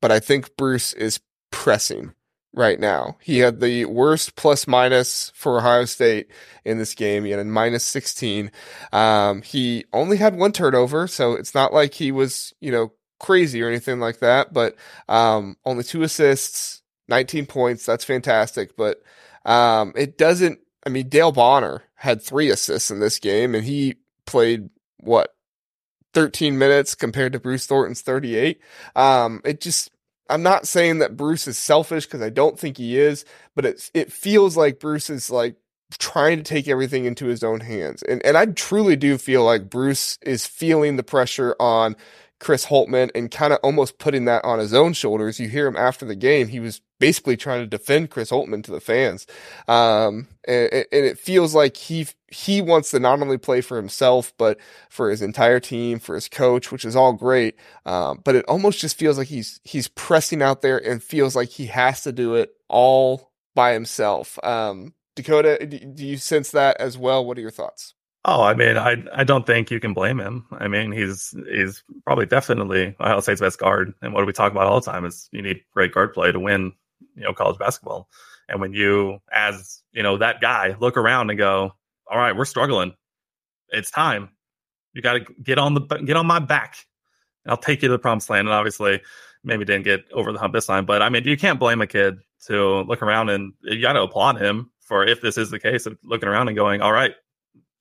but 0.00 0.10
I 0.10 0.20
think 0.20 0.56
Bruce 0.56 0.92
is 0.92 1.20
pressing 1.50 2.14
right 2.56 2.80
now. 2.80 3.18
He 3.20 3.38
had 3.38 3.60
the 3.60 3.84
worst 3.84 4.34
plus 4.34 4.66
minus 4.66 5.30
for 5.34 5.58
Ohio 5.58 5.84
State 5.84 6.28
in 6.64 6.78
this 6.78 6.94
game. 6.94 7.24
He 7.24 7.30
had 7.30 7.38
a 7.38 7.44
minus 7.44 7.84
16. 7.84 8.50
Um, 8.92 9.42
he 9.42 9.84
only 9.92 10.16
had 10.16 10.36
one 10.36 10.52
turnover, 10.52 11.06
so 11.06 11.34
it's 11.34 11.54
not 11.54 11.72
like 11.72 11.94
he 11.94 12.10
was, 12.10 12.54
you 12.58 12.72
know, 12.72 12.92
crazy 13.20 13.62
or 13.62 13.68
anything 13.68 14.00
like 14.00 14.18
that, 14.20 14.52
but 14.52 14.74
um, 15.08 15.56
only 15.64 15.84
two 15.84 16.02
assists, 16.02 16.82
19 17.08 17.46
points. 17.46 17.86
That's 17.86 18.04
fantastic. 18.04 18.76
But 18.76 19.02
um, 19.44 19.92
it 19.94 20.18
doesn't, 20.18 20.58
I 20.84 20.88
mean, 20.88 21.08
Dale 21.08 21.32
Bonner 21.32 21.84
had 21.94 22.22
three 22.22 22.50
assists 22.50 22.90
in 22.90 23.00
this 23.00 23.18
game, 23.18 23.54
and 23.54 23.64
he 23.64 23.96
played 24.24 24.70
what? 24.98 25.34
13 26.14 26.56
minutes 26.56 26.94
compared 26.94 27.34
to 27.34 27.38
Bruce 27.38 27.66
Thornton's 27.66 28.00
38. 28.00 28.58
Um, 28.94 29.42
it 29.44 29.60
just, 29.60 29.90
I'm 30.28 30.42
not 30.42 30.66
saying 30.66 30.98
that 30.98 31.16
Bruce 31.16 31.46
is 31.46 31.58
selfish 31.58 32.06
because 32.06 32.22
I 32.22 32.30
don't 32.30 32.58
think 32.58 32.78
he 32.78 32.98
is, 32.98 33.24
but 33.54 33.64
it 33.64 33.90
it 33.94 34.12
feels 34.12 34.56
like 34.56 34.80
Bruce 34.80 35.10
is 35.10 35.30
like 35.30 35.56
trying 35.98 36.38
to 36.38 36.42
take 36.42 36.68
everything 36.68 37.04
into 37.04 37.26
his 37.26 37.44
own 37.44 37.60
hands. 37.60 38.02
And 38.02 38.24
and 38.24 38.36
I 38.36 38.46
truly 38.46 38.96
do 38.96 39.18
feel 39.18 39.44
like 39.44 39.70
Bruce 39.70 40.18
is 40.22 40.46
feeling 40.46 40.96
the 40.96 41.02
pressure 41.02 41.54
on 41.60 41.96
Chris 42.38 42.66
Holtmann 42.66 43.10
and 43.14 43.30
kind 43.30 43.52
of 43.52 43.58
almost 43.62 43.98
putting 43.98 44.26
that 44.26 44.44
on 44.44 44.58
his 44.58 44.74
own 44.74 44.92
shoulders. 44.92 45.40
You 45.40 45.48
hear 45.48 45.66
him 45.66 45.76
after 45.76 46.04
the 46.04 46.14
game, 46.14 46.48
he 46.48 46.60
was 46.60 46.80
basically 46.98 47.36
trying 47.36 47.60
to 47.60 47.66
defend 47.66 48.10
Chris 48.10 48.30
Holtmann 48.30 48.62
to 48.64 48.70
the 48.70 48.80
fans. 48.80 49.26
Um, 49.68 50.28
and, 50.46 50.72
and 50.72 50.86
it 50.90 51.18
feels 51.18 51.54
like 51.54 51.76
he 51.76 52.06
he 52.28 52.60
wants 52.60 52.90
to 52.90 53.00
not 53.00 53.20
only 53.20 53.38
play 53.38 53.60
for 53.60 53.76
himself, 53.76 54.32
but 54.36 54.58
for 54.90 55.10
his 55.10 55.22
entire 55.22 55.60
team, 55.60 55.98
for 55.98 56.14
his 56.14 56.28
coach, 56.28 56.70
which 56.70 56.84
is 56.84 56.96
all 56.96 57.14
great. 57.14 57.56
Um, 57.86 58.20
but 58.24 58.34
it 58.34 58.44
almost 58.46 58.80
just 58.80 58.98
feels 58.98 59.16
like 59.16 59.28
he's 59.28 59.60
he's 59.64 59.88
pressing 59.88 60.42
out 60.42 60.60
there 60.60 60.78
and 60.78 61.02
feels 61.02 61.34
like 61.34 61.48
he 61.48 61.66
has 61.66 62.02
to 62.02 62.12
do 62.12 62.34
it 62.34 62.50
all 62.68 63.32
by 63.54 63.72
himself. 63.72 64.38
Um, 64.44 64.92
Dakota, 65.14 65.64
do, 65.66 65.78
do 65.78 66.06
you 66.06 66.18
sense 66.18 66.50
that 66.50 66.76
as 66.78 66.98
well? 66.98 67.24
What 67.24 67.38
are 67.38 67.40
your 67.42 67.50
thoughts? 67.50 67.94
Oh, 68.28 68.42
I 68.42 68.54
mean, 68.54 68.76
I 68.76 68.96
I 69.14 69.22
don't 69.22 69.46
think 69.46 69.70
you 69.70 69.78
can 69.78 69.94
blame 69.94 70.18
him. 70.18 70.46
I 70.50 70.66
mean, 70.66 70.90
he's 70.90 71.32
he's 71.48 71.84
probably 72.04 72.26
definitely 72.26 72.96
Ohio 73.00 73.20
State's 73.20 73.40
best 73.40 73.58
guard. 73.60 73.94
And 74.02 74.12
what 74.12 74.26
we 74.26 74.32
talk 74.32 74.50
about 74.50 74.66
all 74.66 74.80
the 74.80 74.90
time 74.90 75.04
is 75.04 75.28
you 75.30 75.42
need 75.42 75.60
great 75.72 75.92
guard 75.92 76.12
play 76.12 76.32
to 76.32 76.40
win, 76.40 76.72
you 77.14 77.22
know, 77.22 77.32
college 77.32 77.58
basketball. 77.58 78.08
And 78.48 78.60
when 78.60 78.72
you, 78.72 79.18
as 79.32 79.80
you 79.92 80.02
know, 80.02 80.16
that 80.18 80.40
guy, 80.40 80.74
look 80.80 80.96
around 80.96 81.30
and 81.30 81.38
go, 81.38 81.72
"All 82.10 82.18
right, 82.18 82.34
we're 82.36 82.44
struggling. 82.46 82.94
It's 83.68 83.92
time. 83.92 84.30
You 84.92 85.02
got 85.02 85.14
to 85.14 85.34
get 85.42 85.58
on 85.58 85.74
the 85.74 85.80
get 86.04 86.16
on 86.16 86.26
my 86.26 86.40
back, 86.40 86.76
and 87.44 87.52
I'll 87.52 87.56
take 87.56 87.80
you 87.82 87.88
to 87.88 87.92
the 87.92 87.98
promised 87.98 88.28
land." 88.28 88.48
And 88.48 88.54
obviously, 88.54 89.02
maybe 89.44 89.64
didn't 89.64 89.84
get 89.84 90.04
over 90.12 90.32
the 90.32 90.38
hump 90.40 90.52
this 90.52 90.66
time, 90.66 90.84
but 90.84 91.00
I 91.00 91.10
mean, 91.10 91.24
you 91.24 91.36
can't 91.36 91.60
blame 91.60 91.80
a 91.80 91.86
kid 91.86 92.18
to 92.46 92.80
look 92.82 93.02
around 93.02 93.30
and 93.30 93.52
you 93.62 93.80
got 93.80 93.94
to 93.94 94.02
applaud 94.02 94.40
him 94.40 94.70
for 94.80 95.06
if 95.06 95.20
this 95.20 95.38
is 95.38 95.50
the 95.50 95.58
case 95.60 95.86
of 95.86 95.96
looking 96.04 96.28
around 96.28 96.48
and 96.48 96.56
going, 96.56 96.82
"All 96.82 96.92
right, 96.92 97.14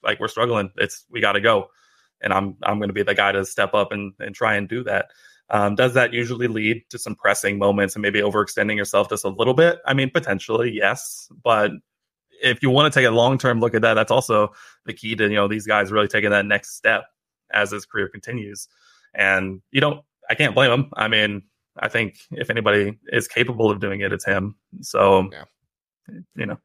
like 0.06 0.20
we're 0.20 0.28
struggling. 0.30 0.72
It's 0.78 1.06
we 1.10 1.20
got 1.22 1.34
to 1.34 1.42
go." 1.42 1.68
And 2.22 2.32
I'm 2.32 2.56
I'm 2.64 2.78
going 2.78 2.90
to 2.90 2.94
be 2.94 3.04
the 3.04 3.16
guy 3.16 3.32
to 3.34 3.46
step 3.46 3.74
up 3.74 3.92
and 3.92 4.14
and 4.20 4.34
try 4.34 4.56
and 4.56 4.70
do 4.70 4.84
that. 4.86 5.08
Um, 5.50 5.76
does 5.76 5.94
that 5.94 6.14
usually 6.14 6.48
lead 6.48 6.84
to 6.90 6.98
some 6.98 7.16
pressing 7.16 7.60
moments 7.60 7.96
and 7.96 8.02
maybe 8.02 8.20
overextending 8.22 8.78
yourself 8.78 9.10
just 9.10 9.26
a 9.26 9.30
little 9.30 9.54
bit? 9.54 9.80
I 9.86 9.94
mean, 9.94 10.10
potentially, 10.10 10.72
yes. 10.72 11.28
But 11.44 11.72
if 12.42 12.64
you 12.64 12.70
want 12.70 12.92
to 12.92 13.00
take 13.00 13.08
a 13.08 13.12
long 13.12 13.38
term 13.38 13.60
look 13.60 13.76
at 13.76 13.82
that, 13.84 13.94
that's 13.96 14.12
also 14.12 14.54
the 14.86 14.94
key 14.94 15.16
to 15.16 15.24
you 15.26 15.36
know 15.36 15.48
these 15.48 15.68
guys 15.68 15.92
really 15.92 16.08
taking 16.08 16.32
that 16.32 16.46
next 16.46 16.76
step 16.76 17.04
as 17.52 17.72
his 17.72 17.86
career 17.86 18.08
continues. 18.10 18.68
And 19.14 19.62
you 19.72 19.80
don't, 19.82 20.02
I 20.30 20.36
can't 20.36 20.56
blame 20.56 20.72
him. 20.72 20.90
I 20.96 21.08
mean, 21.08 21.44
I 21.78 21.88
think 21.90 22.18
if 22.32 22.50
anybody 22.50 22.98
is 23.08 23.28
capable 23.28 23.70
of 23.70 23.80
doing 23.80 24.02
it, 24.02 24.12
it's 24.12 24.26
him. 24.26 24.56
So, 24.82 25.30
Yeah. 25.32 25.46
you 26.36 26.46
know, 26.48 26.58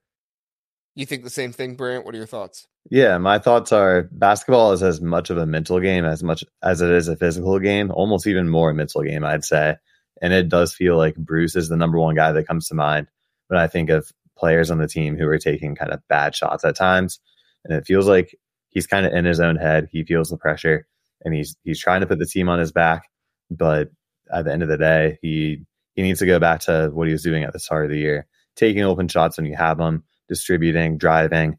You 0.94 1.06
think 1.06 1.22
the 1.22 1.30
same 1.30 1.52
thing, 1.52 1.76
Brant? 1.76 2.04
What 2.04 2.14
are 2.14 2.18
your 2.18 2.26
thoughts? 2.26 2.66
Yeah, 2.88 3.18
my 3.18 3.38
thoughts 3.38 3.72
are 3.72 4.08
basketball 4.10 4.72
is 4.72 4.82
as 4.82 5.00
much 5.00 5.30
of 5.30 5.36
a 5.36 5.46
mental 5.46 5.80
game 5.80 6.04
as 6.04 6.22
much 6.22 6.44
as 6.62 6.80
it 6.80 6.90
is 6.90 7.08
a 7.08 7.16
physical 7.16 7.58
game, 7.58 7.90
almost 7.90 8.26
even 8.26 8.48
more 8.48 8.70
a 8.70 8.74
mental 8.74 9.02
game, 9.02 9.24
I'd 9.24 9.44
say. 9.44 9.76
And 10.22 10.32
it 10.32 10.48
does 10.48 10.74
feel 10.74 10.96
like 10.96 11.14
Bruce 11.16 11.56
is 11.56 11.68
the 11.68 11.76
number 11.76 11.98
one 11.98 12.14
guy 12.14 12.32
that 12.32 12.46
comes 12.46 12.68
to 12.68 12.74
mind 12.74 13.06
when 13.48 13.60
I 13.60 13.66
think 13.66 13.90
of 13.90 14.10
players 14.36 14.70
on 14.70 14.78
the 14.78 14.88
team 14.88 15.16
who 15.16 15.26
are 15.28 15.38
taking 15.38 15.74
kind 15.74 15.92
of 15.92 16.00
bad 16.08 16.34
shots 16.34 16.64
at 16.64 16.76
times. 16.76 17.20
And 17.64 17.74
it 17.76 17.86
feels 17.86 18.06
like 18.08 18.34
he's 18.70 18.86
kind 18.86 19.06
of 19.06 19.12
in 19.12 19.24
his 19.24 19.40
own 19.40 19.56
head. 19.56 19.88
He 19.92 20.04
feels 20.04 20.30
the 20.30 20.36
pressure 20.38 20.86
and 21.24 21.34
he's 21.34 21.56
he's 21.64 21.80
trying 21.80 22.00
to 22.00 22.06
put 22.06 22.18
the 22.18 22.26
team 22.26 22.48
on 22.48 22.58
his 22.58 22.72
back, 22.72 23.02
but 23.50 23.90
at 24.32 24.44
the 24.44 24.52
end 24.52 24.62
of 24.62 24.68
the 24.68 24.78
day, 24.78 25.18
he 25.22 25.62
he 25.94 26.02
needs 26.02 26.20
to 26.20 26.26
go 26.26 26.38
back 26.38 26.60
to 26.60 26.90
what 26.92 27.06
he 27.06 27.12
was 27.12 27.22
doing 27.22 27.44
at 27.44 27.52
the 27.52 27.58
start 27.58 27.84
of 27.84 27.90
the 27.90 27.98
year, 27.98 28.26
taking 28.56 28.82
open 28.82 29.08
shots 29.08 29.36
when 29.36 29.46
you 29.46 29.56
have 29.56 29.78
them, 29.78 30.04
distributing, 30.28 30.96
driving, 30.98 31.58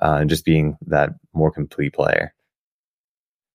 uh, 0.00 0.18
and 0.20 0.30
just 0.30 0.44
being 0.44 0.76
that 0.86 1.10
more 1.32 1.50
complete 1.50 1.92
player. 1.94 2.32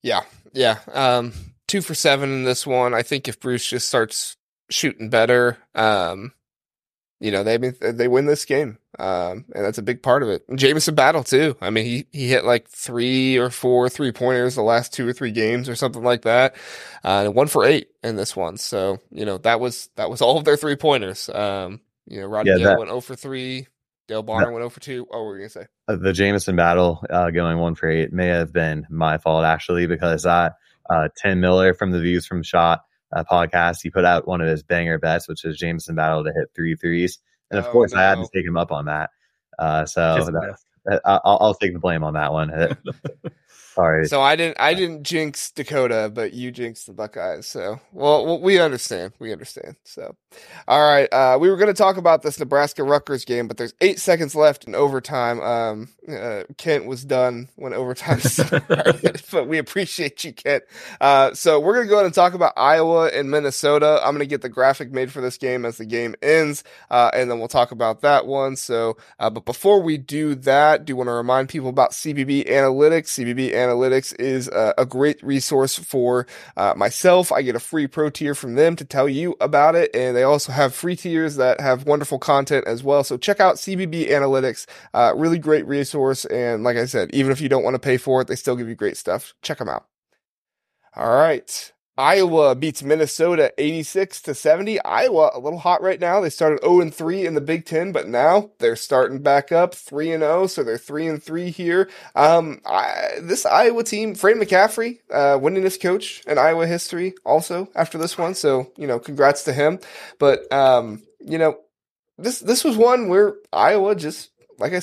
Yeah, 0.03 0.21
yeah. 0.53 0.79
Um, 0.93 1.33
two 1.67 1.81
for 1.81 1.95
seven 1.95 2.29
in 2.31 2.43
this 2.43 2.65
one. 2.67 2.93
I 2.93 3.01
think 3.01 3.27
if 3.27 3.39
Bruce 3.39 3.67
just 3.67 3.87
starts 3.87 4.37
shooting 4.69 5.09
better, 5.09 5.57
um, 5.73 6.31
you 7.19 7.31
know, 7.31 7.43
they 7.43 7.57
they 7.57 8.07
win 8.07 8.25
this 8.27 8.45
game, 8.45 8.77
um, 8.99 9.45
and 9.55 9.65
that's 9.65 9.77
a 9.79 9.81
big 9.83 10.03
part 10.03 10.21
of 10.21 10.29
it. 10.29 10.43
And 10.47 10.59
Jamison 10.59 10.93
Battle 10.93 11.23
too. 11.23 11.55
I 11.61 11.69
mean, 11.71 11.85
he 11.85 12.05
he 12.11 12.27
hit 12.29 12.45
like 12.45 12.67
three 12.67 13.37
or 13.37 13.49
four 13.49 13.89
three 13.89 14.11
pointers 14.11 14.55
the 14.55 14.61
last 14.61 14.93
two 14.93 15.07
or 15.07 15.13
three 15.13 15.31
games 15.31 15.67
or 15.69 15.75
something 15.75 16.03
like 16.03 16.21
that, 16.23 16.55
uh, 17.03 17.23
and 17.25 17.33
one 17.33 17.47
for 17.47 17.65
eight 17.65 17.87
in 18.03 18.15
this 18.15 18.35
one. 18.35 18.57
So 18.57 18.99
you 19.11 19.25
know 19.25 19.37
that 19.39 19.59
was 19.59 19.89
that 19.95 20.09
was 20.09 20.21
all 20.21 20.37
of 20.37 20.43
their 20.45 20.57
three 20.57 20.75
pointers. 20.75 21.29
Um, 21.29 21.81
you 22.05 22.19
know, 22.21 22.27
Rodney 22.27 22.51
Yeah, 22.59 22.65
that- 22.67 22.77
went 22.77 22.89
zero 22.89 23.01
for 23.01 23.15
three. 23.15 23.67
Dale 24.07 24.23
Bonner 24.23 24.51
went 24.51 24.61
zero 24.61 24.69
for 24.69 24.79
two. 24.79 25.07
Oh, 25.11 25.19
what 25.23 25.25
were 25.27 25.35
you 25.35 25.41
gonna 25.41 25.49
say? 25.49 25.65
Uh, 25.87 25.95
The 25.95 26.13
Jamison 26.13 26.55
battle 26.55 27.03
uh, 27.09 27.31
going 27.31 27.57
one 27.57 27.75
for 27.75 27.89
eight 27.89 28.13
may 28.13 28.27
have 28.27 28.53
been 28.53 28.85
my 28.89 29.17
fault 29.17 29.43
actually 29.45 29.87
because 29.87 30.25
I, 30.25 30.51
uh, 30.89 31.07
Tim 31.21 31.39
Miller 31.39 31.73
from 31.73 31.91
the 31.91 31.99
Views 31.99 32.25
from 32.27 32.43
Shot 32.43 32.81
uh, 33.15 33.23
podcast, 33.23 33.79
he 33.81 33.89
put 33.89 34.05
out 34.05 34.27
one 34.27 34.41
of 34.41 34.47
his 34.47 34.61
banger 34.63 34.99
bets, 34.99 35.27
which 35.27 35.43
is 35.45 35.57
Jamison 35.57 35.95
battle 35.95 36.23
to 36.23 36.31
hit 36.31 36.49
three 36.55 36.75
threes, 36.75 37.17
and 37.49 37.59
of 37.59 37.65
Oh, 37.65 37.71
course 37.71 37.93
I 37.93 38.01
had 38.01 38.17
no. 38.19 38.23
to 38.25 38.29
take 38.33 38.45
him 38.45 38.57
up 38.57 38.71
on 38.71 38.85
that. 38.85 39.09
Uh, 39.57 39.85
so 39.85 40.15
that, 40.25 40.57
death. 40.85 41.01
I'll, 41.05 41.21
I'll 41.41 41.53
take 41.55 41.73
the 41.73 41.79
blame 41.79 42.03
on 42.03 42.13
that 42.13 42.31
one. 42.33 42.51
So 44.07 44.21
I 44.21 44.35
didn't 44.35 44.59
I 44.59 44.73
didn't 44.73 45.03
jinx 45.03 45.51
Dakota, 45.51 46.11
but 46.13 46.33
you 46.33 46.51
jinxed 46.51 46.87
the 46.87 46.93
Buckeyes. 46.93 47.47
So 47.47 47.79
well, 47.91 48.39
we 48.41 48.59
understand. 48.59 49.13
We 49.19 49.31
understand. 49.31 49.75
So 49.83 50.15
all 50.67 50.79
right. 50.79 51.11
Uh, 51.11 51.37
we 51.39 51.49
were 51.49 51.57
going 51.57 51.67
to 51.67 51.73
talk 51.73 51.97
about 51.97 52.21
this 52.21 52.39
Nebraska 52.39 52.83
Rutgers 52.83 53.25
game, 53.25 53.47
but 53.47 53.57
there's 53.57 53.73
eight 53.81 53.99
seconds 53.99 54.35
left 54.35 54.65
in 54.65 54.75
overtime. 54.75 55.41
Um, 55.41 55.89
uh, 56.09 56.43
Kent 56.57 56.85
was 56.85 57.03
done 57.05 57.49
when 57.55 57.73
overtime 57.73 58.19
started, 58.21 59.21
but 59.31 59.47
we 59.47 59.57
appreciate 59.57 60.23
you, 60.23 60.33
Kent. 60.33 60.63
Uh, 61.01 61.33
so 61.33 61.59
we're 61.59 61.73
going 61.73 61.85
to 61.85 61.89
go 61.89 61.95
ahead 61.95 62.05
and 62.05 62.15
talk 62.15 62.33
about 62.33 62.53
Iowa 62.57 63.07
and 63.07 63.29
Minnesota. 63.29 63.99
I'm 64.03 64.11
going 64.11 64.19
to 64.19 64.25
get 64.25 64.41
the 64.41 64.49
graphic 64.49 64.91
made 64.91 65.11
for 65.11 65.21
this 65.21 65.37
game 65.37 65.65
as 65.65 65.77
the 65.77 65.85
game 65.85 66.15
ends, 66.21 66.63
uh, 66.89 67.11
and 67.13 67.29
then 67.29 67.39
we'll 67.39 67.47
talk 67.47 67.71
about 67.71 68.01
that 68.01 68.25
one. 68.25 68.55
So, 68.55 68.97
uh, 69.19 69.29
but 69.29 69.45
before 69.45 69.81
we 69.81 69.97
do 69.97 70.35
that, 70.35 70.85
do 70.85 70.91
you 70.91 70.97
want 70.97 71.07
to 71.07 71.13
remind 71.13 71.49
people 71.49 71.69
about 71.69 71.91
CBB 71.91 72.47
Analytics. 72.49 73.07
CBB 73.07 73.51
Analytics 73.51 73.64
is 74.13 74.47
a, 74.47 74.73
a 74.77 74.85
great 74.85 75.21
resource 75.23 75.77
for 75.77 76.27
uh, 76.57 76.73
myself. 76.75 77.31
I 77.31 77.41
get 77.41 77.55
a 77.55 77.59
free 77.59 77.87
pro 77.87 78.09
tier 78.09 78.35
from 78.35 78.55
them 78.55 78.75
to 78.75 78.85
tell 78.85 79.07
you 79.07 79.35
about 79.41 79.75
it, 79.75 79.91
and 79.93 80.15
they 80.15 80.23
also 80.23 80.51
have 80.51 80.73
free 80.73 80.95
tiers 80.95 81.35
that 81.35 81.59
have 81.59 81.85
wonderful 81.85 82.19
content 82.19 82.65
as 82.67 82.83
well. 82.83 83.03
So 83.03 83.17
check 83.17 83.39
out 83.39 83.55
CBB 83.55 84.09
Analytics. 84.09 84.65
Uh, 84.93 85.13
really 85.15 85.39
great 85.39 85.67
resource. 85.67 86.25
And 86.25 86.63
like 86.63 86.77
I 86.77 86.85
said, 86.85 87.09
even 87.13 87.31
if 87.31 87.41
you 87.41 87.49
don't 87.49 87.63
want 87.63 87.75
to 87.75 87.79
pay 87.79 87.97
for 87.97 88.21
it, 88.21 88.27
they 88.27 88.35
still 88.35 88.55
give 88.55 88.67
you 88.69 88.75
great 88.75 88.97
stuff. 88.97 89.33
Check 89.41 89.57
them 89.57 89.69
out. 89.69 89.85
All 90.95 91.13
right. 91.13 91.73
Iowa 91.97 92.55
beats 92.55 92.83
Minnesota 92.83 93.53
86 93.57 94.21
to 94.23 94.35
70. 94.35 94.81
Iowa 94.83 95.31
a 95.33 95.39
little 95.39 95.59
hot 95.59 95.81
right 95.81 95.99
now. 95.99 96.19
They 96.19 96.29
started 96.29 96.61
0 96.61 96.81
and 96.81 96.93
3 96.93 97.25
in 97.25 97.35
the 97.35 97.41
Big 97.41 97.65
10, 97.65 97.91
but 97.91 98.07
now 98.07 98.51
they're 98.59 98.75
starting 98.75 99.19
back 99.19 99.51
up 99.51 99.73
3 99.73 100.11
and 100.11 100.21
0, 100.21 100.47
so 100.47 100.63
they're 100.63 100.77
3 100.77 101.07
and 101.07 101.23
3 101.23 101.51
here. 101.51 101.89
Um 102.15 102.61
I, 102.65 103.19
this 103.21 103.45
Iowa 103.45 103.83
team, 103.83 104.15
Fran 104.15 104.39
McCaffery, 104.39 104.99
uh 105.11 105.39
winningest 105.39 105.81
coach 105.81 106.21
in 106.27 106.37
Iowa 106.37 106.67
history 106.67 107.13
also 107.25 107.69
after 107.75 107.97
this 107.97 108.17
one. 108.17 108.35
So, 108.35 108.71
you 108.77 108.87
know, 108.87 108.99
congrats 108.99 109.43
to 109.43 109.53
him. 109.53 109.79
But 110.19 110.51
um, 110.51 111.03
you 111.19 111.37
know, 111.37 111.57
this 112.17 112.39
this 112.39 112.63
was 112.63 112.77
one 112.77 113.09
where 113.09 113.35
Iowa 113.51 113.95
just 113.95 114.31
like 114.59 114.73
I 114.73 114.81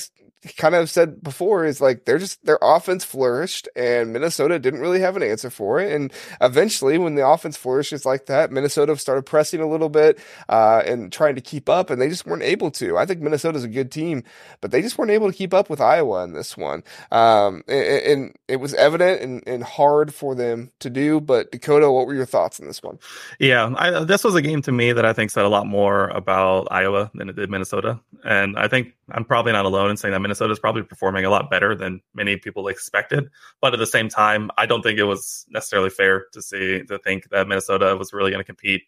kind 0.57 0.75
of 0.75 0.89
said 0.89 1.23
before 1.23 1.65
is 1.65 1.79
like 1.81 2.05
they're 2.05 2.19
just 2.19 2.43
their 2.45 2.59
offense 2.61 3.03
flourished 3.03 3.69
and 3.75 4.11
Minnesota 4.13 4.59
didn't 4.59 4.81
really 4.81 4.99
have 4.99 5.15
an 5.15 5.23
answer 5.23 5.49
for 5.49 5.79
it. 5.79 5.91
And 5.91 6.11
eventually, 6.41 6.97
when 6.97 7.15
the 7.15 7.27
offense 7.27 7.57
flourishes 7.57 8.05
like 8.05 8.25
that, 8.27 8.51
Minnesota 8.51 8.95
started 8.97 9.25
pressing 9.25 9.61
a 9.61 9.67
little 9.67 9.89
bit 9.89 10.19
uh, 10.49 10.81
and 10.85 11.11
trying 11.11 11.35
to 11.35 11.41
keep 11.41 11.69
up, 11.69 11.89
and 11.89 12.01
they 12.01 12.09
just 12.09 12.25
weren't 12.25 12.43
able 12.43 12.71
to. 12.71 12.97
I 12.97 13.05
think 13.05 13.21
Minnesota's 13.21 13.63
a 13.63 13.69
good 13.69 13.91
team, 13.91 14.23
but 14.61 14.71
they 14.71 14.81
just 14.81 14.97
weren't 14.97 15.11
able 15.11 15.31
to 15.31 15.37
keep 15.37 15.53
up 15.53 15.69
with 15.69 15.81
Iowa 15.81 16.23
in 16.23 16.33
this 16.33 16.57
one. 16.57 16.83
Um, 17.11 17.63
and, 17.67 17.85
and, 17.87 18.35
it 18.47 18.57
was 18.57 18.73
evident 18.75 19.21
and, 19.21 19.43
and, 19.47 19.63
hard 19.63 20.13
for 20.13 20.35
them 20.35 20.71
to 20.79 20.89
do. 20.89 21.19
But 21.19 21.51
Dakota, 21.51 21.91
what 21.91 22.05
were 22.05 22.13
your 22.13 22.25
thoughts 22.25 22.59
on 22.59 22.67
this 22.67 22.83
one? 22.83 22.99
Yeah, 23.39 23.73
I, 23.77 24.03
this 24.03 24.23
was 24.23 24.35
a 24.35 24.41
game 24.41 24.61
to 24.63 24.71
me 24.71 24.91
that 24.91 25.05
I 25.05 25.13
think 25.13 25.31
said 25.31 25.45
a 25.45 25.49
lot 25.49 25.65
more 25.65 26.09
about 26.09 26.67
Iowa 26.69 27.09
than 27.15 27.29
it 27.29 27.35
did 27.35 27.49
Minnesota, 27.49 27.99
and 28.23 28.57
I 28.57 28.67
think 28.67 28.93
I'm 29.11 29.25
probably 29.25 29.51
not 29.51 29.65
alone 29.65 29.89
in 29.89 29.97
saying 29.97 30.13
that 30.13 30.21
Minnesota 30.21 30.53
is 30.53 30.59
probably 30.59 30.83
performing 30.83 31.25
a 31.25 31.29
lot 31.29 31.49
better 31.49 31.75
than 31.75 32.01
many 32.13 32.37
people 32.37 32.67
expected. 32.67 33.29
But 33.61 33.73
at 33.73 33.79
the 33.79 33.85
same 33.85 34.09
time, 34.09 34.49
I 34.57 34.65
don't 34.65 34.81
think 34.81 34.97
it 34.97 35.03
was 35.03 35.45
necessarily 35.49 35.89
fair 35.89 36.25
to 36.31 36.41
see 36.41 36.83
to 36.83 36.97
think 36.99 37.29
that 37.29 37.47
Minnesota 37.47 37.95
was 37.97 38.13
really 38.13 38.31
going 38.31 38.39
to 38.39 38.45
compete 38.45 38.83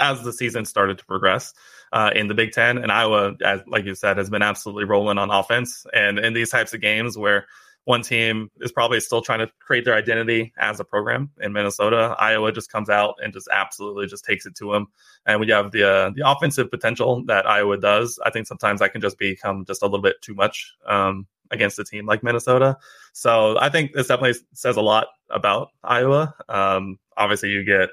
as 0.00 0.22
the 0.22 0.32
season 0.32 0.64
started 0.64 0.98
to 0.98 1.04
progress 1.04 1.54
uh, 1.92 2.10
in 2.14 2.28
the 2.28 2.34
Big 2.34 2.52
Ten. 2.52 2.78
And 2.78 2.92
Iowa, 2.92 3.34
as, 3.44 3.62
like 3.66 3.84
you 3.84 3.94
said, 3.94 4.18
has 4.18 4.30
been 4.30 4.42
absolutely 4.42 4.84
rolling 4.84 5.18
on 5.18 5.30
offense. 5.30 5.86
And 5.94 6.18
in 6.18 6.34
these 6.34 6.50
types 6.50 6.74
of 6.74 6.80
games 6.80 7.16
where 7.16 7.46
one 7.88 8.02
team 8.02 8.50
is 8.60 8.70
probably 8.70 9.00
still 9.00 9.22
trying 9.22 9.38
to 9.38 9.50
create 9.60 9.86
their 9.86 9.94
identity 9.94 10.52
as 10.58 10.78
a 10.78 10.84
program 10.84 11.30
in 11.40 11.54
Minnesota. 11.54 12.14
Iowa 12.18 12.52
just 12.52 12.70
comes 12.70 12.90
out 12.90 13.14
and 13.24 13.32
just 13.32 13.48
absolutely 13.50 14.06
just 14.06 14.26
takes 14.26 14.44
it 14.44 14.54
to 14.56 14.70
them. 14.70 14.88
And 15.24 15.42
you 15.48 15.54
have 15.54 15.72
the 15.72 15.88
uh, 15.88 16.10
the 16.14 16.30
offensive 16.30 16.70
potential 16.70 17.24
that 17.24 17.46
Iowa 17.46 17.78
does, 17.78 18.18
I 18.26 18.30
think 18.30 18.46
sometimes 18.46 18.80
that 18.80 18.92
can 18.92 19.00
just 19.00 19.18
become 19.18 19.64
just 19.64 19.80
a 19.80 19.86
little 19.86 20.02
bit 20.02 20.20
too 20.20 20.34
much 20.34 20.74
um, 20.86 21.26
against 21.50 21.78
a 21.78 21.84
team 21.84 22.04
like 22.04 22.22
Minnesota. 22.22 22.76
So 23.14 23.58
I 23.58 23.70
think 23.70 23.94
this 23.94 24.08
definitely 24.08 24.38
says 24.52 24.76
a 24.76 24.82
lot 24.82 25.06
about 25.30 25.70
Iowa. 25.82 26.34
Um, 26.50 26.98
obviously, 27.16 27.48
you 27.52 27.64
get 27.64 27.88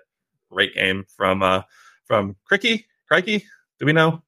great 0.52 0.76
game 0.76 1.06
from 1.08 1.42
uh, 1.42 1.62
from 2.04 2.36
Krikke. 2.52 2.84
Crikey, 3.08 3.46
do 3.80 3.86
we 3.86 3.94
know? 3.94 4.22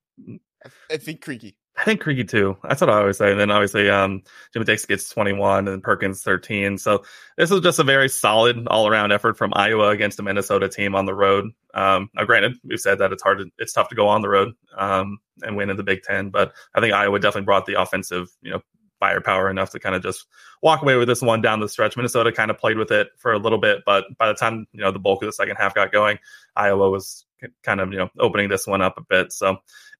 I 0.90 0.96
think 0.96 1.22
Creaky. 1.22 1.58
I 1.78 1.84
think 1.84 2.02
Creaky 2.02 2.24
too. 2.24 2.58
That's 2.64 2.82
what 2.82 2.90
I 2.90 3.00
always 3.00 3.18
say. 3.18 3.30
And 3.30 3.40
then 3.40 3.52
obviously, 3.52 3.88
um, 3.88 4.24
Jimmy 4.52 4.66
Dix 4.66 4.86
gets 4.86 5.10
21 5.10 5.68
and 5.68 5.84
Perkins 5.84 6.24
13. 6.24 6.80
So 6.80 7.04
this 7.38 7.52
was 7.52 7.62
just 7.62 7.78
a 7.78 7.84
very 7.84 8.10
solid 8.10 8.68
all 8.68 8.88
around 8.88 9.12
effort 9.12 9.38
from 9.38 9.54
Iowa 9.56 9.90
against 9.90 10.20
a 10.20 10.24
Minnesota 10.24 10.70
team 10.70 10.96
on 10.96 11.06
the 11.06 11.14
road. 11.14 11.52
Um, 11.76 12.10
now, 12.16 12.26
granted, 12.26 12.56
we've 12.64 12.80
said 12.80 12.98
that 12.98 13.12
it's 13.14 13.22
hard, 13.22 13.38
to, 13.40 13.46
it's 13.60 13.74
tough 13.74 13.90
to 13.90 13.96
go 13.96 14.08
on 14.08 14.24
the 14.24 14.30
road 14.30 14.54
um, 14.76 15.20
and 15.44 15.56
win 15.56 15.70
in 15.70 15.78
the 15.78 15.84
Big 15.84 16.02
Ten, 16.02 16.30
but 16.32 16.52
I 16.74 16.82
think 16.82 16.94
Iowa 16.94 17.20
definitely 17.20 17.46
brought 17.46 17.68
the 17.68 17.80
offensive, 17.80 18.30
you 18.42 18.52
know, 18.52 18.62
firepower 19.00 19.50
enough 19.50 19.70
to 19.72 19.80
kind 19.80 19.96
of 19.96 20.02
just 20.02 20.26
walk 20.64 20.82
away 20.82 20.96
with 20.96 21.08
this 21.08 21.22
one 21.22 21.42
down 21.42 21.60
the 21.60 21.70
stretch. 21.70 21.96
Minnesota 21.96 22.32
kind 22.32 22.50
of 22.50 22.58
played 22.58 22.78
with 22.78 22.92
it 22.92 23.10
for 23.18 23.32
a 23.32 23.38
little 23.38 23.60
bit, 23.60 23.84
but 23.86 24.06
by 24.18 24.28
the 24.28 24.34
time 24.34 24.66
you 24.72 24.82
know 24.82 24.92
the 24.92 25.00
bulk 25.00 25.22
of 25.22 25.28
the 25.28 25.34
second 25.34 25.56
half 25.58 25.76
got 25.76 25.92
going, 25.92 26.18
Iowa 26.56 26.90
was 26.90 27.26
kind 27.64 27.80
of 27.80 27.92
you 27.92 28.00
know 28.00 28.10
opening 28.20 28.50
this 28.50 28.66
one 28.66 28.82
up 28.82 28.98
a 28.98 29.04
bit. 29.08 29.32
So 29.32 29.58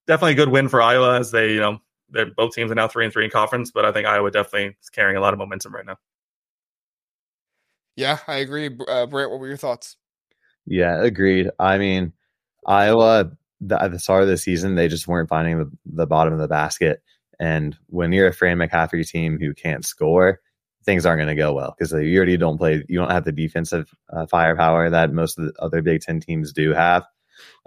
definitely 0.08 0.34
a 0.34 0.36
good 0.36 0.50
win 0.50 0.70
for 0.70 0.82
Iowa 0.82 1.20
as 1.20 1.32
they, 1.32 1.54
you 1.54 1.60
know, 1.60 1.80
they're 2.10 2.26
both 2.26 2.54
teams 2.54 2.72
are 2.72 2.76
now 2.76 2.88
three 2.88 3.04
and 3.04 3.14
three 3.14 3.26
in 3.26 3.32
conference, 3.32 3.72
but 3.72 3.86
I 3.86 3.92
think 3.92 4.08
Iowa 4.08 4.32
definitely 4.32 4.78
is 4.82 4.90
carrying 4.90 5.18
a 5.18 5.22
lot 5.22 5.34
of 5.34 5.40
momentum 5.40 5.76
right 5.76 5.86
now. 5.86 5.98
Yeah, 7.96 8.20
I 8.28 8.38
agree. 8.38 8.70
Uh, 8.88 9.08
Brent, 9.08 9.32
what 9.32 9.40
were 9.40 9.48
your 9.48 9.58
thoughts? 9.58 9.98
Yeah, 10.66 11.02
agreed. 11.04 11.50
I 11.60 11.78
mean, 11.78 12.14
Iowa 12.66 13.32
the, 13.62 13.82
at 13.82 13.92
the 13.92 14.00
start 14.00 14.24
of 14.24 14.30
the 14.30 14.38
season, 14.38 14.76
they 14.76 14.88
just 14.88 15.08
weren't 15.08 15.30
finding 15.30 15.58
the, 15.58 15.72
the 15.86 16.08
bottom 16.08 16.34
of 16.34 16.40
the 16.40 16.48
basket. 16.48 17.02
And 17.40 17.78
when 17.88 18.12
you're 18.12 18.28
a 18.28 18.34
Fran 18.34 18.58
McCaffery 18.58 19.08
team 19.08 19.40
who 19.40 19.54
can't 19.54 19.86
score, 19.86 20.40
things 20.86 21.06
aren't 21.06 21.20
going 21.20 21.36
to 21.36 21.36
go 21.36 21.54
well 21.54 21.76
because 21.78 21.92
you 21.92 22.18
already 22.18 22.38
don't 22.38 22.58
play, 22.58 22.84
you 22.88 22.98
don't 22.98 23.12
have 23.12 23.26
the 23.26 23.32
defensive 23.32 23.94
uh, 24.12 24.26
firepower 24.26 24.90
that 24.90 25.12
most 25.12 25.38
of 25.38 25.46
the 25.46 25.54
other 25.60 25.82
Big 25.82 26.02
Ten 26.02 26.20
teams 26.20 26.54
do 26.54 26.74
have. 26.74 27.06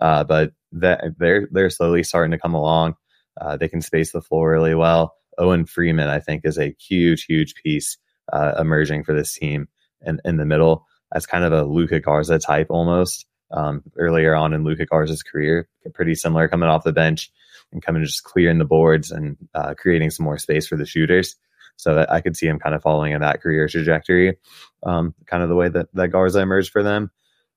Uh, 0.01 0.25
but 0.25 0.53
that 0.73 1.15
they're 1.19 1.49
they're 1.51 1.71
slowly 1.71 2.03
starting 2.03 2.31
to 2.31 2.39
come 2.39 2.55
along. 2.55 2.95
Uh, 3.41 3.57
they 3.57 3.69
can 3.69 3.81
space 3.81 4.13
the 4.13 4.21
floor 4.21 4.51
really 4.51 4.75
well. 4.75 5.15
Owen 5.39 5.65
Freeman, 5.65 6.09
I 6.09 6.21
think, 6.21 6.43
is 6.45 6.59
a 6.59 6.75
huge, 6.79 7.25
huge 7.25 7.55
piece 7.55 7.97
uh, 8.33 8.53
emerging 8.59 9.05
for 9.05 9.15
this 9.15 9.33
team 9.35 9.69
in, 10.03 10.21
in 10.25 10.37
the 10.37 10.45
middle 10.45 10.87
as 11.15 11.27
kind 11.27 11.45
of 11.45 11.53
a 11.53 11.65
Luka 11.65 12.01
Garza 12.01 12.39
type 12.39 12.69
almost. 12.71 13.27
Um, 13.53 13.83
earlier 13.97 14.37
on 14.37 14.53
in 14.53 14.63
Luka 14.63 14.87
Garza's 14.87 15.25
career, 15.25 15.69
pretty 15.93 16.15
similar 16.15 16.47
coming 16.47 16.69
off 16.69 16.85
the 16.85 16.93
bench 16.93 17.33
and 17.73 17.83
coming 17.83 18.05
just 18.05 18.23
clearing 18.23 18.59
the 18.59 18.65
boards 18.65 19.11
and 19.11 19.37
uh, 19.55 19.75
creating 19.75 20.11
some 20.11 20.25
more 20.25 20.39
space 20.39 20.69
for 20.69 20.77
the 20.77 20.87
shooters. 20.87 21.35
So 21.77 21.95
that 21.95 22.13
I 22.13 22.21
could 22.21 22.37
see 22.37 22.47
him 22.47 22.59
kind 22.59 22.75
of 22.75 22.83
following 22.83 23.13
in 23.13 23.23
that 23.23 23.41
career 23.41 23.67
trajectory, 23.67 24.37
um, 24.83 25.15
kind 25.27 25.43
of 25.43 25.49
the 25.49 25.55
way 25.55 25.71
that, 25.71 25.89
that 25.95 26.09
Garza 26.09 26.41
emerged 26.41 26.71
for 26.71 26.83
them. 26.83 27.11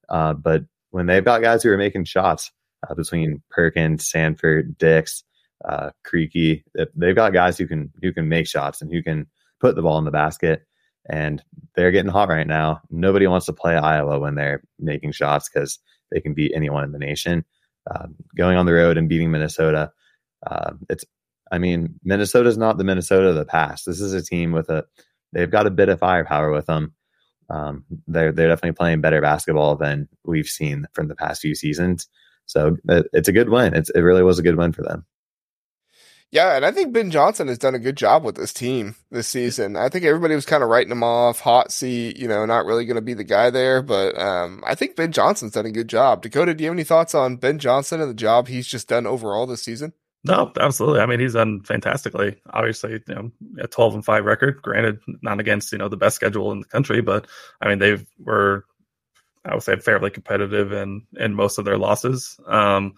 Uh, 0.07 0.33
but 0.33 0.63
when 0.93 1.07
they've 1.07 1.25
got 1.25 1.41
guys 1.41 1.63
who 1.63 1.71
are 1.71 1.77
making 1.77 2.05
shots 2.05 2.51
uh, 2.87 2.93
between 2.93 3.41
Perkins, 3.49 4.09
Sandfort, 4.09 4.77
Dix, 4.77 5.23
uh, 5.65 5.89
Krikke, 6.05 6.63
they've 6.95 7.15
got 7.15 7.33
guys 7.33 7.57
who 7.57 7.65
can 7.65 7.91
who 8.03 8.13
can 8.13 8.29
make 8.29 8.47
shots 8.47 8.79
and 8.79 8.91
who 8.93 9.01
can 9.01 9.25
put 9.59 9.75
the 9.75 9.81
ball 9.81 9.97
in 9.97 10.05
the 10.05 10.11
basket. 10.11 10.61
And 11.09 11.43
they're 11.75 11.91
getting 11.91 12.11
hot 12.11 12.29
right 12.29 12.45
now. 12.45 12.79
Nobody 12.91 13.25
wants 13.25 13.47
to 13.47 13.53
play 13.53 13.75
Iowa 13.75 14.19
when 14.19 14.35
they're 14.35 14.61
making 14.79 15.13
shots 15.13 15.49
because 15.49 15.79
they 16.11 16.21
can 16.21 16.35
beat 16.35 16.53
anyone 16.55 16.83
in 16.83 16.91
the 16.91 16.99
nation. 16.99 17.43
Uh, 17.89 18.05
going 18.37 18.55
on 18.55 18.67
the 18.67 18.73
road 18.73 18.97
and 18.97 19.09
beating 19.09 19.31
Minnesota, 19.31 19.91
uh, 20.45 20.73
it's 20.91 21.05
I 21.51 21.57
mean 21.57 21.99
Minnesota's 22.03 22.57
not 22.57 22.77
the 22.77 22.83
Minnesota 22.83 23.29
of 23.29 23.35
the 23.35 23.45
past. 23.45 23.87
This 23.87 23.99
is 23.99 24.13
a 24.13 24.21
team 24.21 24.51
with 24.51 24.69
a 24.69 24.85
they've 25.31 25.49
got 25.49 25.65
a 25.65 25.71
bit 25.71 25.89
of 25.89 25.99
firepower 25.99 26.51
with 26.51 26.67
them 26.67 26.93
um, 27.53 27.85
they're 28.07 28.31
they're 28.31 28.47
definitely 28.47 28.75
playing 28.75 29.01
better 29.01 29.21
basketball 29.21 29.75
than 29.75 30.09
we've 30.25 30.47
seen 30.47 30.87
from 30.93 31.07
the 31.07 31.15
past 31.15 31.41
few 31.41 31.53
seasons. 31.53 32.07
So 32.45 32.77
it's 32.87 33.29
a 33.29 33.31
good 33.31 33.49
win. 33.49 33.73
It's, 33.73 33.89
it 33.91 34.01
really 34.01 34.23
was 34.23 34.39
a 34.39 34.43
good 34.43 34.57
win 34.57 34.73
for 34.73 34.81
them. 34.81 35.05
Yeah, 36.31 36.55
and 36.55 36.65
I 36.65 36.71
think 36.71 36.93
Ben 36.93 37.11
Johnson 37.11 37.47
has 37.47 37.59
done 37.59 37.75
a 37.75 37.79
good 37.79 37.95
job 37.95 38.23
with 38.23 38.35
this 38.35 38.51
team 38.51 38.95
this 39.11 39.27
season. 39.27 39.75
I 39.75 39.87
think 39.87 40.03
everybody 40.03 40.33
was 40.33 40.47
kind 40.47 40.63
of 40.63 40.69
writing 40.69 40.91
him 40.91 41.03
off, 41.03 41.41
hot 41.41 41.71
seat, 41.71 42.17
you 42.17 42.27
know, 42.27 42.43
not 42.47 42.65
really 42.65 42.85
going 42.85 42.95
to 42.95 43.01
be 43.01 43.13
the 43.13 43.23
guy 43.23 43.51
there. 43.51 43.83
But 43.83 44.19
um, 44.19 44.63
I 44.65 44.73
think 44.73 44.95
Ben 44.95 45.11
Johnson's 45.11 45.51
done 45.51 45.67
a 45.67 45.71
good 45.71 45.87
job. 45.87 46.23
Dakota, 46.23 46.55
do 46.55 46.63
you 46.63 46.69
have 46.71 46.75
any 46.75 46.83
thoughts 46.83 47.13
on 47.13 47.35
Ben 47.35 47.59
Johnson 47.59 48.01
and 48.01 48.09
the 48.09 48.15
job 48.15 48.47
he's 48.47 48.65
just 48.65 48.87
done 48.87 49.05
overall 49.05 49.45
this 49.45 49.61
season? 49.61 49.93
No, 50.25 50.51
absolutely. 50.59 51.01
I 51.01 51.05
mean, 51.05 51.19
he's 51.19 51.33
done 51.33 51.61
fantastically. 51.63 52.41
Obviously, 52.49 52.93
you 53.07 53.15
know, 53.15 53.31
a 53.59 53.67
12 53.67 53.95
and 53.95 54.05
5 54.05 54.23
record, 54.23 54.61
granted, 54.61 54.99
not 55.21 55.39
against, 55.39 55.71
you 55.73 55.77
know, 55.77 55.89
the 55.89 55.97
best 55.97 56.15
schedule 56.15 56.51
in 56.53 56.61
the 56.61 56.65
country, 56.65 57.01
but 57.01 57.27
I 57.61 57.67
mean, 57.67 57.79
they 57.79 57.97
were, 58.19 58.65
I 59.43 59.53
would 59.53 59.63
say, 59.63 59.75
fairly 59.75 60.09
competitive 60.09 60.71
in, 60.71 61.05
in 61.17 61.33
most 61.35 61.57
of 61.57 61.65
their 61.65 61.77
losses. 61.77 62.39
Um, 62.47 62.93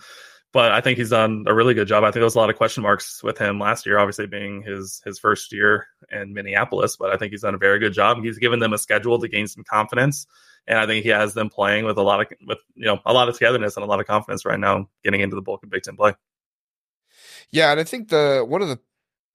but 0.54 0.72
I 0.72 0.80
think 0.80 0.98
he's 0.98 1.10
done 1.10 1.46
a 1.48 1.54
really 1.54 1.74
good 1.74 1.88
job. 1.88 2.04
I 2.04 2.08
think 2.08 2.14
there 2.14 2.24
was 2.24 2.36
a 2.36 2.40
lot 2.40 2.50
of 2.50 2.56
question 2.56 2.84
marks 2.84 3.22
with 3.22 3.38
him 3.38 3.60
last 3.60 3.86
year, 3.86 4.00
obviously 4.00 4.26
being 4.26 4.62
his 4.62 5.02
his 5.04 5.20
first 5.20 5.52
year 5.52 5.86
in 6.10 6.34
Minneapolis. 6.34 6.96
But 6.96 7.12
I 7.12 7.18
think 7.18 7.32
he's 7.32 7.42
done 7.42 7.56
a 7.56 7.58
very 7.58 7.78
good 7.78 7.92
job. 7.92 8.24
He's 8.24 8.38
given 8.38 8.60
them 8.60 8.72
a 8.72 8.78
schedule 8.78 9.20
to 9.20 9.28
gain 9.28 9.48
some 9.48 9.66
confidence, 9.70 10.26
and 10.66 10.80
I 10.80 10.86
think 10.86 11.04
he 11.04 11.10
has 11.10 11.34
them 11.34 11.50
playing 11.50 11.84
with 11.84 11.98
a 11.98 12.04
lot 12.04 12.22
of 12.22 12.28
with 12.48 12.60
you 12.76 12.86
know 12.86 13.00
a 13.06 13.12
lot 13.12 13.28
of 13.28 13.38
togetherness 13.38 13.76
and 13.76 13.84
a 13.84 13.88
lot 13.88 14.00
of 14.00 14.08
confidence 14.08 14.46
right 14.46 14.58
now, 14.58 14.88
getting 15.04 15.20
into 15.20 15.36
the 15.36 15.42
bulk 15.42 15.62
of 15.62 15.70
Big 15.70 15.84
Ten 15.84 15.98
play. 15.98 16.14
Yeah, 17.52 17.72
and 17.72 17.80
I 17.80 17.84
think 17.84 18.10
the 18.10 18.46
one 18.48 18.62
of 18.62 18.68
the 18.70 18.80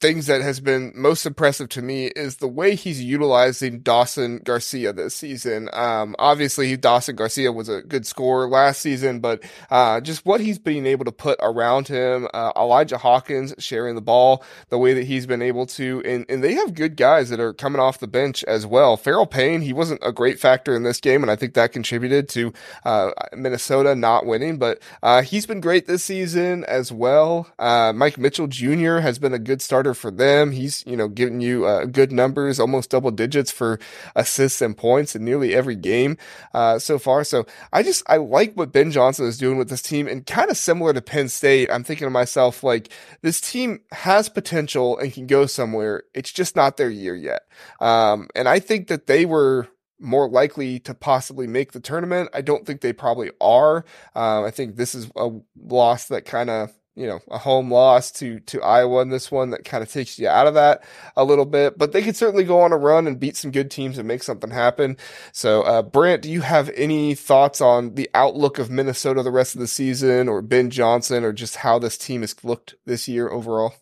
things 0.01 0.27
that 0.27 0.41
has 0.41 0.61
been 0.61 0.93
most 0.95 1.27
impressive 1.27 1.69
to 1.69 1.83
me 1.83 2.07
is 2.07 2.37
the 2.37 2.49
way 2.49 2.75
he's 2.75 3.03
utilizing 3.03 3.81
Dawson 3.81 4.39
Garcia 4.39 4.95
this 4.95 5.15
season. 5.15 5.69
Um, 5.75 6.17
obviously, 6.19 6.75
Dawson 6.79 7.17
Garcia 7.17 7.53
was 7.53 7.69
a 7.69 7.83
good 7.83 8.07
scorer 8.07 8.49
last 8.49 8.81
season, 8.81 9.21
but 9.21 9.45
uh, 9.71 10.01
just 10.01 10.25
what 10.25 10.41
he's 10.41 10.59
been 10.59 10.87
able 10.87 11.05
to 11.05 11.13
put 11.13 11.39
around 11.43 11.89
him, 11.89 12.29
uh, 12.33 12.53
Elijah 12.57 12.97
Hawkins 12.97 13.55
sharing 13.59 13.95
the 13.95 14.01
ball, 14.01 14.43
the 14.71 14.79
way 14.79 14.95
that 14.95 15.05
he's 15.05 15.27
been 15.27 15.43
able 15.43 15.67
to, 15.67 16.03
and, 16.07 16.25
and 16.31 16.43
they 16.43 16.55
have 16.55 16.75
good 16.75 16.97
guys 16.97 17.29
that 17.29 17.41
are 17.41 17.53
coming 17.53 17.81
off 17.81 17.99
the 17.99 18.09
bench 18.09 18.43
as 18.45 18.67
well. 18.67 18.97
Pharrel 18.97 19.31
Payne, 19.31 19.61
he 19.61 19.75
wasn't 19.75 20.01
a 20.03 20.13
great 20.13 20.41
factor 20.41 20.75
in 20.75 20.83
this 20.83 20.99
game, 21.01 21.23
and 21.23 21.31
I 21.31 21.37
think 21.37 21.53
that 21.55 21.73
contributed 21.73 22.29
to 22.31 22.55
uh, 22.87 23.11
Minnesota 23.35 23.95
not 23.95 24.25
winning, 24.25 24.59
but 24.59 24.81
uh, 25.03 25.21
he's 25.21 25.45
been 25.45 25.61
great 25.61 25.87
this 25.87 26.03
season 26.03 26.65
as 26.65 26.91
well. 26.91 27.49
Uh, 27.59 27.93
Mike 27.95 28.17
Mitchell 28.17 28.47
Jr. 28.47 28.99
has 28.99 29.19
been 29.19 29.35
a 29.35 29.39
good 29.39 29.61
starter 29.61 29.90
for 29.95 30.11
them. 30.11 30.53
He's, 30.53 30.85
you 30.87 30.97
know, 30.97 31.09
giving 31.09 31.41
you 31.41 31.67
uh, 31.67 31.85
good 31.85 32.13
numbers, 32.13 32.61
almost 32.61 32.91
double 32.91 33.11
digits 33.11 33.51
for 33.51 33.79
assists 34.17 34.63
and 34.63 34.77
points 34.77 35.15
in 35.15 35.25
nearly 35.25 35.55
every 35.55 35.77
game 35.77 36.17
uh, 36.55 36.79
so 36.79 36.99
far. 36.99 37.25
So 37.25 37.47
I 37.73 37.83
just, 37.83 38.03
I 38.07 38.17
like 38.19 38.55
what 38.55 38.73
Ben 38.73 38.91
Johnson 38.91 39.27
is 39.27 39.39
doing 39.39 39.59
with 39.59 39.69
this 39.69 39.83
team 39.83 40.07
and 40.09 40.27
kind 40.27 40.51
of 40.51 40.57
similar 40.57 40.93
to 40.93 41.03
Penn 41.03 41.29
State. 41.29 41.71
I'm 41.71 41.85
thinking 41.85 42.07
to 42.07 42.11
myself, 42.11 42.63
like, 42.63 42.91
this 43.23 43.41
team 43.41 43.81
has 43.93 44.29
potential 44.29 44.99
and 44.99 45.13
can 45.13 45.27
go 45.27 45.47
somewhere. 45.47 46.05
It's 46.15 46.33
just 46.33 46.57
not 46.57 46.77
their 46.77 46.91
year 46.91 47.15
yet. 47.15 47.43
Um, 47.81 48.29
and 48.35 48.49
I 48.49 48.59
think 48.59 48.89
that 48.89 49.07
they 49.07 49.25
were 49.25 49.69
more 50.03 50.31
likely 50.31 50.79
to 50.81 50.95
possibly 50.95 51.47
make 51.47 51.73
the 51.73 51.81
tournament. 51.81 52.31
I 52.33 52.41
don't 52.41 52.65
think 52.65 52.81
they 52.81 52.95
probably 52.95 53.31
are. 53.39 53.85
Uh, 54.17 54.45
I 54.45 54.51
think 54.51 54.77
this 54.77 54.95
is 54.95 55.11
a 55.15 55.31
loss 55.63 56.09
that 56.09 56.25
kind 56.25 56.49
of 56.49 56.73
you 57.01 57.07
know 57.07 57.21
a 57.31 57.39
home 57.39 57.73
loss 57.73 58.11
to 58.13 58.41
to 58.41 58.63
Iowa 58.63 59.01
in 59.01 59.09
this 59.09 59.33
one 59.33 59.51
that 59.51 59.65
kind 59.65 59.83
of 59.83 59.91
takes 59.91 60.19
you 60.19 60.29
out 60.29 60.47
of 60.47 60.55
that 60.55 60.85
a 61.17 61.25
little 61.25 61.47
bit. 61.47 61.79
But 61.79 61.93
they 61.93 62.03
could 62.03 62.17
certainly 62.17 62.45
go 62.45 62.61
on 62.61 62.73
a 62.73 62.77
run 62.77 63.07
and 63.07 63.19
beat 63.19 63.37
some 63.37 63.51
good 63.51 63.71
teams 63.71 63.97
and 63.97 64.07
make 64.07 64.23
something 64.23 64.51
happen. 64.51 64.99
So, 65.33 65.63
uh, 65.63 65.81
Brant, 65.81 66.21
do 66.21 66.31
you 66.31 66.43
have 66.43 66.71
any 66.77 67.15
thoughts 67.15 67.63
on 67.63 67.95
the 67.95 68.11
outlook 68.13 68.59
of 68.59 68.71
Minnesota 68.71 69.23
the 69.23 69.31
rest 69.31 69.55
of 69.55 69.61
the 69.61 69.67
season, 69.67 70.29
or 70.29 70.43
Ben 70.43 70.69
Johnson, 70.69 71.25
or 71.25 71.33
just 71.33 71.57
how 71.57 71.79
this 71.79 71.97
team 71.97 72.21
has 72.21 72.37
looked 72.45 72.75
this 72.85 73.09
year 73.09 73.31
overall? 73.31 73.75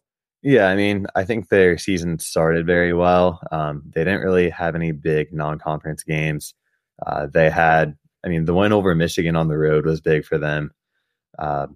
Yeah, 0.42 0.68
I 0.68 0.76
mean, 0.76 1.08
I 1.16 1.24
think 1.24 1.48
their 1.48 1.76
season 1.78 2.20
started 2.20 2.64
very 2.64 2.92
well. 2.92 3.40
Um, 3.50 3.82
they 3.92 4.04
didn't 4.04 4.20
really 4.20 4.50
have 4.50 4.76
any 4.76 4.92
big 4.92 5.32
non-conference 5.32 6.04
games. 6.04 6.54
Uh, 7.04 7.26
they 7.26 7.50
had, 7.50 7.96
I 8.24 8.28
mean, 8.28 8.44
the 8.44 8.54
win 8.54 8.72
over 8.72 8.94
Michigan 8.94 9.34
on 9.34 9.48
the 9.48 9.58
road 9.58 9.84
was 9.84 10.00
big 10.00 10.24
for 10.24 10.38
them. 10.38 10.70
Uh, 11.36 11.66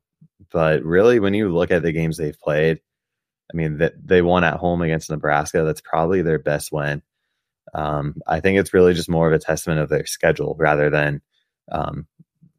but 0.53 0.83
really, 0.83 1.21
when 1.21 1.35
you 1.35 1.53
look 1.53 1.71
at 1.71 1.83
the 1.83 1.93
games 1.93 2.17
they've 2.17 2.39
played, 2.39 2.81
I 3.53 3.57
mean, 3.57 3.79
that 3.79 3.95
they 4.03 4.23
won 4.23 4.45
at 4.45 4.57
home 4.57 4.83
against 4.83 5.11
Nebraska. 5.11 5.63
That's 5.63 5.81
probably 5.81 6.23
their 6.23 6.39
best 6.39 6.73
win. 6.73 7.03
Um, 7.75 8.17
I 8.27 8.41
think 8.41 8.59
it's 8.59 8.75
really 8.75 8.95
just 8.95 9.09
more 9.09 9.27
of 9.27 9.33
a 9.33 9.39
testament 9.39 9.81
of 9.81 9.89
their 9.89 10.07
schedule 10.07 10.57
rather 10.59 10.91
than 10.91 11.23
um, 11.71 12.07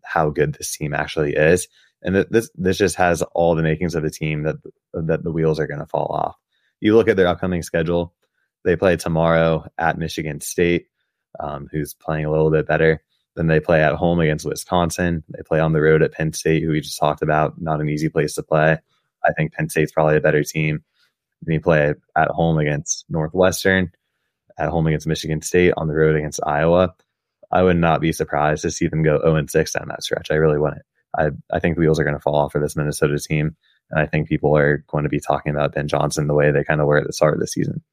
how 0.03 0.29
good 0.29 0.53
this 0.53 0.75
team 0.75 0.93
actually 0.93 1.33
is. 1.33 1.67
And 2.01 2.15
th- 2.15 2.27
this 2.29 2.49
this 2.55 2.77
just 2.77 2.95
has 2.97 3.21
all 3.33 3.55
the 3.55 3.63
makings 3.63 3.95
of 3.95 4.03
a 4.03 4.09
team 4.09 4.43
that 4.43 4.55
that 4.93 5.23
the 5.23 5.31
wheels 5.31 5.59
are 5.59 5.67
going 5.67 5.79
to 5.79 5.85
fall 5.85 6.07
off. 6.07 6.35
You 6.79 6.95
look 6.95 7.07
at 7.07 7.15
their 7.15 7.27
upcoming 7.27 7.63
schedule; 7.63 8.13
they 8.65 8.75
play 8.75 8.97
tomorrow 8.97 9.65
at 9.77 9.97
Michigan 9.97 10.41
State, 10.41 10.87
um, 11.39 11.67
who's 11.71 11.93
playing 11.93 12.25
a 12.25 12.31
little 12.31 12.51
bit 12.51 12.67
better. 12.67 13.01
Then 13.35 13.47
they 13.47 13.59
play 13.59 13.83
at 13.83 13.95
home 13.95 14.19
against 14.19 14.45
Wisconsin. 14.45 15.23
They 15.29 15.41
play 15.43 15.59
on 15.59 15.73
the 15.73 15.81
road 15.81 16.03
at 16.03 16.11
Penn 16.11 16.33
State, 16.33 16.61
who 16.61 16.69
we 16.69 16.81
just 16.81 16.99
talked 16.99 17.21
about. 17.21 17.59
Not 17.59 17.81
an 17.81 17.89
easy 17.89 18.09
place 18.09 18.35
to 18.35 18.43
play. 18.43 18.77
I 19.25 19.31
think 19.33 19.53
Penn 19.53 19.69
State's 19.69 19.91
probably 19.91 20.17
a 20.17 20.21
better 20.21 20.43
team. 20.43 20.83
Then 21.41 21.53
you 21.53 21.61
play 21.61 21.93
at 22.15 22.27
home 22.29 22.57
against 22.57 23.05
Northwestern, 23.09 23.91
at 24.57 24.69
home 24.69 24.87
against 24.87 25.07
Michigan 25.07 25.41
State, 25.41 25.73
on 25.77 25.87
the 25.87 25.95
road 25.95 26.15
against 26.15 26.39
Iowa. 26.45 26.93
I 27.51 27.63
would 27.63 27.77
not 27.77 28.01
be 28.01 28.11
surprised 28.11 28.63
to 28.63 28.71
see 28.71 28.87
them 28.87 29.03
go 29.03 29.19
0 29.21 29.45
6 29.47 29.73
down 29.73 29.87
that 29.89 30.03
stretch. 30.03 30.29
I 30.31 30.35
really 30.35 30.59
wouldn't. 30.59 30.83
I, 31.17 31.29
I 31.51 31.59
think 31.59 31.75
the 31.75 31.81
wheels 31.81 31.99
are 31.99 32.03
going 32.03 32.15
to 32.15 32.21
fall 32.21 32.35
off 32.35 32.51
for 32.51 32.59
this 32.59 32.75
Minnesota 32.75 33.17
team. 33.19 33.55
And 33.91 33.99
I 33.99 34.05
think 34.05 34.27
people 34.27 34.55
are 34.57 34.83
going 34.87 35.03
to 35.03 35.09
be 35.09 35.19
talking 35.19 35.51
about 35.51 35.73
Ben 35.73 35.87
Johnson 35.87 36.27
the 36.27 36.33
way 36.33 36.51
they 36.51 36.63
kind 36.63 36.81
of 36.81 36.87
were 36.87 36.97
at 36.97 37.05
the 37.05 37.13
start 37.13 37.33
of 37.33 37.39
the 37.39 37.47
season 37.47 37.83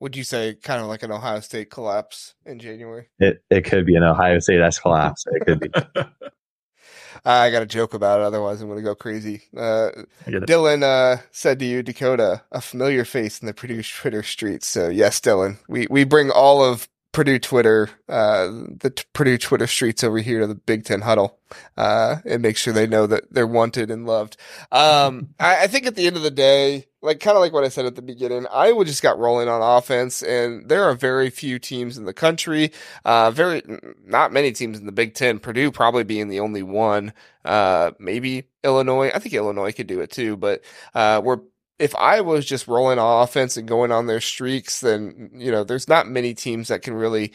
would 0.00 0.16
you 0.16 0.24
say 0.24 0.54
kind 0.54 0.80
of 0.80 0.88
like 0.88 1.02
an 1.02 1.12
Ohio 1.12 1.40
State 1.40 1.70
collapse 1.70 2.34
in 2.44 2.58
January? 2.58 3.08
It 3.18 3.42
it 3.50 3.64
could 3.64 3.86
be 3.86 3.96
an 3.96 4.04
Ohio 4.04 4.38
State 4.38 4.60
S 4.60 4.78
collapse. 4.78 5.24
It 5.30 5.46
could 5.46 5.60
be. 5.60 5.70
I 7.24 7.50
got 7.50 7.62
a 7.62 7.66
joke 7.66 7.94
about 7.94 8.20
it. 8.20 8.24
Otherwise, 8.24 8.60
I'm 8.60 8.68
going 8.68 8.78
to 8.78 8.84
go 8.84 8.94
crazy. 8.94 9.42
Uh, 9.56 9.90
Dylan 10.26 10.82
uh, 10.82 11.22
said 11.30 11.58
to 11.58 11.64
you, 11.64 11.82
Dakota, 11.82 12.42
a 12.52 12.60
familiar 12.60 13.04
face 13.04 13.40
in 13.40 13.46
the 13.46 13.54
Purdue 13.54 13.82
Twitter 14.00 14.22
streets. 14.22 14.66
So 14.66 14.88
yes, 14.88 15.20
Dylan, 15.20 15.58
we 15.68 15.86
we 15.90 16.04
bring 16.04 16.30
all 16.30 16.64
of 16.64 16.88
Purdue 17.12 17.38
Twitter, 17.38 17.88
uh, 18.08 18.48
the 18.48 18.92
t- 18.94 19.04
Purdue 19.12 19.38
Twitter 19.38 19.66
streets 19.66 20.04
over 20.04 20.18
here 20.18 20.40
to 20.40 20.46
the 20.46 20.54
Big 20.54 20.84
Ten 20.84 21.00
huddle, 21.00 21.38
uh, 21.76 22.16
and 22.26 22.42
make 22.42 22.56
sure 22.56 22.72
they 22.72 22.86
know 22.86 23.06
that 23.06 23.32
they're 23.32 23.46
wanted 23.46 23.90
and 23.90 24.06
loved. 24.06 24.36
Um, 24.70 25.30
I, 25.40 25.64
I, 25.64 25.66
think 25.68 25.86
at 25.86 25.96
the 25.96 26.06
end 26.06 26.16
of 26.16 26.22
the 26.22 26.30
day, 26.30 26.86
like 27.00 27.20
kind 27.20 27.36
of 27.36 27.40
like 27.40 27.54
what 27.54 27.64
I 27.64 27.68
said 27.68 27.86
at 27.86 27.96
the 27.96 28.02
beginning, 28.02 28.46
Iowa 28.52 28.84
just 28.84 29.02
got 29.02 29.18
rolling 29.18 29.48
on 29.48 29.62
offense, 29.62 30.22
and 30.22 30.68
there 30.68 30.84
are 30.84 30.94
very 30.94 31.30
few 31.30 31.58
teams 31.58 31.96
in 31.96 32.04
the 32.04 32.12
country, 32.12 32.72
uh, 33.06 33.30
very 33.30 33.62
not 34.04 34.32
many 34.32 34.52
teams 34.52 34.78
in 34.78 34.84
the 34.84 34.92
Big 34.92 35.14
Ten. 35.14 35.38
Purdue 35.38 35.72
probably 35.72 36.04
being 36.04 36.28
the 36.28 36.40
only 36.40 36.62
one, 36.62 37.14
uh, 37.44 37.92
maybe 37.98 38.44
Illinois. 38.62 39.10
I 39.14 39.18
think 39.18 39.34
Illinois 39.34 39.72
could 39.72 39.86
do 39.86 40.00
it 40.00 40.10
too, 40.10 40.36
but 40.36 40.62
uh, 40.94 41.22
we're 41.24 41.40
if 41.78 41.94
I 41.96 42.20
was 42.20 42.44
just 42.44 42.68
rolling 42.68 42.98
offense 42.98 43.56
and 43.56 43.68
going 43.68 43.92
on 43.92 44.06
their 44.06 44.20
streaks, 44.20 44.80
then 44.80 45.30
you 45.34 45.50
know 45.50 45.64
there's 45.64 45.88
not 45.88 46.08
many 46.08 46.34
teams 46.34 46.68
that 46.68 46.82
can 46.82 46.94
really 46.94 47.32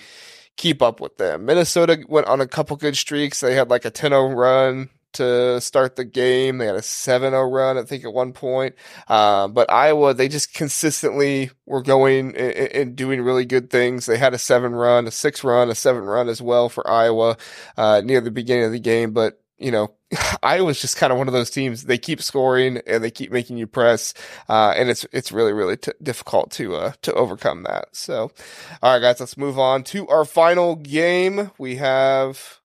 keep 0.55 0.81
up 0.81 0.99
with 0.99 1.17
them. 1.17 1.45
Minnesota 1.45 2.03
went 2.07 2.27
on 2.27 2.41
a 2.41 2.47
couple 2.47 2.77
good 2.77 2.97
streaks. 2.97 3.39
They 3.39 3.55
had 3.55 3.69
like 3.69 3.85
a 3.85 3.91
10-0 3.91 4.35
run 4.35 4.89
to 5.13 5.61
start 5.61 5.95
the 5.95 6.05
game. 6.05 6.57
They 6.57 6.65
had 6.65 6.75
a 6.75 6.81
7-0 6.81 7.51
run, 7.51 7.77
I 7.77 7.83
think, 7.83 8.03
at 8.03 8.13
one 8.13 8.33
point. 8.33 8.75
Uh, 9.07 9.47
but 9.47 9.71
Iowa, 9.71 10.13
they 10.13 10.27
just 10.27 10.53
consistently 10.53 11.51
were 11.65 11.81
going 11.81 12.35
and, 12.35 12.53
and, 12.53 12.95
doing 12.95 13.21
really 13.21 13.45
good 13.45 13.69
things. 13.69 14.05
They 14.05 14.17
had 14.17 14.33
a 14.33 14.39
seven 14.39 14.73
run, 14.73 15.07
a 15.07 15.11
six 15.11 15.43
run, 15.43 15.69
a 15.69 15.75
seven 15.75 16.03
run 16.03 16.29
as 16.29 16.41
well 16.41 16.69
for 16.69 16.87
Iowa 16.89 17.37
uh, 17.77 18.01
near 18.03 18.21
the 18.21 18.31
beginning 18.31 18.65
of 18.65 18.71
the 18.71 18.79
game. 18.79 19.11
But 19.11 19.42
you 19.63 19.71
know, 19.71 19.95
Iowa's 20.43 20.81
just 20.81 20.97
kind 20.97 21.11
of 21.11 21.17
one 21.17 21.27
of 21.27 21.33
those 21.33 21.49
teams. 21.49 21.83
They 21.85 21.97
keep 21.97 22.21
scoring 22.21 22.81
and 22.85 23.03
they 23.03 23.11
keep 23.11 23.31
making 23.31 23.57
you 23.57 23.65
press, 23.65 24.13
uh, 24.49 24.73
and 24.75 24.89
it's 24.89 25.05
it's 25.11 25.31
really 25.31 25.53
really 25.53 25.77
t- 25.77 25.93
difficult 26.01 26.51
to 26.51 26.75
uh, 26.75 26.93
to 27.03 27.13
overcome 27.13 27.63
that. 27.63 27.95
So, 27.95 28.31
all 28.81 28.93
right, 28.93 28.99
guys, 28.99 29.19
let's 29.19 29.37
move 29.37 29.57
on 29.57 29.83
to 29.85 30.07
our 30.09 30.25
final 30.25 30.75
game. 30.75 31.51
We 31.57 31.77
have. 31.77 32.59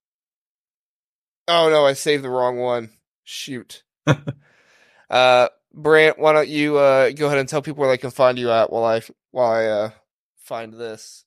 Oh 1.46 1.70
no, 1.70 1.86
I 1.86 1.94
saved 1.94 2.24
the 2.24 2.30
wrong 2.30 2.59
one. 2.59 2.90
Shoot. 3.24 3.84
uh, 5.11 5.49
Brant, 5.72 6.18
why 6.18 6.32
don't 6.32 6.49
you 6.49 6.78
uh, 6.78 7.11
go 7.11 7.26
ahead 7.26 7.38
and 7.38 7.49
tell 7.49 7.62
people 7.62 7.80
where 7.80 7.90
they 7.90 7.99
can 7.99 8.11
find 8.11 8.38
you 8.38 8.51
at 8.51 8.72
while 8.72 8.84
I 8.84 9.03
while 9.30 9.51
I 9.51 9.66
uh, 9.66 9.90
find 10.38 10.74
this. 10.74 11.24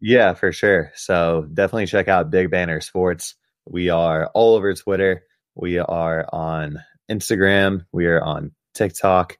Yeah, 0.00 0.34
for 0.34 0.52
sure. 0.52 0.92
So 0.94 1.46
definitely 1.52 1.86
check 1.86 2.08
out 2.08 2.30
Big 2.30 2.50
Banter 2.50 2.80
Sports. 2.80 3.34
We 3.70 3.88
are 3.88 4.26
all 4.34 4.56
over 4.56 4.74
Twitter. 4.74 5.22
We 5.54 5.78
are 5.78 6.26
on 6.32 6.82
Instagram. 7.08 7.86
We 7.92 8.06
are 8.06 8.20
on 8.20 8.50
TikTok, 8.74 9.38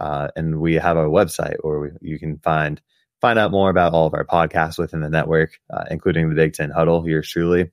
uh, 0.00 0.28
and 0.34 0.60
we 0.60 0.74
have 0.74 0.96
our 0.96 1.06
website 1.06 1.58
where 1.60 1.78
we, 1.78 1.88
you 2.00 2.18
can 2.18 2.38
find 2.38 2.80
find 3.20 3.38
out 3.38 3.52
more 3.52 3.70
about 3.70 3.92
all 3.92 4.06
of 4.06 4.14
our 4.14 4.24
podcasts 4.24 4.78
within 4.78 5.00
the 5.00 5.08
network, 5.08 5.60
uh, 5.72 5.84
including 5.92 6.28
the 6.28 6.34
Big 6.34 6.54
Ten 6.54 6.70
Huddle. 6.70 7.02
Here, 7.02 7.22
truly, 7.22 7.70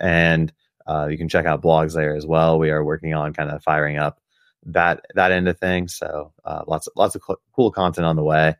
and 0.00 0.50
uh, 0.86 1.08
you 1.10 1.18
can 1.18 1.28
check 1.28 1.44
out 1.44 1.62
blogs 1.62 1.94
there 1.94 2.16
as 2.16 2.26
well. 2.26 2.58
We 2.58 2.70
are 2.70 2.82
working 2.82 3.12
on 3.12 3.34
kind 3.34 3.50
of 3.50 3.62
firing 3.62 3.98
up 3.98 4.20
that 4.64 5.04
that 5.14 5.30
end 5.30 5.46
of 5.46 5.58
things. 5.58 5.94
So 5.94 6.32
uh, 6.46 6.62
lots 6.66 6.86
of, 6.86 6.94
lots 6.96 7.16
of 7.16 7.22
cool 7.54 7.70
content 7.70 8.06
on 8.06 8.16
the 8.16 8.24
way, 8.24 8.54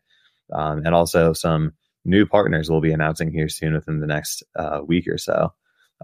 um, 0.52 0.84
and 0.84 0.94
also 0.94 1.32
some 1.32 1.72
new 2.04 2.26
partners 2.26 2.68
we'll 2.68 2.82
be 2.82 2.92
announcing 2.92 3.32
here 3.32 3.48
soon 3.48 3.72
within 3.72 4.00
the 4.00 4.06
next 4.06 4.42
uh, 4.54 4.80
week 4.86 5.08
or 5.08 5.16
so. 5.16 5.54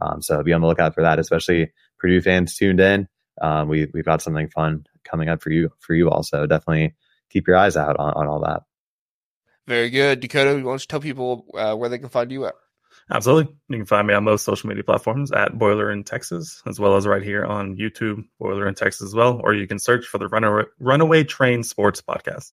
Um, 0.01 0.23
so 0.23 0.43
be 0.43 0.53
on 0.53 0.61
the 0.61 0.67
lookout 0.67 0.95
for 0.95 1.03
that, 1.03 1.19
especially 1.19 1.73
Purdue 1.99 2.21
fans 2.21 2.57
tuned 2.57 2.81
in. 2.81 3.09
Um, 3.41 3.69
we 3.69 3.87
we've 3.95 4.05
got 4.05 4.23
something 4.23 4.49
fun 4.49 4.87
coming 5.05 5.29
up 5.29 5.43
for 5.43 5.51
you 5.51 5.71
for 5.79 5.95
you 5.95 6.11
all. 6.11 6.23
So 6.23 6.47
Definitely 6.47 6.95
keep 7.31 7.47
your 7.47 7.57
eyes 7.57 7.77
out 7.77 7.97
on, 7.99 8.13
on 8.15 8.27
all 8.27 8.41
that. 8.41 8.63
Very 9.67 9.91
good, 9.91 10.21
Dakota. 10.21 10.55
Why 10.55 10.63
don't 10.63 10.81
you 10.81 10.87
tell 10.87 11.01
people 11.01 11.47
uh, 11.55 11.75
where 11.77 11.89
they 11.89 11.99
can 11.99 12.09
find 12.09 12.31
you 12.33 12.47
at? 12.47 12.55
Absolutely. 13.13 13.53
You 13.69 13.79
can 13.79 13.87
find 13.87 14.07
me 14.07 14.15
on 14.15 14.25
most 14.25 14.45
social 14.45 14.69
media 14.69 14.85
platforms 14.85 15.33
at 15.33 15.59
Boiler 15.59 15.91
in 15.91 16.05
Texas, 16.05 16.63
as 16.67 16.79
well 16.79 16.97
as 16.97 17.07
right 17.07 17.23
here 17.23 17.45
on 17.45 17.77
YouTube, 17.77 18.25
Boiler 18.39 18.69
in 18.69 18.75
Texas 18.75 19.09
as 19.09 19.15
well. 19.15 19.41
Or 19.43 19.53
you 19.55 19.67
can 19.67 19.79
search 19.79 20.07
for 20.07 20.19
the 20.19 20.29
Runaway, 20.29 20.65
Runaway 20.79 21.25
Train 21.25 21.63
Sports 21.63 22.03
Podcast. 22.03 22.53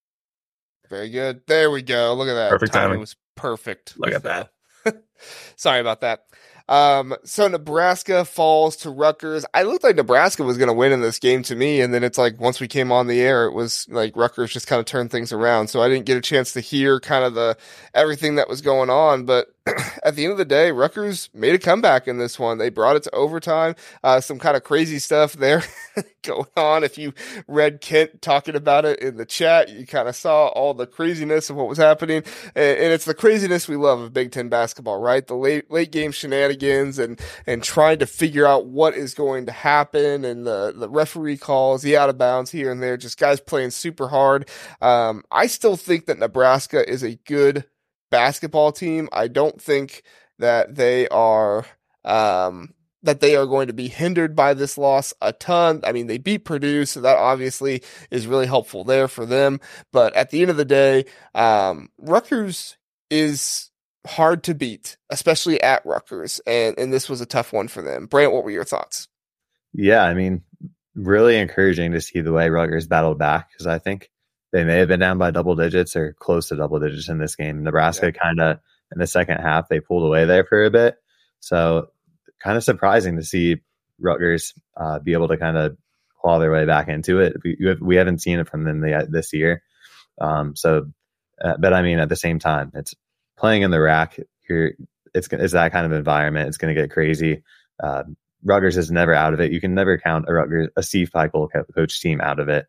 Very 0.90 1.10
good. 1.10 1.42
There 1.48 1.70
we 1.70 1.82
go. 1.82 2.14
Look 2.14 2.28
at 2.28 2.34
that. 2.34 2.50
Perfect 2.50 2.74
timing. 2.74 3.00
was 3.00 3.16
perfect. 3.36 3.96
Look 3.98 4.14
at 4.14 4.24
that. 4.24 4.52
Sorry 5.56 5.80
about 5.80 6.02
that. 6.02 6.26
Um, 6.70 7.16
so 7.24 7.48
Nebraska 7.48 8.26
falls 8.26 8.76
to 8.78 8.90
Rutgers. 8.90 9.46
I 9.54 9.64
looked 9.64 9.84
like 9.84 9.96
Nebraska 9.96 10.44
was 10.44 10.58
going 10.58 10.68
to 10.68 10.74
win 10.74 10.92
in 10.92 11.02
this 11.02 11.20
game 11.20 11.44
to 11.44 11.56
me. 11.56 11.82
And 11.82 11.94
then 11.94 12.04
it's 12.04 12.18
like, 12.18 12.40
once 12.40 12.60
we 12.60 12.68
came 12.68 12.92
on 12.92 13.08
the 13.08 13.22
air, 13.22 13.46
it 13.46 13.54
was 13.54 13.88
like 13.90 14.16
Rutgers 14.16 14.52
just 14.52 14.68
kind 14.68 14.80
of 14.80 14.86
turned 14.86 15.12
things 15.12 15.32
around. 15.32 15.70
So 15.70 15.82
I 15.82 15.88
didn't 15.88 16.06
get 16.06 16.18
a 16.18 16.22
chance 16.22 16.54
to 16.54 16.60
hear 16.60 17.00
kind 17.00 17.24
of 17.24 17.34
the, 17.36 17.58
everything 17.94 18.36
that 18.36 18.50
was 18.50 18.62
going 18.62 18.90
on. 18.90 19.26
But 19.26 19.48
at 20.04 20.16
the 20.16 20.24
end 20.24 20.32
of 20.32 20.38
the 20.38 20.46
day, 20.46 20.72
Rutgers 20.72 21.30
made 21.34 21.56
a 21.56 21.60
comeback 21.60 22.08
in 22.08 22.18
this 22.18 22.40
one. 22.40 22.58
They 22.58 22.70
brought 22.70 22.96
it 22.96 23.04
to 23.04 23.16
overtime. 23.16 23.76
Uh, 24.04 24.22
some 24.22 24.40
kind 24.40 24.56
of 24.56 24.64
crazy 24.64 25.00
stuff 25.00 25.34
there 25.34 25.64
going 26.24 26.46
on. 26.56 26.84
If 26.84 26.98
you 26.98 27.14
read 27.48 27.82
Kent 27.82 28.22
talking 28.22 28.56
about 28.56 28.86
it 28.86 29.00
in 29.00 29.18
the 29.18 29.26
chat, 29.26 29.70
you 29.70 29.86
kind 29.86 30.08
of 30.08 30.16
saw 30.16 30.48
all 30.48 30.74
the 30.74 30.88
craziness 30.88 31.50
of 31.50 31.56
what 31.56 31.68
was 31.68 31.78
happening. 31.78 32.24
And, 32.56 32.88
it's 32.88 33.06
the 33.06 33.14
craziness 33.14 33.68
we 33.68 33.76
love 33.76 34.00
of 34.00 34.14
Big 34.14 34.32
Ten 34.32 34.50
basketball, 34.50 35.00
right? 35.00 35.26
The 35.26 35.36
late, 35.36 35.70
late 35.70 35.92
game 35.92 36.12
shenanigans 36.12 36.98
and, 37.00 37.20
and 37.46 37.62
trying 37.62 38.00
to 38.00 38.06
figure 38.08 38.46
out 38.46 38.68
what 38.68 38.96
is 38.96 39.14
going 39.14 39.46
to 39.46 39.52
happen 39.52 40.24
and 40.26 40.48
the, 40.48 40.74
the 40.76 40.90
referee 40.90 41.38
calls, 41.38 41.82
the 41.82 41.98
out 41.98 42.10
of 42.10 42.18
bounds 42.18 42.50
here 42.50 42.72
and 42.72 42.82
there, 42.82 42.98
just 42.98 43.20
guys 43.20 43.40
playing 43.40 43.72
super 43.72 44.08
hard. 44.08 44.50
Um, 44.82 45.24
I 45.32 45.48
still 45.48 45.76
think 45.76 46.06
that 46.06 46.20
Nebraska 46.20 46.90
is 46.90 47.04
a 47.04 47.16
good 47.26 47.66
basketball 48.10 48.72
team. 48.72 49.10
I 49.12 49.28
don't 49.28 49.62
think 49.62 50.04
that 50.40 50.76
they 50.76 51.08
are 51.10 51.66
um, 52.06 52.74
that 53.04 53.20
they 53.20 53.36
are 53.36 53.46
going 53.46 53.68
to 53.68 53.74
be 53.74 53.88
hindered 53.88 54.36
by 54.36 54.54
this 54.54 54.78
loss 54.78 55.14
a 55.22 55.32
ton. 55.32 55.82
I 55.84 55.92
mean, 55.92 56.08
they 56.08 56.18
beat 56.18 56.46
Purdue, 56.46 56.86
so 56.86 57.02
that 57.02 57.18
obviously 57.18 57.84
is 58.12 58.28
really 58.28 58.48
helpful 58.48 58.84
there 58.84 59.08
for 59.08 59.26
them. 59.26 59.60
But 59.92 60.16
at 60.16 60.30
the 60.30 60.42
end 60.42 60.52
of 60.52 60.58
the 60.58 60.66
day, 60.66 61.06
um, 61.36 61.90
Rutgers 61.98 62.78
is 63.10 63.72
hard 64.06 64.44
to 64.44 64.54
beat, 64.54 64.98
especially 65.10 65.62
at 65.62 65.86
Rutgers, 65.86 66.40
and 66.48 66.78
and 66.78 66.92
this 66.92 67.10
was 67.10 67.22
a 67.22 67.26
tough 67.26 67.54
one 67.54 67.68
for 67.68 67.82
them. 67.82 68.06
Brant, 68.06 68.34
what 68.34 68.44
were 68.44 68.52
your 68.52 68.64
thoughts? 68.64 69.08
Yeah, 69.74 70.04
I 70.04 70.14
mean, 70.14 70.44
really 70.96 71.38
encouraging 71.38 71.92
to 71.92 72.02
see 72.02 72.22
the 72.22 72.34
way 72.34 72.50
Rutgers 72.50 72.88
battled 72.88 73.20
back 73.20 73.50
because 73.52 73.68
I 73.68 73.78
think 73.80 74.10
they 74.52 74.64
may 74.64 74.78
have 74.78 74.88
been 74.88 75.00
down 75.00 75.18
by 75.18 75.32
double 75.32 75.56
digits 75.56 75.96
or 75.96 76.14
close 76.14 76.50
to 76.50 76.56
double 76.56 76.80
digits 76.80 77.10
in 77.10 77.18
this 77.18 77.36
game. 77.36 77.64
Nebraska 77.64 78.08
yeah. 78.08 78.12
kind 78.12 78.40
of 78.40 78.60
in 78.92 79.00
the 79.00 79.08
second 79.08 79.38
half 79.38 79.68
they 79.68 79.80
pulled 79.80 80.04
away 80.04 80.26
there 80.26 80.46
for 80.46 80.64
a 80.64 80.72
bit, 80.72 80.96
so 81.40 81.90
kind 82.40 82.58
of 82.58 82.64
surprising 82.64 83.18
to 83.18 83.24
see 83.24 83.58
Rutgers 84.00 84.54
uh, 84.76 85.00
be 85.00 85.14
able 85.14 85.28
to 85.28 85.38
kind 85.38 85.58
of 85.58 85.78
claw 86.22 86.40
their 86.40 86.52
way 86.52 86.66
back 86.66 86.88
into 86.88 87.20
it. 87.20 87.38
We, 87.44 87.76
we 87.82 87.96
haven't 87.96 88.22
seen 88.22 88.40
it 88.40 88.48
from 88.48 88.64
them 88.64 88.82
the, 88.82 89.08
this 89.10 89.34
year, 89.34 89.64
um, 90.20 90.56
so 90.56 90.88
uh, 91.44 91.58
but 91.60 91.74
I 91.74 91.82
mean 91.82 92.00
at 92.00 92.10
the 92.10 92.16
same 92.16 92.40
time 92.40 92.72
it's 92.74 92.96
playing 93.38 93.62
in 93.62 93.72
the 93.72 93.82
RAC. 93.82 94.20
You're 94.50 94.72
it's 95.14 95.28
it's 95.32 95.54
that 95.54 95.72
kind 95.72 95.86
of 95.86 95.92
environment. 95.92 96.48
It's 96.48 96.58
going 96.58 96.74
to 96.74 96.80
get 96.80 96.92
crazy. 96.92 97.44
Uh, 97.82 98.04
Rutgers 98.44 98.78
is 98.78 98.92
never 98.92 99.14
out 99.14 99.34
of 99.34 99.40
it. 99.40 99.52
You 99.52 99.60
can 99.60 99.74
never 99.74 99.98
count 99.98 100.26
a 100.28 100.34
Rutgers 100.34 100.70
a 100.76 100.84
Steve 100.84 101.12
Pikiell 101.14 101.50
coach 101.76 102.02
team 102.02 102.22
out 102.22 102.40
of 102.40 102.50
it. 102.50 102.68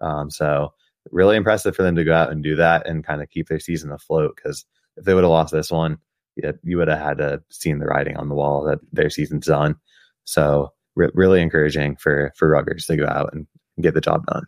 Um, 0.00 0.30
so 0.30 0.72
really 1.10 1.36
impressive 1.36 1.74
for 1.76 1.82
them 1.82 1.96
to 1.96 2.04
go 2.04 2.14
out 2.14 2.30
and 2.30 2.42
do 2.42 2.56
that 2.56 2.86
and 2.86 3.04
kind 3.04 3.22
of 3.22 3.30
keep 3.30 3.48
their 3.48 3.60
season 3.60 3.90
afloat. 3.92 4.36
Because 4.36 4.64
if 4.96 5.04
they 5.04 5.14
would 5.14 5.24
have 5.24 5.30
lost 5.30 5.52
this 5.52 5.70
one, 5.70 5.98
yeah, 6.36 6.52
you 6.62 6.76
would 6.76 6.88
have 6.88 6.98
had 6.98 7.18
to 7.18 7.42
seen 7.50 7.78
the 7.78 7.86
writing 7.86 8.16
on 8.16 8.28
the 8.28 8.34
wall 8.34 8.64
that 8.64 8.80
their 8.92 9.10
season's 9.10 9.46
done. 9.46 9.76
So 10.24 10.72
re- 10.96 11.10
really 11.14 11.42
encouraging 11.42 11.96
for 11.96 12.32
for 12.36 12.48
Rutgers 12.48 12.86
to 12.86 12.96
go 12.96 13.06
out 13.06 13.30
and 13.32 13.46
get 13.80 13.94
the 13.94 14.00
job 14.00 14.26
done. 14.26 14.44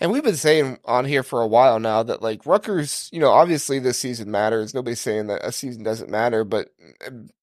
And 0.00 0.10
we've 0.10 0.24
been 0.24 0.36
saying 0.36 0.78
on 0.84 1.04
here 1.04 1.22
for 1.22 1.40
a 1.40 1.46
while 1.46 1.78
now 1.78 2.02
that 2.02 2.22
like 2.22 2.46
Rutgers, 2.46 3.08
you 3.12 3.20
know, 3.20 3.30
obviously 3.30 3.78
this 3.78 3.98
season 3.98 4.30
matters. 4.30 4.74
Nobody's 4.74 5.00
saying 5.00 5.28
that 5.28 5.44
a 5.44 5.52
season 5.52 5.82
doesn't 5.82 6.10
matter, 6.10 6.44
but 6.44 6.70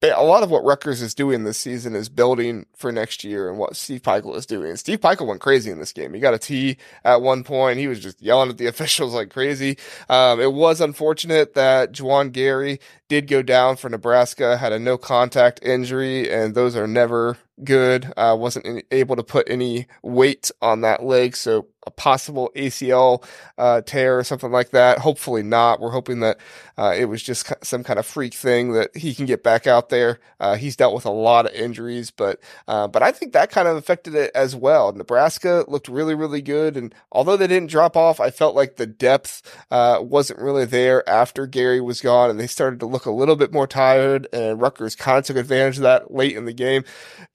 eh, 0.02 0.14
a 0.16 0.24
lot 0.24 0.44
of 0.44 0.52
what 0.52 0.64
Rutgers 0.64 1.02
is 1.02 1.16
doing 1.16 1.44
this 1.44 1.58
season 1.58 1.96
is 1.96 2.10
building 2.10 2.66
for 2.76 2.92
next 2.92 3.24
year 3.24 3.50
and 3.50 3.58
what 3.58 3.76
Steve 3.76 4.02
Pikiell 4.02 4.36
is 4.36 4.46
doing. 4.46 4.76
Steve 4.76 5.00
Pikiell 5.00 5.28
went 5.28 5.42
crazy 5.42 5.72
in 5.72 5.80
this 5.80 5.94
game. 5.94 6.14
He 6.14 6.20
got 6.20 6.34
a 6.34 6.40
T 6.40 6.78
at 7.04 7.22
one 7.22 7.44
point. 7.44 7.80
He 7.80 7.88
was 7.88 8.00
just 8.00 8.22
yelling 8.22 8.50
at 8.50 8.58
the 8.58 8.68
officials 8.68 9.14
like 9.14 9.30
crazy. 9.30 9.78
Um, 10.10 10.40
it 10.40 10.54
was 10.54 10.82
unfortunate 10.82 11.54
that 11.54 11.94
Juwan 11.94 12.32
Gary 12.32 12.80
did 13.08 13.28
go 13.28 13.42
down 13.42 13.76
for 13.76 13.90
Nebraska, 13.90 14.58
had 14.58 14.72
a 14.72 14.80
no 14.80 14.98
contact 14.98 15.60
injury, 15.64 16.32
and 16.32 16.56
those 16.56 16.76
are 16.76 16.88
never 16.88 17.38
good. 17.64 18.12
Uh, 18.18 18.36
wasn't 18.38 18.84
able 18.92 19.16
to 19.16 19.24
put 19.24 19.50
any 19.50 19.88
weight 20.02 20.52
on 20.62 20.82
that 20.82 21.04
leg, 21.04 21.36
so 21.36 21.68
a 21.86 21.92
possible 21.92 22.52
ACL 22.56 23.24
uh, 23.58 23.82
tear 23.82 24.20
or 24.20 24.24
something 24.24 24.52
like 24.52 24.70
that. 24.70 25.00
Hopefully 25.00 25.42
not. 25.42 25.80
We're 25.80 25.92
hoping 25.92 26.20
that 26.20 26.38
uh, 26.78 26.94
it 26.96 27.06
was 27.06 27.24
just 27.24 27.52
some 27.64 27.84
kind 27.84 27.98
of 27.98 28.06
freak 28.06 28.34
thing 28.34 28.74
that 28.74 28.96
he 28.96 29.16
can 29.16 29.26
get 29.26 29.44
back 29.44 29.66
out 29.66 29.90
there. 29.90 30.20
Uh, 30.40 30.56
he's 30.56 30.76
dealt 30.76 30.94
with 30.94 31.06
a 31.06 31.12
lot 31.12 31.48
of 31.48 31.54
injuries, 31.54 32.12
but 32.12 32.40
uh, 32.68 32.88
but 32.88 33.02
I 33.02 33.12
think 33.12 33.34
that 33.34 33.52
kind 33.52 33.68
of 33.68 33.78
affected 33.78 34.14
it 34.16 34.32
as 34.36 34.56
well. 34.56 34.92
Nebraska 34.92 35.66
looked 35.68 35.88
really 35.88 36.14
really 36.14 36.42
good, 36.42 36.78
and 36.78 36.94
although 37.12 37.38
they 37.38 37.48
didn't 37.48 37.72
drop 37.72 37.98
off, 37.98 38.20
I 38.20 38.30
felt 38.30 38.56
like 38.56 38.76
the 38.76 38.88
depth 38.88 39.42
uh, 39.72 40.00
wasn't 40.02 40.40
really 40.40 40.66
there 40.66 41.08
after 41.10 41.48
Gary 41.48 41.82
was 41.82 42.02
gone, 42.02 42.30
and 42.30 42.40
they 42.40 42.48
started 42.48 42.80
to 42.82 42.86
look 42.86 43.06
a 43.06 43.12
little 43.12 43.36
bit 43.36 43.52
more 43.52 43.68
tired. 43.68 44.28
And 44.32 44.62
Rutgers 44.62 44.96
kind 44.96 45.18
of 45.18 45.26
took 45.26 45.38
advantage 45.38 45.78
of 45.78 45.84
that 45.84 46.14
late 46.14 46.36
in 46.36 46.46
the 46.46 46.54
game. 46.54 46.84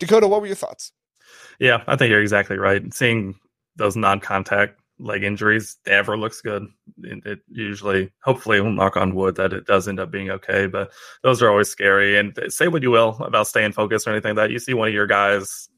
Dakota, 0.06 0.28
what 0.28 0.40
were 0.40 0.46
your 0.46 0.56
thoughts? 0.56 0.92
Yeah, 1.58 1.82
I 1.86 1.96
think 1.96 2.10
you're 2.10 2.22
exactly 2.22 2.58
right. 2.58 2.92
Seeing 2.92 3.34
those 3.76 3.96
non-contact 3.96 4.80
leg 4.98 5.24
injuries 5.24 5.76
never 5.86 6.16
looks 6.16 6.40
good. 6.40 6.66
It, 7.02 7.26
it, 7.26 7.38
usually, 7.48 8.12
hopefully, 8.22 8.60
we'll 8.60 8.72
knock 8.72 8.96
on 8.96 9.14
wood 9.14 9.36
that 9.36 9.52
it 9.52 9.66
does 9.66 9.88
end 9.88 10.00
up 10.00 10.10
being 10.10 10.30
okay. 10.30 10.66
But 10.66 10.92
those 11.22 11.42
are 11.42 11.50
always 11.50 11.68
scary. 11.68 12.18
And 12.18 12.38
say 12.48 12.68
what 12.68 12.82
you 12.82 12.90
will 12.90 13.16
about 13.20 13.46
staying 13.46 13.72
focused 13.72 14.06
or 14.06 14.12
anything 14.12 14.36
like 14.36 14.48
that. 14.48 14.52
You 14.52 14.58
see 14.58 14.74
one 14.74 14.88
of 14.88 14.94
your 14.94 15.06
guys 15.06 15.68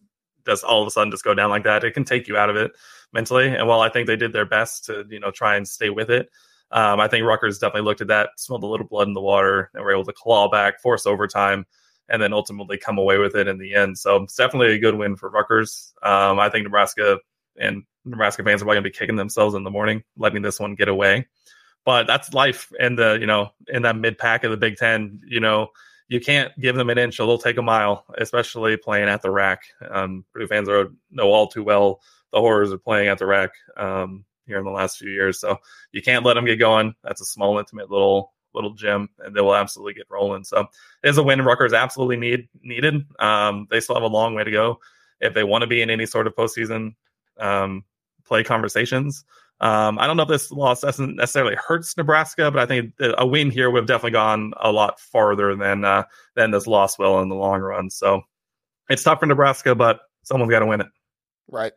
just 0.46 0.64
all 0.64 0.80
of 0.82 0.88
a 0.88 0.90
sudden 0.90 1.10
just 1.10 1.24
go 1.24 1.34
down 1.34 1.50
like 1.50 1.64
that. 1.64 1.84
It 1.84 1.92
can 1.92 2.04
take 2.04 2.26
you 2.26 2.36
out 2.36 2.50
of 2.50 2.56
it 2.56 2.72
mentally. 3.12 3.48
And 3.48 3.68
while 3.68 3.80
I 3.80 3.88
think 3.88 4.06
they 4.06 4.16
did 4.16 4.32
their 4.32 4.46
best 4.46 4.86
to 4.86 5.04
you 5.08 5.20
know 5.20 5.30
try 5.30 5.56
and 5.56 5.66
stay 5.66 5.90
with 5.90 6.10
it, 6.10 6.28
um, 6.70 7.00
I 7.00 7.08
think 7.08 7.24
Rutgers 7.24 7.58
definitely 7.58 7.86
looked 7.86 8.00
at 8.00 8.08
that, 8.08 8.30
smelled 8.36 8.62
a 8.62 8.66
little 8.66 8.86
blood 8.86 9.08
in 9.08 9.14
the 9.14 9.20
water, 9.20 9.70
and 9.74 9.82
were 9.82 9.92
able 9.92 10.04
to 10.04 10.12
claw 10.12 10.50
back, 10.50 10.80
force 10.80 11.06
overtime 11.06 11.66
and 12.08 12.22
then 12.22 12.32
ultimately 12.32 12.78
come 12.78 12.98
away 12.98 13.18
with 13.18 13.34
it 13.34 13.48
in 13.48 13.58
the 13.58 13.74
end. 13.74 13.98
So 13.98 14.22
it's 14.22 14.36
definitely 14.36 14.74
a 14.74 14.78
good 14.78 14.94
win 14.94 15.16
for 15.16 15.28
Rutgers. 15.28 15.92
Um, 16.02 16.38
I 16.38 16.48
think 16.48 16.64
Nebraska 16.64 17.18
and 17.58 17.82
Nebraska 18.04 18.42
fans 18.42 18.62
are 18.62 18.64
probably 18.64 18.76
going 18.76 18.84
to 18.84 18.90
be 18.90 18.98
kicking 18.98 19.16
themselves 19.16 19.54
in 19.54 19.64
the 19.64 19.70
morning, 19.70 20.02
letting 20.16 20.42
this 20.42 20.60
one 20.60 20.74
get 20.74 20.88
away. 20.88 21.26
But 21.84 22.06
that's 22.06 22.34
life 22.34 22.72
in 22.78 22.96
the 22.96 23.18
you 23.20 23.26
know 23.26 23.50
in 23.68 23.82
that 23.82 23.96
mid 23.96 24.18
pack 24.18 24.44
of 24.44 24.50
the 24.50 24.56
Big 24.56 24.76
Ten. 24.76 25.20
You 25.26 25.40
know 25.40 25.68
you 26.08 26.20
can't 26.20 26.58
give 26.58 26.76
them 26.76 26.90
an 26.90 26.98
inch; 26.98 27.18
they'll 27.18 27.38
take 27.38 27.58
a 27.58 27.62
mile, 27.62 28.04
especially 28.18 28.76
playing 28.76 29.08
at 29.08 29.22
the 29.22 29.30
RAC. 29.30 29.62
Um, 29.90 30.24
Purdue 30.32 30.48
fans 30.48 30.68
are 30.68 30.88
know 31.10 31.30
all 31.30 31.46
too 31.46 31.62
well 31.62 32.00
the 32.32 32.40
horrors 32.40 32.72
of 32.72 32.84
playing 32.84 33.08
at 33.08 33.18
the 33.18 33.26
RAC 33.26 33.50
um, 33.76 34.24
here 34.46 34.58
in 34.58 34.64
the 34.64 34.70
last 34.70 34.98
few 34.98 35.10
years. 35.10 35.40
So 35.40 35.58
you 35.92 36.02
can't 36.02 36.24
let 36.24 36.34
them 36.34 36.44
get 36.44 36.56
going. 36.56 36.94
That's 37.02 37.22
a 37.22 37.26
small, 37.26 37.58
intimate 37.58 37.90
little 37.90 38.32
little 38.54 38.74
gym, 38.74 39.08
and 39.18 39.34
they 39.34 39.40
will 39.40 39.54
absolutely 39.54 39.94
get 39.94 40.06
rolling. 40.10 40.44
So 40.44 40.66
it 41.02 41.08
is 41.08 41.18
a 41.18 41.22
win 41.22 41.42
Rutgers 41.42 41.72
absolutely 41.72 42.16
need 42.16 42.48
needed. 42.62 43.04
Um, 43.18 43.66
they 43.70 43.80
still 43.80 43.96
have 43.96 44.02
a 44.02 44.08
long 44.08 44.34
way 44.34 44.44
to 44.44 44.50
go 44.50 44.80
if 45.20 45.34
they 45.34 45.44
want 45.44 45.62
to 45.62 45.66
be 45.66 45.82
in 45.82 45.90
any 45.90 46.06
sort 46.06 46.26
of 46.26 46.34
postseason 46.34 46.94
um, 47.38 47.84
play 48.24 48.44
conversations. 48.44 49.24
Um, 49.60 49.98
I 49.98 50.06
don't 50.06 50.16
know 50.16 50.22
if 50.22 50.28
this 50.28 50.52
loss 50.52 50.82
doesn't 50.82 51.16
necessarily 51.16 51.56
hurts 51.56 51.96
Nebraska, 51.96 52.50
but 52.50 52.60
I 52.60 52.66
think 52.66 52.94
a 53.00 53.26
win 53.26 53.50
here 53.50 53.70
would 53.70 53.80
have 53.80 53.88
definitely 53.88 54.12
gone 54.12 54.52
a 54.60 54.70
lot 54.70 55.00
farther 55.00 55.56
than 55.56 55.84
uh, 55.84 56.04
than 56.36 56.52
this 56.52 56.66
loss 56.66 56.98
will 56.98 57.20
in 57.20 57.28
the 57.28 57.34
long 57.34 57.60
run. 57.60 57.90
So 57.90 58.22
it's 58.88 59.02
tough 59.02 59.20
for 59.20 59.26
Nebraska, 59.26 59.74
but 59.74 60.00
someone's 60.22 60.50
got 60.50 60.60
to 60.60 60.66
win 60.66 60.80
it. 60.80 60.86
Right. 61.48 61.72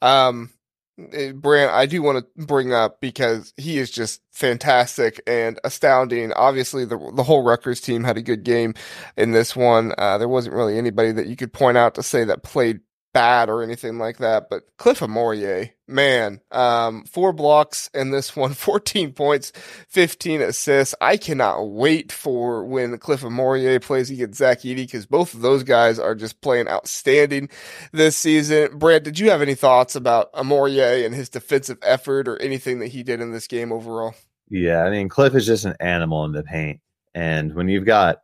Um, 0.00 0.50
Eh, 0.98 1.32
Brant, 1.32 1.72
I 1.72 1.86
do 1.86 2.02
want 2.02 2.18
to 2.36 2.46
bring 2.46 2.72
up 2.72 3.00
because 3.00 3.54
he 3.56 3.78
is 3.78 3.90
just 3.90 4.20
fantastic 4.30 5.22
and 5.26 5.58
astounding. 5.64 6.32
Obviously, 6.34 6.84
the 6.84 6.98
the 7.14 7.22
whole 7.22 7.42
Rutgers 7.42 7.80
team 7.80 8.04
had 8.04 8.18
a 8.18 8.22
good 8.22 8.44
game 8.44 8.74
in 9.16 9.32
this 9.32 9.56
one. 9.56 9.94
Uh, 9.96 10.18
there 10.18 10.28
wasn't 10.28 10.54
really 10.54 10.76
anybody 10.76 11.12
that 11.12 11.26
you 11.26 11.36
could 11.36 11.52
point 11.52 11.78
out 11.78 11.94
to 11.94 12.02
say 12.02 12.24
that 12.24 12.42
played 12.42 12.80
bad 13.12 13.48
or 13.48 13.62
anything 13.62 13.98
like 13.98 14.18
that. 14.18 14.48
But 14.48 14.62
Cliff 14.78 15.00
Omoruyi, 15.00 15.70
man, 15.86 16.40
um, 16.50 17.04
four 17.04 17.32
blocks 17.32 17.90
in 17.94 18.10
this 18.10 18.34
one, 18.34 18.54
14 18.54 19.12
points, 19.12 19.52
15 19.88 20.42
assists. 20.42 20.94
I 21.00 21.16
cannot 21.16 21.70
wait 21.70 22.12
for 22.12 22.64
when 22.64 22.96
Cliff 22.98 23.22
Omoruyi 23.22 23.80
plays 23.82 24.10
against 24.10 24.38
Zach 24.38 24.60
Edey 24.60 24.76
because 24.76 25.06
both 25.06 25.34
of 25.34 25.40
those 25.40 25.62
guys 25.62 25.98
are 25.98 26.14
just 26.14 26.40
playing 26.40 26.68
outstanding 26.68 27.48
this 27.92 28.16
season. 28.16 28.78
Brad, 28.78 29.02
did 29.02 29.18
you 29.18 29.30
have 29.30 29.42
any 29.42 29.54
thoughts 29.54 29.94
about 29.94 30.32
Omoruyi 30.32 31.04
and 31.04 31.14
his 31.14 31.28
defensive 31.28 31.78
effort 31.82 32.28
or 32.28 32.40
anything 32.40 32.78
that 32.80 32.88
he 32.88 33.02
did 33.02 33.20
in 33.20 33.32
this 33.32 33.46
game 33.46 33.72
overall? 33.72 34.14
Yeah, 34.48 34.84
I 34.84 34.90
mean, 34.90 35.08
Cliff 35.08 35.34
is 35.34 35.46
just 35.46 35.64
an 35.64 35.76
animal 35.80 36.24
in 36.24 36.32
the 36.32 36.42
paint. 36.42 36.80
And 37.14 37.54
when 37.54 37.68
you've 37.68 37.86
got 37.86 38.22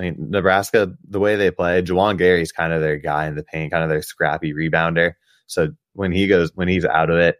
I 0.00 0.04
mean, 0.04 0.30
Nebraska, 0.30 0.94
the 1.06 1.20
way 1.20 1.36
they 1.36 1.50
play, 1.50 1.82
Juwan 1.82 2.16
Gary's 2.16 2.52
kind 2.52 2.72
of 2.72 2.80
their 2.80 2.96
guy 2.96 3.26
in 3.26 3.34
the 3.34 3.42
paint, 3.42 3.70
kind 3.70 3.84
of 3.84 3.90
their 3.90 4.00
scrappy 4.00 4.54
rebounder. 4.54 5.12
So 5.46 5.68
when 5.92 6.10
he 6.10 6.26
goes, 6.26 6.50
when 6.54 6.68
he's 6.68 6.86
out 6.86 7.10
of 7.10 7.18
it, 7.18 7.36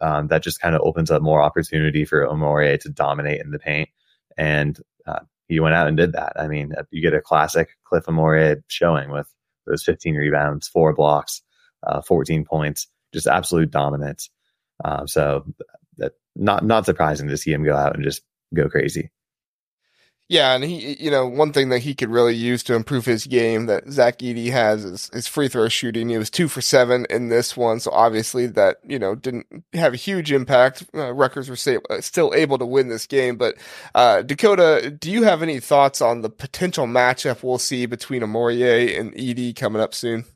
um, 0.00 0.28
that 0.28 0.42
just 0.42 0.58
kind 0.58 0.74
of 0.74 0.80
opens 0.82 1.10
up 1.10 1.20
more 1.20 1.42
opportunity 1.42 2.06
for 2.06 2.26
Omoruyi 2.26 2.80
to 2.80 2.88
dominate 2.88 3.42
in 3.42 3.50
the 3.50 3.58
paint. 3.58 3.90
And 4.38 4.80
uh, 5.06 5.20
he 5.48 5.60
went 5.60 5.74
out 5.74 5.86
and 5.86 5.98
did 5.98 6.12
that. 6.12 6.32
I 6.36 6.48
mean, 6.48 6.72
uh, 6.78 6.84
you 6.90 7.02
get 7.02 7.12
a 7.12 7.20
classic 7.20 7.76
Cliff 7.84 8.06
Omoruyi 8.06 8.62
showing 8.68 9.10
with 9.10 9.30
those 9.66 9.84
15 9.84 10.14
rebounds, 10.14 10.66
four 10.66 10.94
blocks, 10.94 11.42
uh, 11.86 12.00
14 12.00 12.46
points, 12.46 12.86
just 13.12 13.26
absolute 13.26 13.70
dominance. 13.70 14.30
Uh, 14.82 15.04
so 15.04 15.44
that 15.98 16.12
not 16.36 16.64
not 16.64 16.86
surprising 16.86 17.28
to 17.28 17.36
see 17.36 17.52
him 17.52 17.64
go 17.64 17.76
out 17.76 17.94
and 17.94 18.02
just 18.02 18.22
go 18.54 18.66
crazy. 18.66 19.10
Yeah, 20.30 20.54
and 20.54 20.62
he, 20.62 20.94
you 21.02 21.10
know, 21.10 21.26
one 21.26 21.54
thing 21.54 21.70
that 21.70 21.78
he 21.78 21.94
could 21.94 22.10
really 22.10 22.34
use 22.34 22.62
to 22.64 22.74
improve 22.74 23.06
his 23.06 23.26
game 23.26 23.64
that 23.64 23.90
Zach 23.90 24.18
Edey 24.18 24.50
has 24.50 24.84
is 24.84 25.10
his 25.10 25.26
free 25.26 25.48
throw 25.48 25.70
shooting. 25.70 26.10
He 26.10 26.18
was 26.18 26.28
two 26.28 26.48
for 26.48 26.60
seven 26.60 27.06
in 27.08 27.30
this 27.30 27.56
one, 27.56 27.80
so 27.80 27.90
obviously 27.92 28.46
that 28.48 28.76
you 28.86 28.98
know 28.98 29.14
didn't 29.14 29.46
have 29.72 29.94
a 29.94 29.96
huge 29.96 30.30
impact. 30.30 30.84
Uh, 30.92 31.14
were 31.14 31.30
uh, 31.88 32.00
still 32.02 32.34
able 32.34 32.58
to 32.58 32.66
win 32.66 32.88
this 32.88 33.06
game, 33.06 33.36
but 33.36 33.54
uh, 33.94 34.20
Dakota, 34.20 34.90
do 34.90 35.10
you 35.10 35.22
have 35.22 35.42
any 35.42 35.60
thoughts 35.60 36.02
on 36.02 36.20
the 36.20 36.30
potential 36.30 36.86
matchup 36.86 37.42
we'll 37.42 37.56
see 37.56 37.86
between 37.86 38.20
Omoruyi 38.20 39.00
and 39.00 39.14
Edey 39.14 39.56
coming 39.56 39.80
up 39.80 39.94
soon? 39.94 40.26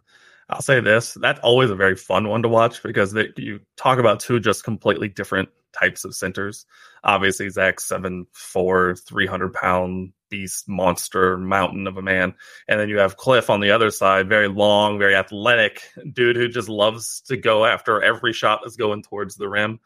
I'll 0.52 0.62
say 0.62 0.80
this: 0.80 1.14
that's 1.20 1.40
always 1.40 1.70
a 1.70 1.76
very 1.76 1.96
fun 1.96 2.28
one 2.28 2.42
to 2.42 2.48
watch 2.48 2.82
because 2.82 3.12
they, 3.12 3.30
you 3.36 3.60
talk 3.76 3.98
about 3.98 4.20
two 4.20 4.40
just 4.40 4.64
completely 4.64 5.08
different 5.08 5.48
types 5.72 6.04
of 6.04 6.14
centers. 6.14 6.66
Obviously, 7.02 7.48
Zach 7.48 7.80
seven 7.80 8.26
four, 8.32 8.94
three 8.94 9.26
hundred 9.26 9.54
pound 9.54 10.12
beast 10.28 10.68
monster 10.68 11.36
mountain 11.36 11.86
of 11.86 11.96
a 11.96 12.02
man, 12.02 12.34
and 12.68 12.78
then 12.78 12.88
you 12.88 12.98
have 12.98 13.16
Cliff 13.16 13.50
on 13.50 13.60
the 13.60 13.70
other 13.70 13.90
side, 13.90 14.28
very 14.28 14.48
long, 14.48 14.98
very 14.98 15.14
athletic 15.14 15.82
dude 16.12 16.36
who 16.36 16.48
just 16.48 16.68
loves 16.68 17.22
to 17.22 17.36
go 17.36 17.64
after 17.64 18.02
every 18.02 18.32
shot 18.32 18.60
that's 18.62 18.76
going 18.76 19.02
towards 19.02 19.36
the 19.36 19.48
rim. 19.48 19.80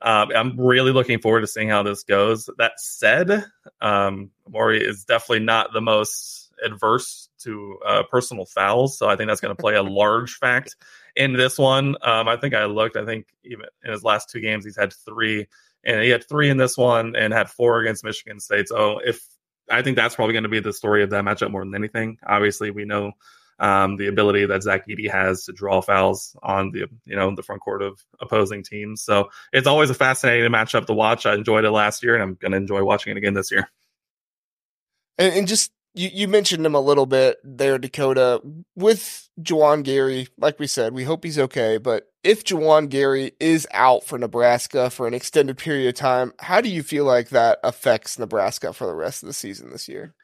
Um, 0.00 0.30
I'm 0.34 0.58
really 0.58 0.90
looking 0.90 1.20
forward 1.20 1.42
to 1.42 1.46
seeing 1.46 1.68
how 1.68 1.84
this 1.84 2.02
goes. 2.02 2.50
That 2.58 2.72
said, 2.78 3.44
um, 3.80 4.30
Maury 4.48 4.84
is 4.84 5.04
definitely 5.04 5.44
not 5.44 5.72
the 5.72 5.80
most 5.80 6.41
adverse 6.64 7.28
to 7.40 7.78
uh, 7.86 8.02
personal 8.10 8.46
fouls, 8.46 8.98
so 8.98 9.08
I 9.08 9.16
think 9.16 9.28
that's 9.28 9.40
going 9.40 9.54
to 9.54 9.60
play 9.60 9.74
a 9.74 9.82
large 9.82 10.34
fact 10.36 10.76
in 11.16 11.32
this 11.32 11.58
one. 11.58 11.96
Um, 12.02 12.28
I 12.28 12.36
think 12.36 12.54
I 12.54 12.64
looked. 12.64 12.96
I 12.96 13.04
think 13.04 13.26
even 13.44 13.66
in 13.84 13.92
his 13.92 14.04
last 14.04 14.30
two 14.30 14.40
games, 14.40 14.64
he's 14.64 14.76
had 14.76 14.92
three, 14.92 15.46
and 15.84 16.02
he 16.02 16.10
had 16.10 16.28
three 16.28 16.50
in 16.50 16.56
this 16.56 16.76
one, 16.76 17.16
and 17.16 17.32
had 17.32 17.50
four 17.50 17.80
against 17.80 18.04
Michigan 18.04 18.40
State. 18.40 18.68
So 18.68 18.98
if 18.98 19.26
I 19.70 19.82
think 19.82 19.96
that's 19.96 20.14
probably 20.14 20.32
going 20.32 20.42
to 20.44 20.48
be 20.48 20.60
the 20.60 20.72
story 20.72 21.02
of 21.02 21.10
that 21.10 21.24
matchup 21.24 21.50
more 21.50 21.64
than 21.64 21.74
anything. 21.74 22.18
Obviously, 22.26 22.70
we 22.70 22.84
know 22.84 23.12
um, 23.58 23.96
the 23.96 24.08
ability 24.08 24.46
that 24.46 24.62
Zach 24.62 24.86
Edey 24.88 25.10
has 25.10 25.44
to 25.44 25.52
draw 25.52 25.80
fouls 25.80 26.36
on 26.42 26.72
the 26.72 26.86
you 27.04 27.16
know 27.16 27.34
the 27.34 27.42
front 27.42 27.62
court 27.62 27.82
of 27.82 28.02
opposing 28.20 28.62
teams. 28.62 29.02
So 29.02 29.30
it's 29.52 29.66
always 29.66 29.90
a 29.90 29.94
fascinating 29.94 30.50
matchup 30.50 30.86
to 30.86 30.92
watch. 30.92 31.26
I 31.26 31.34
enjoyed 31.34 31.64
it 31.64 31.70
last 31.70 32.02
year, 32.02 32.14
and 32.14 32.22
I'm 32.22 32.34
going 32.34 32.52
to 32.52 32.58
enjoy 32.58 32.82
watching 32.84 33.12
it 33.12 33.16
again 33.16 33.34
this 33.34 33.50
year. 33.50 33.68
And, 35.18 35.34
and 35.34 35.48
just 35.48 35.70
you, 35.94 36.08
you 36.12 36.28
mentioned 36.28 36.64
him 36.64 36.74
a 36.74 36.80
little 36.80 37.06
bit 37.06 37.38
there, 37.44 37.78
Dakota. 37.78 38.40
With 38.74 39.28
Juwan 39.40 39.82
Gary, 39.82 40.28
like 40.38 40.58
we 40.58 40.66
said, 40.66 40.94
we 40.94 41.04
hope 41.04 41.24
he's 41.24 41.38
okay. 41.38 41.78
But 41.78 42.08
if 42.24 42.44
Juwan 42.44 42.88
Gary 42.88 43.32
is 43.40 43.66
out 43.72 44.04
for 44.04 44.18
Nebraska 44.18 44.90
for 44.90 45.06
an 45.06 45.14
extended 45.14 45.58
period 45.58 45.88
of 45.88 45.94
time, 45.94 46.32
how 46.38 46.60
do 46.60 46.68
you 46.68 46.82
feel 46.82 47.04
like 47.04 47.30
that 47.30 47.58
affects 47.62 48.18
Nebraska 48.18 48.72
for 48.72 48.86
the 48.86 48.94
rest 48.94 49.22
of 49.22 49.26
the 49.26 49.32
season 49.32 49.70
this 49.70 49.88
year? 49.88 50.14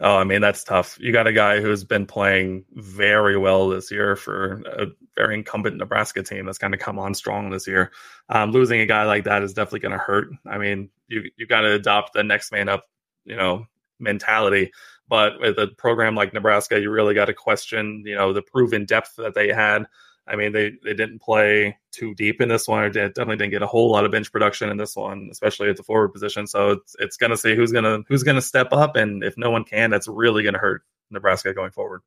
Oh, 0.00 0.16
I 0.16 0.24
mean, 0.24 0.40
that's 0.40 0.64
tough. 0.64 0.98
You 0.98 1.12
got 1.12 1.28
a 1.28 1.32
guy 1.32 1.60
who's 1.60 1.84
been 1.84 2.06
playing 2.06 2.64
very 2.72 3.36
well 3.36 3.68
this 3.68 3.90
year 3.92 4.16
for 4.16 4.62
a 4.66 4.86
very 5.16 5.34
incumbent 5.34 5.76
Nebraska 5.76 6.24
team 6.24 6.46
that's 6.46 6.58
kind 6.58 6.74
of 6.74 6.80
come 6.80 6.98
on 6.98 7.14
strong 7.14 7.50
this 7.50 7.68
year. 7.68 7.92
Um, 8.28 8.50
losing 8.50 8.80
a 8.80 8.86
guy 8.86 9.04
like 9.04 9.24
that 9.24 9.44
is 9.44 9.52
definitely 9.52 9.80
going 9.80 9.92
to 9.92 9.98
hurt. 9.98 10.28
I 10.46 10.58
mean, 10.58 10.90
you 11.06 11.30
you 11.36 11.46
got 11.46 11.60
to 11.60 11.72
adopt 11.74 12.14
the 12.14 12.24
next 12.24 12.50
man 12.50 12.68
up, 12.68 12.84
you 13.24 13.36
know, 13.36 13.66
mentality. 14.00 14.72
But 15.12 15.38
with 15.40 15.58
a 15.58 15.66
program 15.66 16.14
like 16.14 16.32
Nebraska, 16.32 16.80
you 16.80 16.90
really 16.90 17.12
got 17.12 17.26
to 17.26 17.34
question, 17.34 18.02
you 18.06 18.14
know, 18.14 18.32
the 18.32 18.40
proven 18.40 18.86
depth 18.86 19.14
that 19.16 19.34
they 19.34 19.48
had. 19.48 19.84
I 20.26 20.36
mean, 20.36 20.52
they, 20.52 20.72
they 20.82 20.94
didn't 20.94 21.20
play 21.20 21.76
too 21.90 22.14
deep 22.14 22.40
in 22.40 22.48
this 22.48 22.66
one, 22.66 22.82
or 22.82 22.88
definitely 22.88 23.36
didn't 23.36 23.50
get 23.50 23.60
a 23.60 23.66
whole 23.66 23.90
lot 23.90 24.06
of 24.06 24.10
bench 24.10 24.32
production 24.32 24.70
in 24.70 24.78
this 24.78 24.96
one, 24.96 25.28
especially 25.30 25.68
at 25.68 25.76
the 25.76 25.82
forward 25.82 26.14
position. 26.14 26.46
So 26.46 26.70
it's 26.70 26.96
it's 26.98 27.18
gonna 27.18 27.36
see 27.36 27.54
who's 27.54 27.72
gonna 27.72 27.98
who's 28.08 28.22
gonna 28.22 28.40
step 28.40 28.68
up, 28.72 28.96
and 28.96 29.22
if 29.22 29.36
no 29.36 29.50
one 29.50 29.64
can, 29.64 29.90
that's 29.90 30.08
really 30.08 30.42
gonna 30.44 30.56
hurt 30.56 30.80
Nebraska 31.10 31.52
going 31.52 31.72
forward. 31.72 32.00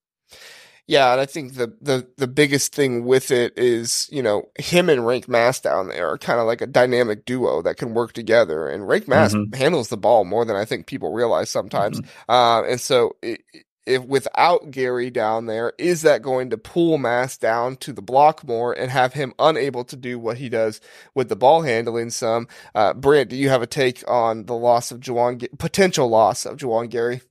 Yeah, 0.88 1.12
and 1.14 1.22
I 1.22 1.26
think 1.26 1.56
the 1.56 1.74
the 1.82 2.08
the 2.18 2.28
biggest 2.28 2.76
thing 2.76 3.06
with 3.06 3.32
it 3.32 3.58
is, 3.58 4.08
you 4.12 4.22
know, 4.22 4.50
him 4.60 4.88
and 4.88 5.02
Rienk 5.02 5.28
Mast 5.28 5.64
down 5.64 5.88
there 5.88 6.10
are 6.10 6.18
kind 6.18 6.40
of 6.40 6.46
like 6.46 6.62
a 6.62 6.68
dynamic 6.68 7.26
duo 7.26 7.64
that 7.64 7.78
can 7.78 7.96
work 7.96 8.14
together. 8.14 8.70
And 8.70 8.84
Rienk 8.84 9.08
Mast 9.08 9.36
mm-hmm. 9.36 9.56
handles 9.56 9.90
the 9.90 9.98
ball 9.98 10.26
more 10.26 10.46
than 10.46 10.56
I 10.56 10.66
think 10.66 10.86
people 10.86 11.12
realize 11.12 11.50
sometimes. 11.50 12.00
Mm-hmm. 12.00 12.32
Uh, 12.32 12.64
and 12.64 12.80
so 12.80 13.16
it, 13.24 13.42
if 13.88 14.04
without 14.04 14.72
Gary 14.72 15.10
down 15.10 15.48
there, 15.48 15.74
is 15.80 16.04
that 16.04 16.22
going 16.22 16.52
to 16.52 16.58
pull 16.58 16.98
Mast 17.00 17.42
down 17.42 17.78
to 17.78 17.92
the 17.92 18.02
block 18.02 18.48
more 18.48 18.74
and 18.74 18.92
have 18.92 19.14
him 19.14 19.34
unable 19.40 19.84
to 19.86 19.96
do 19.96 20.20
what 20.20 20.38
he 20.38 20.50
does 20.50 20.82
with 21.14 21.30
the 21.30 21.36
ball 21.36 21.64
handling 21.64 22.10
some? 22.12 22.48
Uh, 22.74 22.94
Brent, 22.94 23.30
do 23.30 23.36
you 23.36 23.50
have 23.50 23.62
a 23.62 23.68
take 23.68 24.04
on 24.08 24.46
the 24.46 24.56
loss 24.56 24.92
of 24.92 25.00
Juwan, 25.00 25.48
potential 25.58 26.08
loss 26.08 26.46
of 26.46 26.58
Juwan 26.58 26.90
Gary? 26.90 27.22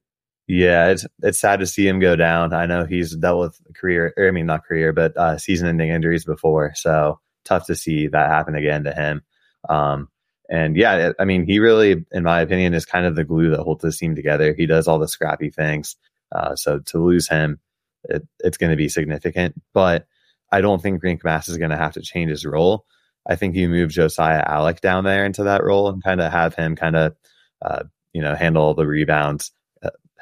Yeah, 0.47 0.89
it's 0.89 1.07
it's 1.23 1.39
sad 1.41 1.61
to 1.61 1.67
see 1.67 1.89
him 1.89 2.01
go 2.01 2.17
down. 2.17 2.53
I 2.53 2.67
know 2.67 2.85
he's 2.85 3.17
dealt 3.17 3.41
with 3.41 3.75
career, 3.75 4.13
I 4.19 4.31
mean 4.31 4.47
not 4.47 4.65
career, 4.65 4.93
but 4.93 5.17
uh, 5.17 5.39
season-ending 5.39 5.89
injuries 5.89 6.25
before, 6.27 6.73
so 6.75 7.19
tough 7.45 7.67
to 7.67 7.75
see 7.75 8.09
that 8.09 8.31
happen 8.31 8.55
again 8.55 8.85
to 8.85 8.93
him. 8.93 9.23
Um, 9.69 10.09
and 10.51 10.77
yeah, 10.77 11.13
I 11.19 11.25
mean, 11.25 11.47
he 11.47 11.59
really, 11.59 12.05
in 12.13 12.23
my 12.23 12.43
opinion, 12.43 12.75
is 12.75 12.85
kind 12.85 13.07
of 13.07 13.17
the 13.17 13.25
glue 13.25 13.51
that 13.51 13.63
holds 13.63 13.83
this 13.83 13.99
team 13.99 14.15
together. 14.15 14.55
He 14.55 14.67
does 14.67 14.87
all 14.87 14.99
the 14.99 15.09
scrappy 15.09 15.51
things. 15.51 15.97
Uh, 16.31 16.55
so 16.57 16.81
to 16.81 17.03
lose 17.03 17.29
him, 17.29 17.59
it, 18.05 18.27
it's 18.41 18.59
going 18.59 18.71
to 18.71 18.77
be 18.77 18.91
significant. 18.91 19.55
But 19.73 20.07
I 20.53 20.61
don't 20.61 20.83
think 20.83 21.03
Rienk 21.03 21.25
Mast 21.25 21.49
is 21.49 21.57
going 21.57 21.71
to 21.71 21.77
have 21.79 21.95
to 21.95 22.03
change 22.03 22.31
his 22.31 22.45
role. 22.45 22.85
I 23.27 23.37
think 23.37 23.57
you 23.57 23.71
move 23.71 23.91
Josiah 23.91 24.45
Allick 24.47 24.81
down 24.81 25.05
there 25.05 25.25
into 25.25 25.45
that 25.45 25.65
role 25.65 25.89
and 25.89 26.05
kind 26.05 26.21
of 26.21 26.31
have 26.31 26.55
him 26.55 26.77
kind 26.77 26.97
of, 26.97 27.17
uh, 27.63 27.85
you 28.13 28.21
know, 28.21 28.35
handle 28.35 28.75
the 28.75 28.87
rebounds 28.87 29.51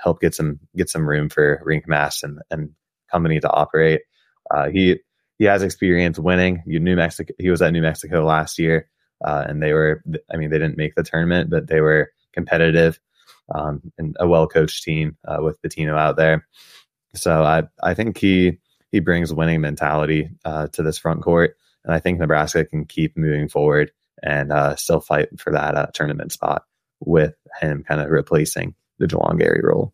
help 0.03 0.21
get 0.21 0.35
some 0.35 0.59
get 0.77 0.91
some 0.91 1.09
room 1.09 1.29
for 1.29 1.63
Rienk 1.67 1.87
Mast 1.87 2.25
and 2.25 2.41
and 2.51 2.71
company 3.11 3.41
to 3.41 3.51
operate. 3.51 4.03
Uh, 4.51 4.69
he 4.69 5.01
he 5.39 5.45
has 5.45 5.63
experience 5.63 6.19
winning. 6.19 6.63
New 6.67 6.97
Mexico. 6.97 7.35
He 7.39 7.51
was 7.51 7.63
at 7.63 7.73
New 7.73 7.83
Mexico 7.83 8.25
last 8.25 8.59
year, 8.59 8.89
uh, 9.25 9.45
and 9.49 9.63
they 9.63 9.73
were. 9.73 10.03
I 10.33 10.37
mean, 10.37 10.51
they 10.51 10.59
didn't 10.59 10.79
make 10.79 10.95
the 10.95 11.03
tournament, 11.03 11.51
but 11.51 11.69
they 11.69 11.81
were 11.81 12.13
competitive 12.33 12.99
um, 13.55 13.93
and 13.99 14.17
a 14.19 14.27
well 14.27 14.47
coached 14.47 14.83
team 14.83 15.17
uh, 15.27 15.39
with 15.41 15.61
Pitino 15.63 15.99
out 15.99 16.17
there. 16.17 16.47
So 17.15 17.43
I 17.43 17.65
I 17.83 17.95
think 17.95 18.19
he 18.19 18.59
he 18.91 19.01
brings 19.01 19.33
winning 19.33 19.61
mentality 19.61 20.31
uh, 20.45 20.69
to 20.69 20.83
this 20.83 20.99
front 20.99 21.23
court, 21.23 21.57
and 21.85 21.95
I 21.95 21.99
think 21.99 22.19
Nebraska 22.19 22.65
can 22.65 22.85
keep 22.85 23.17
moving 23.17 23.49
forward 23.49 23.93
and 24.23 24.53
uh, 24.53 24.77
still 24.77 25.01
fight 25.01 25.29
for 25.41 25.53
that 25.53 25.75
uh, 25.75 25.87
tournament 25.93 26.33
spot 26.33 26.65
with 27.01 27.35
him 27.61 27.83
kind 27.83 28.01
of 28.01 28.11
replacing 28.11 28.75
the 29.03 29.09
Juwan 29.09 29.39
Gary 29.39 29.61
role. 29.63 29.93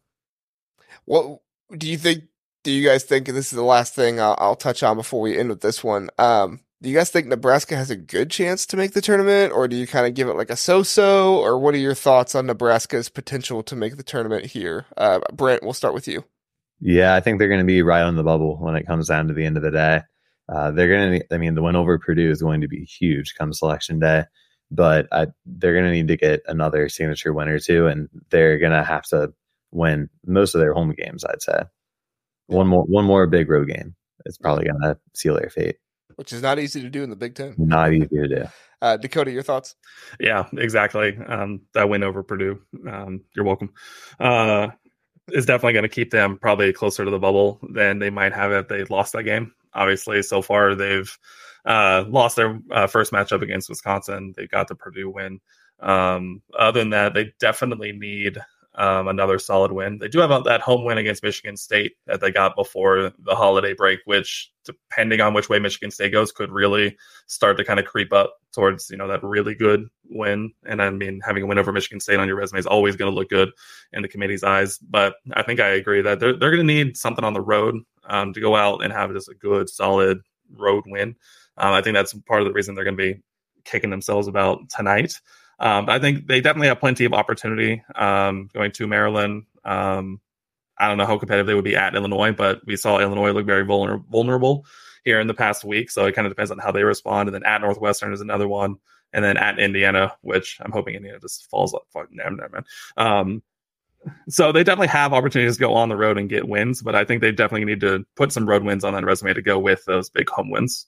What 1.05 1.41
do 1.77 1.89
you 1.89 1.99
think? 1.99 2.25
Do 2.65 2.73
you 2.73 2.87
guys 2.87 3.05
think 3.05 3.27
this 3.27 3.51
is 3.53 3.57
the 3.57 3.63
last 3.63 3.95
thing 3.95 4.21
I'll, 4.21 4.37
I'll 4.39 4.57
touch 4.57 4.83
on 4.83 4.97
before 4.97 5.21
we 5.21 5.39
end 5.39 5.49
with 5.49 5.61
this 5.61 5.83
one? 5.83 6.11
Um, 6.19 6.61
do 6.83 6.89
you 6.89 6.97
guys 6.97 7.11
think 7.11 7.27
Nebraska 7.27 7.77
has 7.77 7.91
a 7.91 7.97
good 7.97 8.31
chance 8.31 8.67
to 8.67 8.77
make 8.77 8.93
the 8.93 9.01
tournament, 9.01 9.53
or 9.53 9.67
do 9.69 9.77
you 9.77 9.87
kind 9.87 10.07
of 10.07 10.15
give 10.15 10.29
it 10.29 10.37
like 10.37 10.51
a 10.51 10.57
so-so? 10.57 11.39
Or 11.39 11.59
what 11.59 11.75
are 11.75 11.79
your 11.79 11.95
thoughts 11.95 12.35
on 12.35 12.47
Nebraska's 12.47 13.09
potential 13.09 13.63
to 13.65 13.75
make 13.75 13.97
the 13.97 14.03
tournament 14.03 14.47
here? 14.47 14.87
Uh, 14.97 15.21
Brent, 15.33 15.63
we'll 15.63 15.73
start 15.73 15.95
with 15.95 16.07
you. 16.07 16.25
Yeah, 16.81 17.15
I 17.15 17.21
think 17.21 17.39
they're 17.39 17.49
going 17.49 17.61
to 17.61 17.67
be 17.67 17.83
right 17.83 18.03
on 18.03 18.17
the 18.17 18.23
bubble 18.23 18.59
when 18.59 18.77
it 18.77 18.87
comes 18.87 19.09
down 19.09 19.29
to 19.29 19.35
the 19.35 19.45
end 19.45 19.57
of 19.57 19.63
the 19.63 19.71
day. 19.71 20.03
Uh, 20.49 20.71
they're 20.71 20.89
going 20.89 21.21
to, 21.21 21.35
I 21.35 21.39
mean, 21.39 21.55
the 21.55 21.63
win 21.63 21.77
over 21.77 21.99
Purdue 21.99 22.31
is 22.31 22.43
going 22.43 22.61
to 22.61 22.69
be 22.69 22.85
huge 22.85 23.35
come 23.37 23.53
selection 23.53 23.99
day 23.99 24.25
but 24.71 25.09
I, 25.13 25.29
they're 25.47 25.73
going 25.73 25.85
to 25.85 25.93
need 25.93 26.09
to 26.09 26.17
get 26.17 26.43
another 26.47 26.89
signature 26.89 27.33
win 27.33 27.49
or 27.49 27.59
two, 27.59 27.87
and 27.87 28.09
they're 28.31 28.59
going 28.59 28.73
to 28.73 28.85
have 28.85 29.05
to 29.05 29.33
win 29.73 30.09
most 30.27 30.55
of 30.55 30.61
their 30.61 30.73
home 30.73 30.95
games. 30.97 31.25
I'd 31.25 31.43
say 31.43 31.63
one 32.47 32.67
more 32.67 32.85
one 32.85 33.05
more 33.05 33.27
big 33.27 33.49
road 33.49 33.69
game. 33.69 33.95
It's 34.25 34.39
probably 34.39 34.65
going 34.65 34.81
to 34.83 34.99
seal 35.15 35.35
their 35.35 35.51
fate, 35.51 35.77
which 36.17 36.33
is 36.33 36.43
not 36.43 36.59
easy 36.59 36.81
to 36.83 36.91
do 36.91 37.03
in 37.03 37.11
the 37.11 37.17
Big 37.17 37.35
Ten. 37.35 37.55
Not 37.57 37.93
easy 37.93 38.09
to 38.09 38.29
do. 38.29 38.45
Uh, 38.81 38.97
Dakota, 38.97 39.31
your 39.31 39.43
thoughts? 39.43 39.75
Yeah, 40.21 40.47
exactly. 40.53 41.17
Um, 41.27 41.63
that 41.75 41.89
win 41.89 42.05
over 42.05 42.23
Purdue. 42.23 42.61
Um, 42.89 43.23
you're 43.35 43.45
welcome. 43.45 43.73
Uh, 44.21 44.69
is 45.33 45.47
definitely 45.47 45.75
going 45.75 45.83
to 45.83 45.89
keep 45.89 46.11
them 46.11 46.39
probably 46.39 46.73
closer 46.73 47.05
to 47.05 47.11
the 47.11 47.19
bubble 47.19 47.61
than 47.71 47.99
they 47.99 48.11
might 48.11 48.33
have 48.33 48.53
if 48.53 48.69
they 48.69 48.85
lost 48.85 49.13
that 49.13 49.25
game. 49.25 49.53
Obviously, 49.75 50.23
so 50.23 50.43
far 50.43 50.75
they've 50.75 51.19
uh, 51.69 52.05
lost 52.09 52.37
their 52.37 52.59
uh, 52.71 52.87
first 52.87 53.13
matchup 53.13 53.43
against 53.43 53.69
Wisconsin. 53.69 54.33
They 54.37 54.47
got 54.47 54.69
the 54.69 54.75
Purdue 54.75 55.11
win. 55.11 55.39
Um, 55.81 56.43
other 56.59 56.81
than 56.81 56.91
that, 56.91 57.15
they 57.15 57.33
definitely 57.39 57.93
need 57.93 58.39
um, 58.75 59.09
another 59.09 59.39
solid 59.39 59.73
win. 59.73 59.99
They 59.99 60.09
do 60.09 60.21
have 60.21 60.45
that 60.45 60.63
home 60.63 60.85
win 60.85 60.99
against 60.99 61.23
Michigan 61.23 61.57
State 61.57 61.97
that 62.07 62.21
they 62.21 62.31
got 62.31 62.57
before 62.57 63.13
the 63.19 63.35
holiday 63.35 63.75
break, 63.75 64.01
which, 64.07 64.51
depending 64.65 65.21
on 65.21 65.35
which 65.35 65.49
way 65.49 65.59
Michigan 65.59 65.91
State 65.91 66.13
goes, 66.13 66.33
could 66.33 66.51
really 66.51 66.97
start 67.27 67.59
to 67.59 67.65
kind 67.65 67.79
of 67.79 67.87
creep 67.87 68.13
up 68.13 68.37
towards 68.53 68.89
you 68.89 68.97
know 68.97 69.09
that 69.09 69.23
really 69.23 69.55
good 69.55 69.89
win. 70.09 70.53
And 70.65 70.81
I 70.81 70.89
mean, 70.89 71.21
having 71.23 71.43
a 71.43 71.47
win 71.47 71.59
over 71.59 71.73
Michigan 71.73 72.01
State 72.01 72.19
on 72.19 72.29
your 72.29 72.37
resume 72.37 72.61
is 72.61 72.67
always 72.67 72.97
going 72.97 73.11
to 73.11 73.15
look 73.15 73.29
good 73.29 73.51
in 73.93 74.03
the 74.03 74.09
committee's 74.09 74.45
eyes. 74.45 74.79
But 74.79 75.17
I 75.35 75.43
think 75.43 75.61
I 75.61 75.69
agree 75.69 76.01
that 76.01 76.19
they're 76.19 76.37
they're 76.37 76.55
going 76.55 76.67
to 76.67 76.75
need 76.75 76.97
something 76.97 77.25
on 77.25 77.35
the 77.35 77.43
road 77.43 77.75
um, 78.05 78.33
to 78.33 78.41
go 78.41 78.57
out 78.57 78.83
and 78.83 78.93
have 78.93 79.13
just 79.13 79.29
a 79.29 79.35
good, 79.35 79.69
solid 79.69 80.21
road 80.57 80.85
win. 80.87 81.17
Um, 81.59 81.73
I 81.73 81.83
think 81.83 81.95
that's 81.95 82.15
part 82.15 82.41
of 82.41 82.47
the 82.47 82.53
reason 82.53 82.75
they're 82.75 82.85
going 82.85 82.97
to 82.97 83.15
be 83.15 83.23
kicking 83.65 83.91
themselves 83.91 84.29
about 84.29 84.71
tonight. 84.71 85.21
Um, 85.59 85.89
I 85.89 85.99
think 85.99 86.27
they 86.27 86.41
definitely 86.41 86.69
have 86.69 86.81
plenty 86.81 87.05
of 87.05 87.13
opportunity 87.13 87.83
um, 87.95 88.49
going 88.53 88.73
to 88.73 88.87
Maryland. 88.87 89.45
Um, 89.65 90.21
I 90.79 90.87
don't 90.87 90.99
know 90.99 91.07
how 91.07 91.19
competitive 91.19 91.47
they 91.47 91.55
would 91.55 91.65
be 91.65 91.77
at 91.77 91.97
Illinois, 91.97 92.33
but 92.33 92.61
we 92.65 92.77
saw 92.77 93.01
Illinois 93.01 93.33
look 93.33 93.47
very 93.47 93.65
vulner- 93.65 94.05
vulnerable 94.09 94.65
here 95.05 95.21
in 95.21 95.27
the 95.27 95.35
past 95.35 95.65
week. 95.65 95.91
So 95.91 96.07
it 96.07 96.15
kind 96.15 96.27
of 96.27 96.31
depends 96.31 96.53
on 96.53 96.59
how 96.59 96.71
they 96.71 96.85
respond. 96.85 97.29
And 97.29 97.35
then 97.35 97.45
at 97.45 97.61
Northwestern 97.61 98.13
is 98.13 98.21
another 98.21 98.47
one. 98.47 98.77
And 99.13 99.25
then 99.25 99.37
at 99.37 99.59
Indiana, 99.59 100.15
which 100.21 100.59
I'm 100.61 100.71
hoping 100.71 100.95
Indiana 100.95 101.19
just 101.19 101.51
falls 101.51 101.75
up. 101.75 101.83
Fuck, 101.93 102.09
never, 102.13 102.31
never 102.31 102.51
mind. 102.53 102.67
Um, 102.97 103.43
so 104.29 104.53
they 104.53 104.63
definitely 104.63 104.89
have 104.89 105.13
opportunities 105.13 105.57
to 105.57 105.61
go 105.61 105.75
on 105.75 105.89
the 105.89 105.97
road 105.97 106.19
and 106.19 106.29
get 106.29 106.47
wins, 106.47 106.83
but 106.83 106.95
I 106.95 107.05
think 107.05 107.21
they 107.21 107.33
definitely 107.33 107.65
need 107.65 107.81
to 107.81 108.07
put 108.17 108.33
some 108.33 108.49
road 108.49 108.63
wins 108.63 108.85
on 108.85 108.93
that 108.95 109.05
resume 109.05 109.35
to 109.35 109.43
go 109.43 109.59
with 109.59 109.85
those 109.87 110.09
big 110.11 110.29
home 110.29 110.51
wins. 110.51 110.87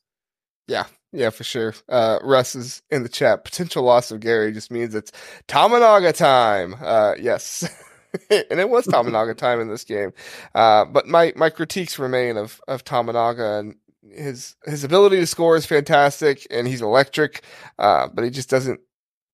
Yeah, 0.70 0.84
yeah, 1.10 1.30
for 1.30 1.42
sure. 1.42 1.74
Uh, 1.88 2.20
Russ 2.22 2.54
is 2.54 2.82
in 2.92 3.02
the 3.02 3.08
chat. 3.08 3.44
Potential 3.44 3.82
loss 3.82 4.12
of 4.12 4.20
Gary 4.20 4.52
just 4.52 4.70
means 4.70 4.94
it's 4.94 5.10
Tominaga 5.48 6.14
time. 6.14 6.76
Uh, 6.80 7.14
yes. 7.18 7.68
and 8.30 8.60
it 8.60 8.70
was 8.70 8.86
Tominaga 8.86 9.36
time 9.36 9.60
in 9.60 9.68
this 9.68 9.82
game. 9.82 10.12
Uh, 10.54 10.84
but 10.84 11.08
my, 11.08 11.32
my 11.34 11.50
critiques 11.50 11.98
remain 11.98 12.36
of, 12.36 12.60
of 12.68 12.84
Tominaga 12.84 13.58
and 13.58 13.74
his, 14.12 14.54
his 14.64 14.84
ability 14.84 15.16
to 15.16 15.26
score 15.26 15.56
is 15.56 15.66
fantastic 15.66 16.46
and 16.52 16.68
he's 16.68 16.82
electric. 16.82 17.42
Uh, 17.76 18.06
but 18.14 18.22
he 18.22 18.30
just 18.30 18.48
doesn't 18.48 18.78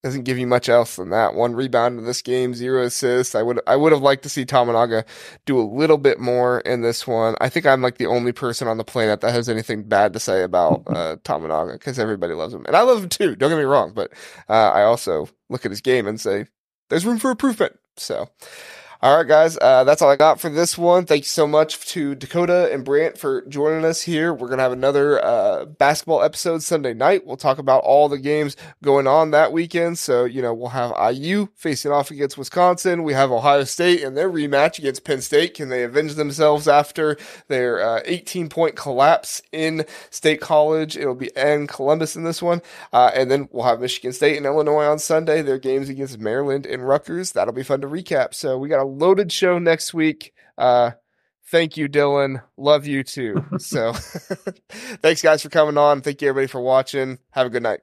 doesn't 0.07 0.23
give 0.23 0.39
you 0.39 0.47
much 0.47 0.69
else 0.69 0.95
than 0.95 1.11
that. 1.11 1.35
One 1.35 1.57
rebound 1.57 1.99
in 1.99 2.05
this 2.05 2.23
game, 2.23 2.55
zero 2.55 2.85
assists. 2.85 3.35
I 3.35 3.43
would 3.43 3.61
I 3.67 3.75
would 3.75 3.91
have 3.91 4.03
liked 4.03 4.23
to 4.23 4.29
see 4.29 4.45
Tominaga 4.45 5.05
do 5.47 5.59
a 5.59 5.67
little 5.67 5.99
bit 5.99 6.21
more 6.21 6.61
in 6.61 6.81
this 6.81 7.09
one. 7.09 7.35
I 7.41 7.49
think 7.49 7.67
I'm 7.67 7.83
like 7.83 7.99
the 7.99 8.07
only 8.07 8.31
person 8.31 8.69
on 8.69 8.77
the 8.77 8.85
planet 8.85 9.21
that 9.23 9.33
has 9.33 9.49
anything 9.49 9.83
bad 9.83 10.13
to 10.13 10.21
say 10.21 10.45
about 10.45 10.85
uh, 10.87 11.17
Tominaga 11.25 11.73
because 11.73 11.99
everybody 11.99 12.35
loves 12.35 12.55
him, 12.55 12.65
and 12.67 12.77
I 12.77 12.83
love 12.83 13.03
him 13.03 13.09
too. 13.09 13.35
Don't 13.35 13.51
get 13.51 13.59
me 13.59 13.65
wrong, 13.65 13.95
but 13.97 14.13
uh, 14.49 14.71
I 14.71 14.85
also 14.85 15.29
look 15.51 15.65
at 15.65 15.73
his 15.73 15.81
game 15.81 16.07
and 16.07 16.21
say 16.21 16.47
there's 16.89 17.05
room 17.05 17.19
for 17.19 17.33
improvement. 17.33 17.77
So. 17.97 18.29
All 19.03 19.15
right, 19.15 19.29
guys, 19.29 19.59
uh, 19.61 19.85
that's 19.85 20.01
all 20.01 20.09
I 20.09 20.17
got 20.17 20.41
for 20.41 20.49
this 20.49 20.79
one. 20.79 21.05
Thank 21.05 21.25
you 21.25 21.29
so 21.29 21.47
much 21.47 21.87
to 21.89 22.15
Dakota 22.15 22.73
and 22.73 22.83
Brant 22.83 23.19
for 23.19 23.43
joining 23.43 23.85
us 23.85 24.01
here. 24.01 24.33
We're 24.33 24.47
going 24.47 24.57
to 24.57 24.63
have 24.63 24.73
another 24.73 25.23
uh, 25.23 25.67
basketball 25.67 26.23
episode 26.23 26.63
Sunday 26.63 26.95
night. 26.95 27.27
We'll 27.27 27.37
talk 27.37 27.59
about 27.59 27.85
all 27.85 28.09
the 28.09 28.19
games 28.19 28.57
going 28.83 29.07
on 29.07 29.33
that 29.33 29.53
weekend. 29.53 29.99
So, 29.99 30.25
you 30.25 30.41
know, 30.41 30.55
we'll 30.55 30.71
have 30.71 30.95
IU 31.15 31.49
facing 31.57 31.93
off 31.93 32.11
against 32.11 32.39
Wisconsin. 32.39 33.03
We 33.03 33.13
have 33.13 33.31
Ohio 33.31 33.65
State 33.65 34.03
and 34.03 34.17
their 34.17 34.31
rematch 34.31 34.79
against 34.79 35.05
Penn 35.05 35.21
State. 35.21 35.53
Can 35.53 35.69
they 35.69 35.83
avenge 35.83 36.15
themselves 36.15 36.67
after 36.67 37.19
their 37.49 37.87
uh, 37.87 38.01
18 38.07 38.49
point 38.49 38.77
collapse 38.77 39.43
in 39.53 39.85
State 40.09 40.41
College? 40.41 40.97
It'll 40.97 41.15
be 41.15 41.31
in 41.37 41.67
Columbus 41.67 42.17
in 42.17 42.25
this 42.25 42.41
one. 42.41 42.63
Uh, 42.95 43.11
and 43.15 43.31
then 43.31 43.51
we'll 43.53 43.67
have 43.67 43.79
Michigan 43.79 44.15
State 44.15 44.39
and 44.39 44.47
Illinois 44.47 44.87
on 44.87 44.99
Sunday, 44.99 45.43
their 45.43 45.59
games 45.59 45.91
against 45.91 46.19
Maryland 46.19 46.65
and 46.65 46.89
Rutgers. 46.89 47.33
That'll 47.33 47.53
be 47.53 47.63
fun 47.63 47.83
to 47.83 47.87
recap. 47.87 48.33
So, 48.33 48.57
we 48.57 48.71
got 48.71 48.81
a 48.81 48.86
loaded 48.87 49.33
show 49.33 49.59
next 49.59 49.95
week. 49.95 50.33
Uh, 50.59 50.93
thank 51.51 51.77
you, 51.77 51.89
Dylan. 51.89 52.43
Love 52.57 52.87
you 52.87 53.03
too. 53.03 53.45
So 53.59 53.93
thanks, 55.03 55.23
guys, 55.23 55.43
for 55.43 55.49
coming 55.49 55.79
on. 55.79 56.01
Thank 56.03 56.23
you, 56.23 56.29
everybody, 56.29 56.49
for 56.51 56.61
watching. 56.61 57.19
Have 57.31 57.47
a 57.47 57.51
good 57.51 57.63
night. 57.63 57.81